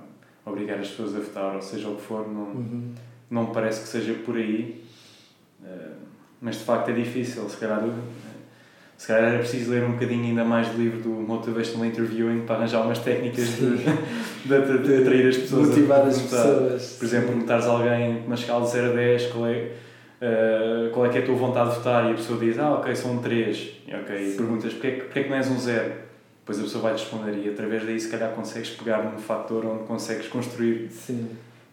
obrigar 0.45 0.79
as 0.79 0.89
pessoas 0.89 1.15
a 1.17 1.21
votar, 1.21 1.55
ou 1.57 1.63
seja 1.63 1.89
o 1.89 1.97
que 1.97 2.03
for, 2.03 2.27
não, 2.29 2.43
Uhum. 2.45 2.95
não 3.31 3.47
parece 3.53 3.83
que 3.83 3.89
seja 3.89 4.15
por 4.15 4.37
aí, 4.37 4.85
Eh, 5.63 5.93
mas 6.41 6.57
de 6.57 6.65
facto 6.65 6.89
é 6.89 6.95
difícil, 6.95 7.47
se 7.51 7.59
calhar, 7.59 7.83
se 9.01 9.07
calhar 9.07 9.31
era 9.31 9.39
preciso 9.39 9.71
ler 9.71 9.83
um 9.83 9.93
bocadinho 9.93 10.25
ainda 10.25 10.45
mais 10.45 10.69
do 10.69 10.77
livro 10.77 11.01
do 11.01 11.09
Motivational 11.09 11.87
Interviewing 11.87 12.41
para 12.45 12.57
arranjar 12.57 12.83
umas 12.83 12.99
técnicas 12.99 13.47
de, 13.57 13.77
de, 14.45 14.79
de, 14.79 14.79
de 14.87 14.97
atrair 15.01 15.27
as 15.29 15.39
pessoas 15.39 15.69
Motivar 15.69 16.01
as 16.07 16.21
pessoas. 16.21 16.97
Por 16.99 17.05
exemplo, 17.07 17.29
perguntares 17.29 17.65
a 17.65 17.71
alguém 17.71 18.21
numa 18.25 18.35
escala 18.35 18.63
de 18.67 18.71
0 18.73 18.91
a 18.91 18.93
10 18.97 19.27
qual 19.29 19.47
é, 19.47 19.69
eh, 20.21 20.91
qual 20.93 21.07
é 21.07 21.09
que 21.09 21.17
é 21.17 21.23
a 21.23 21.25
tua 21.25 21.35
vontade 21.35 21.71
de 21.71 21.77
votar 21.77 22.09
e 22.09 22.11
a 22.11 22.15
pessoa 22.15 22.39
diz, 22.39 22.59
ah, 22.59 22.75
ok, 22.75 22.95
são 22.95 23.13
um 23.13 23.19
3. 23.23 23.57
E, 23.89 23.95
ok, 23.95 24.33
e 24.33 24.37
perguntas, 24.37 24.73
porquê, 24.75 24.91
que- 24.91 25.01
porquê 25.05 25.19
é 25.21 25.23
que 25.23 25.31
não 25.31 25.37
és 25.39 25.49
um 25.51 25.59
0? 25.59 25.93
Depois 26.41 26.59
a 26.59 26.63
pessoa 26.63 26.83
vai 26.83 26.93
responder 26.93 27.33
e 27.43 27.49
através 27.49 27.85
daí 27.87 27.99
se 27.99 28.11
calhar 28.11 28.33
consegues 28.33 28.69
pegar 28.71 29.03
num 29.05 29.17
fator 29.19 29.65
onde 29.65 29.85
consegues 29.85 30.27
construir 30.29 30.91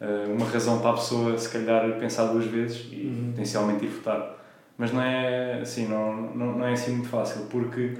eh, 0.00 0.06
uma 0.34 0.46
razão 0.46 0.78
para 0.78 0.90
a 0.92 0.94
pessoa 0.94 1.36
se 1.36 1.50
calhar 1.50 1.90
pensar 1.98 2.24
duas 2.28 2.46
vezes 2.46 2.86
e 2.90 2.96
Uhum. 3.06 3.30
potencialmente 3.32 3.84
ir 3.84 3.88
votar. 3.88 4.38
Mas 4.78 4.92
não 4.92 5.02
é 5.02 5.60
assim, 5.60 5.88
não, 5.88 6.14
não, 6.14 6.58
não 6.58 6.64
é 6.66 6.72
assim 6.72 6.92
muito 6.92 7.08
fácil, 7.08 7.46
porque 7.50 7.94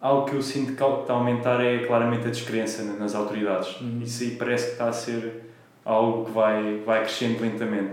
algo 0.00 0.28
que 0.28 0.34
eu 0.34 0.42
sinto 0.42 0.74
que 0.74 0.82
está 0.82 1.12
a 1.12 1.16
aumentar 1.16 1.60
é 1.64 1.86
claramente 1.86 2.26
a 2.26 2.30
descrença 2.30 2.82
na- 2.82 2.94
nas 2.94 3.14
autoridades. 3.14 3.80
Uhum. 3.80 4.00
Isso 4.02 4.24
aí 4.24 4.32
parece 4.32 4.66
que 4.66 4.72
está 4.72 4.88
a 4.88 4.92
ser 4.92 5.44
algo 5.84 6.24
que 6.24 6.32
vai, 6.32 6.82
vai 6.84 7.00
crescendo 7.02 7.40
lentamente. 7.40 7.92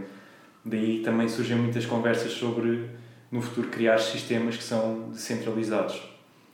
Daí 0.65 1.01
também 1.03 1.29
surgem 1.29 1.55
muitas 1.57 1.85
conversas 1.85 2.31
sobre 2.31 2.89
no 3.31 3.41
futuro 3.41 3.67
criar 3.67 3.99
sistemas 3.99 4.57
que 4.57 4.63
são 4.63 5.09
descentralizados, 5.11 6.01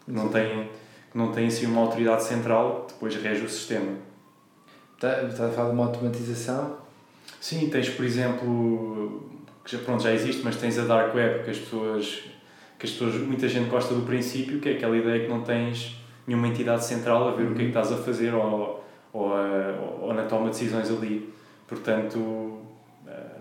que 0.05 0.11
não 0.11 0.27
têm, 0.29 0.69
que 1.11 1.17
não 1.17 1.31
têm 1.31 1.47
assim 1.47 1.65
uma 1.67 1.81
autoridade 1.81 2.23
central 2.23 2.85
que 2.87 2.93
depois 2.93 3.15
rege 3.15 3.45
o 3.45 3.49
sistema. 3.49 3.93
Está, 4.95 5.23
está 5.23 5.47
a 5.47 5.49
falar 5.51 5.69
de 5.69 5.75
uma 5.75 5.85
automatização? 5.85 6.77
Sim, 7.39 7.69
tens 7.69 7.89
por 7.89 8.03
exemplo, 8.03 9.29
que 9.69 9.77
já, 9.77 9.83
pronto, 9.83 10.01
já 10.01 10.11
existe, 10.11 10.41
mas 10.43 10.55
tens 10.55 10.79
a 10.79 10.85
Dark 10.85 11.13
Web, 11.13 11.43
que 11.43 11.51
as 11.51 11.59
pessoas, 11.59 12.23
que 12.79 12.85
as 12.87 12.91
pessoas, 12.91 13.15
muita 13.15 13.47
gente 13.47 13.69
gosta 13.69 13.93
do 13.93 14.01
princípio, 14.01 14.59
que 14.59 14.69
é 14.69 14.73
aquela 14.73 14.97
ideia 14.97 15.21
que 15.21 15.29
não 15.29 15.43
tens 15.43 15.95
nenhuma 16.25 16.47
entidade 16.47 16.83
central 16.83 17.27
a 17.27 17.31
ver 17.31 17.51
o 17.51 17.53
que 17.53 17.61
é 17.61 17.63
que 17.65 17.67
estás 17.69 17.91
a 17.91 17.97
fazer 17.97 18.33
ou, 18.33 18.83
ou, 19.13 19.33
a, 19.33 19.99
ou 20.01 20.13
na 20.13 20.23
toma 20.23 20.45
de 20.45 20.57
decisões 20.57 20.89
ali. 20.89 21.31
Portanto, 21.67 22.59
eh, 23.07 23.37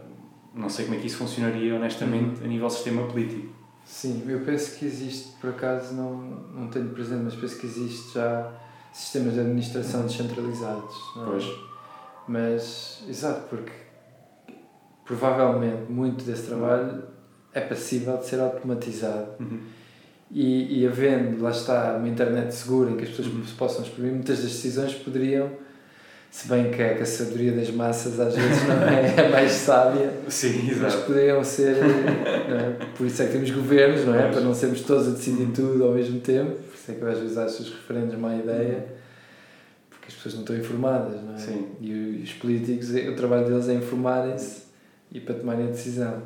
não 0.54 0.68
sei 0.68 0.84
como 0.84 0.98
é 0.98 1.00
que 1.00 1.06
isso 1.06 1.16
funcionaria 1.16 1.74
honestamente 1.74 2.44
a 2.44 2.46
nível 2.46 2.68
sistema 2.68 3.06
político. 3.06 3.48
Sim, 3.86 4.22
eu 4.28 4.40
penso 4.40 4.78
que 4.78 4.84
existe, 4.84 5.32
por 5.40 5.50
acaso 5.50 5.94
não, 5.94 6.14
não 6.14 6.68
tenho 6.68 6.90
presente, 6.90 7.22
mas 7.24 7.34
penso 7.34 7.58
que 7.58 7.66
existe 7.66 8.14
já 8.14 8.52
sistemas 8.92 9.32
de 9.32 9.40
administração 9.40 10.02
descentralizados. 10.02 10.94
não 11.16 11.22
é? 11.22 11.26
Pois. 11.30 11.44
Mas, 12.26 13.04
exato, 13.08 13.48
porque 13.48 13.72
provavelmente 15.08 15.90
muito 15.90 16.22
desse 16.24 16.42
trabalho 16.42 17.02
é 17.52 17.60
passível 17.60 18.16
de 18.18 18.26
ser 18.26 18.38
automatizado 18.38 19.30
Uhum. 19.40 19.58
E, 20.30 20.80
e 20.80 20.86
havendo, 20.86 21.42
lá 21.42 21.50
está, 21.50 21.96
uma 21.96 22.06
internet 22.06 22.54
segura 22.54 22.90
em 22.90 22.98
que 22.98 23.04
as 23.04 23.08
pessoas 23.08 23.28
uhum. 23.28 23.42
se 23.42 23.54
possam 23.54 23.82
exprimir, 23.82 24.12
muitas 24.12 24.42
das 24.42 24.50
decisões 24.50 24.92
poderiam 24.92 25.50
se 26.30 26.46
bem 26.48 26.70
que 26.70 26.82
a, 26.82 26.94
que 26.94 27.02
a 27.02 27.06
sabedoria 27.06 27.52
das 27.52 27.70
massas 27.70 28.20
às 28.20 28.34
vezes 28.34 28.62
não 28.68 28.82
é 28.86 29.26
a 29.26 29.30
mais 29.30 29.52
sábia, 29.52 30.12
Sim, 30.28 30.70
mas 30.78 30.94
poderiam 30.96 31.42
ser. 31.42 31.76
É? 31.78 32.84
Por 32.96 33.06
isso 33.06 33.22
é 33.22 33.26
que 33.26 33.32
temos 33.32 33.50
governos, 33.50 34.04
não 34.04 34.14
é? 34.14 34.24
Mas... 34.24 34.34
Para 34.34 34.44
não 34.44 34.54
sermos 34.54 34.82
todos 34.82 35.08
a 35.08 35.10
decidir 35.12 35.46
tudo 35.52 35.84
ao 35.84 35.94
mesmo 35.94 36.20
tempo. 36.20 36.52
Por 36.52 36.74
isso 36.74 36.90
é 36.90 36.94
que 36.94 37.00
eu 37.00 37.08
às 37.08 37.18
vezes 37.18 37.38
acho 37.38 37.62
os 37.62 37.70
referendos 37.70 38.18
má 38.18 38.36
ideia, 38.36 38.86
porque 39.88 40.08
as 40.08 40.14
pessoas 40.14 40.34
não 40.34 40.42
estão 40.42 40.56
informadas, 40.56 41.22
não 41.22 41.34
é? 41.34 41.38
Sim. 41.38 41.66
E 41.80 42.20
os 42.22 42.32
políticos, 42.34 42.90
o 42.90 43.16
trabalho 43.16 43.46
deles 43.46 43.68
é 43.68 43.74
informarem-se 43.74 44.67
e 45.12 45.20
para 45.20 45.34
tomarem 45.34 45.66
a 45.66 45.70
decisão. 45.70 46.22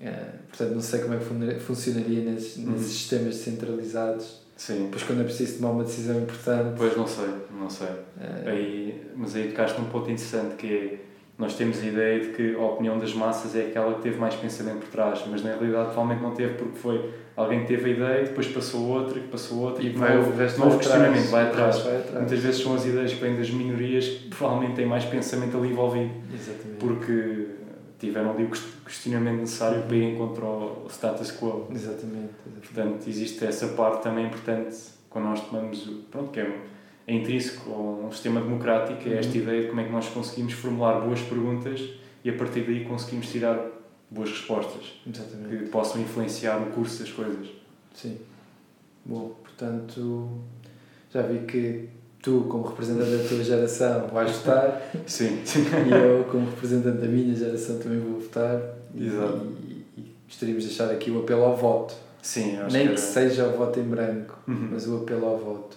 É, 0.00 0.10
portanto, 0.48 0.74
não 0.74 0.80
sei 0.82 1.00
como 1.00 1.14
é 1.14 1.54
que 1.54 1.60
funcionaria 1.60 2.22
nesses, 2.22 2.58
nesses 2.58 2.66
uhum. 2.66 2.78
sistemas 2.78 3.36
centralizados 3.36 4.46
Sim. 4.56 4.84
Depois 4.84 5.02
quando 5.02 5.20
é 5.20 5.24
preciso 5.24 5.58
tomar 5.58 5.70
uma 5.70 5.84
decisão 5.84 6.18
importante. 6.18 6.74
Pois 6.78 6.96
não 6.96 7.06
sei, 7.06 7.28
não 7.60 7.68
sei. 7.68 7.88
É... 8.18 8.50
Aí, 8.50 9.06
mas 9.14 9.36
aí 9.36 9.48
tocaste 9.48 9.78
num 9.78 9.88
ponto 9.88 10.10
interessante 10.10 10.56
que 10.56 10.66
é 10.66 10.98
nós 11.38 11.54
temos 11.54 11.82
a 11.82 11.86
ideia 11.86 12.18
de 12.18 12.28
que 12.28 12.54
a 12.54 12.62
opinião 12.62 12.98
das 12.98 13.12
massas 13.12 13.54
é 13.54 13.66
aquela 13.66 13.92
que 13.96 14.00
teve 14.00 14.18
mais 14.18 14.34
pensamento 14.34 14.78
por 14.78 14.88
trás, 14.88 15.22
mas 15.30 15.44
na 15.44 15.50
realidade 15.50 15.90
provavelmente 15.90 16.22
não 16.22 16.30
teve 16.30 16.54
porque 16.54 16.78
foi 16.78 17.12
alguém 17.36 17.60
que 17.60 17.66
teve 17.66 17.90
a 17.90 17.92
ideia, 17.92 18.24
depois 18.24 18.48
passou 18.48 18.88
outra, 18.88 19.20
que 19.20 19.28
passou 19.28 19.58
outra 19.58 19.82
e, 19.82 19.88
e 19.88 19.90
vai, 19.90 20.16
novo, 20.16 20.34
resto 20.34 20.58
novo 20.58 20.70
vai 20.70 20.78
questionamento 20.78 21.28
vai 21.28 21.46
atrás. 21.46 21.78
vai 21.80 21.96
atrás. 21.98 22.20
Muitas 22.20 22.38
vezes 22.38 22.62
são 22.62 22.74
as 22.74 22.86
ideias 22.86 23.12
que 23.12 23.20
vêm 23.20 23.36
das 23.36 23.50
minorias 23.50 24.08
que 24.08 24.28
provavelmente 24.30 24.76
têm 24.76 24.86
mais 24.86 25.04
pensamento 25.04 25.58
ali 25.58 25.68
envolvido. 25.68 26.10
Exatamente. 26.32 26.78
Porque 26.78 27.46
tiveram 27.98 28.30
ali 28.30 28.44
o 28.44 28.50
questionamento 28.84 29.40
necessário 29.40 29.82
para 29.82 29.96
ir 29.96 30.16
contra 30.16 30.44
o 30.44 30.86
status 30.88 31.30
quo. 31.32 31.68
Exatamente, 31.70 32.34
exatamente. 32.46 32.72
Portanto, 32.72 33.08
existe 33.08 33.44
essa 33.44 33.68
parte 33.68 34.02
também 34.02 34.26
importante 34.26 34.76
quando 35.08 35.26
nós 35.26 35.40
tomamos, 35.48 35.88
pronto, 36.10 36.30
que 36.30 36.40
é, 36.40 36.60
é 37.06 37.14
intrínseco 37.14 37.70
a 37.70 38.06
um 38.06 38.12
sistema 38.12 38.40
democrático, 38.40 39.08
é 39.08 39.18
esta 39.18 39.32
uhum. 39.32 39.42
ideia 39.42 39.62
de 39.62 39.68
como 39.68 39.80
é 39.80 39.84
que 39.84 39.92
nós 39.92 40.08
conseguimos 40.08 40.52
formular 40.52 41.00
boas 41.00 41.22
perguntas 41.22 41.80
e 42.22 42.30
a 42.30 42.34
partir 42.34 42.62
daí 42.62 42.84
conseguimos 42.84 43.30
tirar 43.30 43.58
boas 44.10 44.30
respostas 44.30 45.00
exatamente. 45.06 45.64
que 45.64 45.70
possam 45.70 46.00
influenciar 46.00 46.60
no 46.60 46.66
curso 46.72 47.00
das 47.00 47.10
coisas. 47.10 47.48
Sim. 47.94 48.18
Bom, 49.04 49.36
portanto, 49.42 50.40
já 51.12 51.22
vi 51.22 51.46
que 51.46 51.88
tu, 52.26 52.44
como 52.48 52.66
representante 52.66 53.08
da 53.08 53.28
tua 53.28 53.44
geração, 53.44 54.08
vais 54.08 54.32
votar. 54.32 54.82
Sim. 55.06 55.44
E 55.86 55.92
eu, 55.92 56.24
como 56.24 56.50
representante 56.50 56.98
da 56.98 57.06
minha 57.06 57.32
geração, 57.32 57.78
também 57.78 58.00
vou 58.00 58.20
votar. 58.20 58.60
Exato. 58.98 59.46
E, 59.62 59.84
e 59.96 60.14
gostaríamos 60.26 60.64
de 60.64 60.70
deixar 60.70 60.90
aqui 60.90 61.08
o 61.12 61.20
apelo 61.20 61.44
ao 61.44 61.56
voto. 61.56 61.94
Sim, 62.20 62.58
Nem 62.72 62.88
que, 62.88 62.94
que, 62.94 63.00
seja 63.00 63.46
o 63.46 63.56
voto 63.56 63.78
em 63.78 63.84
branco, 63.84 64.36
uhum. 64.48 64.70
mas 64.72 64.88
o 64.88 64.96
apelo 64.96 65.26
ao 65.26 65.38
voto. 65.38 65.76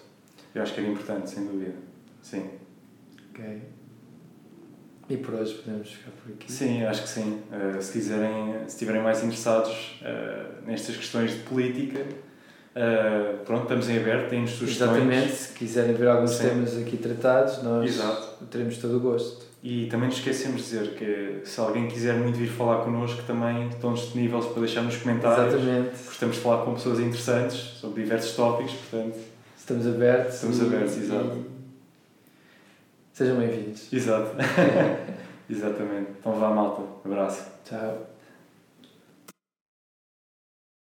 Eu 0.55 0.63
acho 0.63 0.73
que 0.73 0.79
era 0.79 0.89
importante, 0.89 1.29
sem 1.29 1.45
dúvida. 1.45 1.75
Sim. 2.23 2.49
Ok. 3.29 3.61
E 5.07 5.17
por 5.17 5.35
hoje 5.35 5.53
podemos 5.53 5.91
ficar 5.91 6.11
por 6.11 6.33
aqui? 6.33 6.51
Sim, 6.51 6.83
acho 6.83 7.03
que 7.03 7.09
sim. 7.09 7.41
Uh, 7.51 7.79
se 7.79 7.91
quiserem, 7.91 8.53
se 8.61 8.69
estiverem 8.69 9.03
mais 9.03 9.23
interessados 9.23 10.01
uh, 10.01 10.65
nestas 10.65 10.97
questões 10.97 11.31
de 11.31 11.39
política, 11.41 12.03
Uh, 12.79 13.43
pronto, 13.43 13.63
estamos 13.63 13.89
em 13.89 13.97
aberto, 13.97 14.29
temos 14.29 14.51
sugestões. 14.51 14.91
Exatamente, 14.91 15.31
se 15.33 15.53
quiserem 15.53 15.93
ver 15.95 16.07
alguns 16.07 16.31
Sim. 16.31 16.47
temas 16.47 16.77
aqui 16.77 16.95
tratados, 16.95 17.61
nós 17.61 17.89
Exato. 17.89 18.45
teremos 18.49 18.77
todo 18.77 18.95
o 18.95 18.99
gosto. 19.01 19.49
E 19.61 19.87
também 19.87 20.07
nos 20.07 20.19
esquecemos 20.19 20.61
de 20.61 20.69
dizer 20.69 20.95
que 20.95 21.41
se 21.43 21.59
alguém 21.59 21.89
quiser 21.89 22.15
muito 22.15 22.37
vir 22.37 22.47
falar 22.47 22.85
connosco, 22.85 23.21
também 23.23 23.67
estão 23.67 23.93
disponíveis 23.93 24.45
para 24.45 24.61
deixar 24.61 24.81
nos 24.83 24.95
comentários. 24.95 25.55
Exatamente. 25.55 26.03
Gostamos 26.05 26.35
de 26.37 26.41
falar 26.41 26.63
com 26.63 26.73
pessoas 26.75 26.99
interessantes 27.01 27.57
sobre 27.57 28.03
diversos 28.03 28.33
tópicos, 28.37 28.73
portanto. 28.73 29.17
Estamos 29.57 29.85
abertos. 29.85 30.35
Estamos 30.35 30.59
e, 30.59 30.61
abertos, 30.61 30.97
exato. 30.97 31.35
E... 31.35 31.45
Sejam 33.11 33.35
bem-vindos. 33.35 33.91
Exato. 33.91 34.31
Exatamente. 35.49 36.11
Então 36.17 36.31
vá, 36.39 36.49
malta. 36.49 36.83
Abraço. 37.03 37.43
Tchau. 37.65 38.08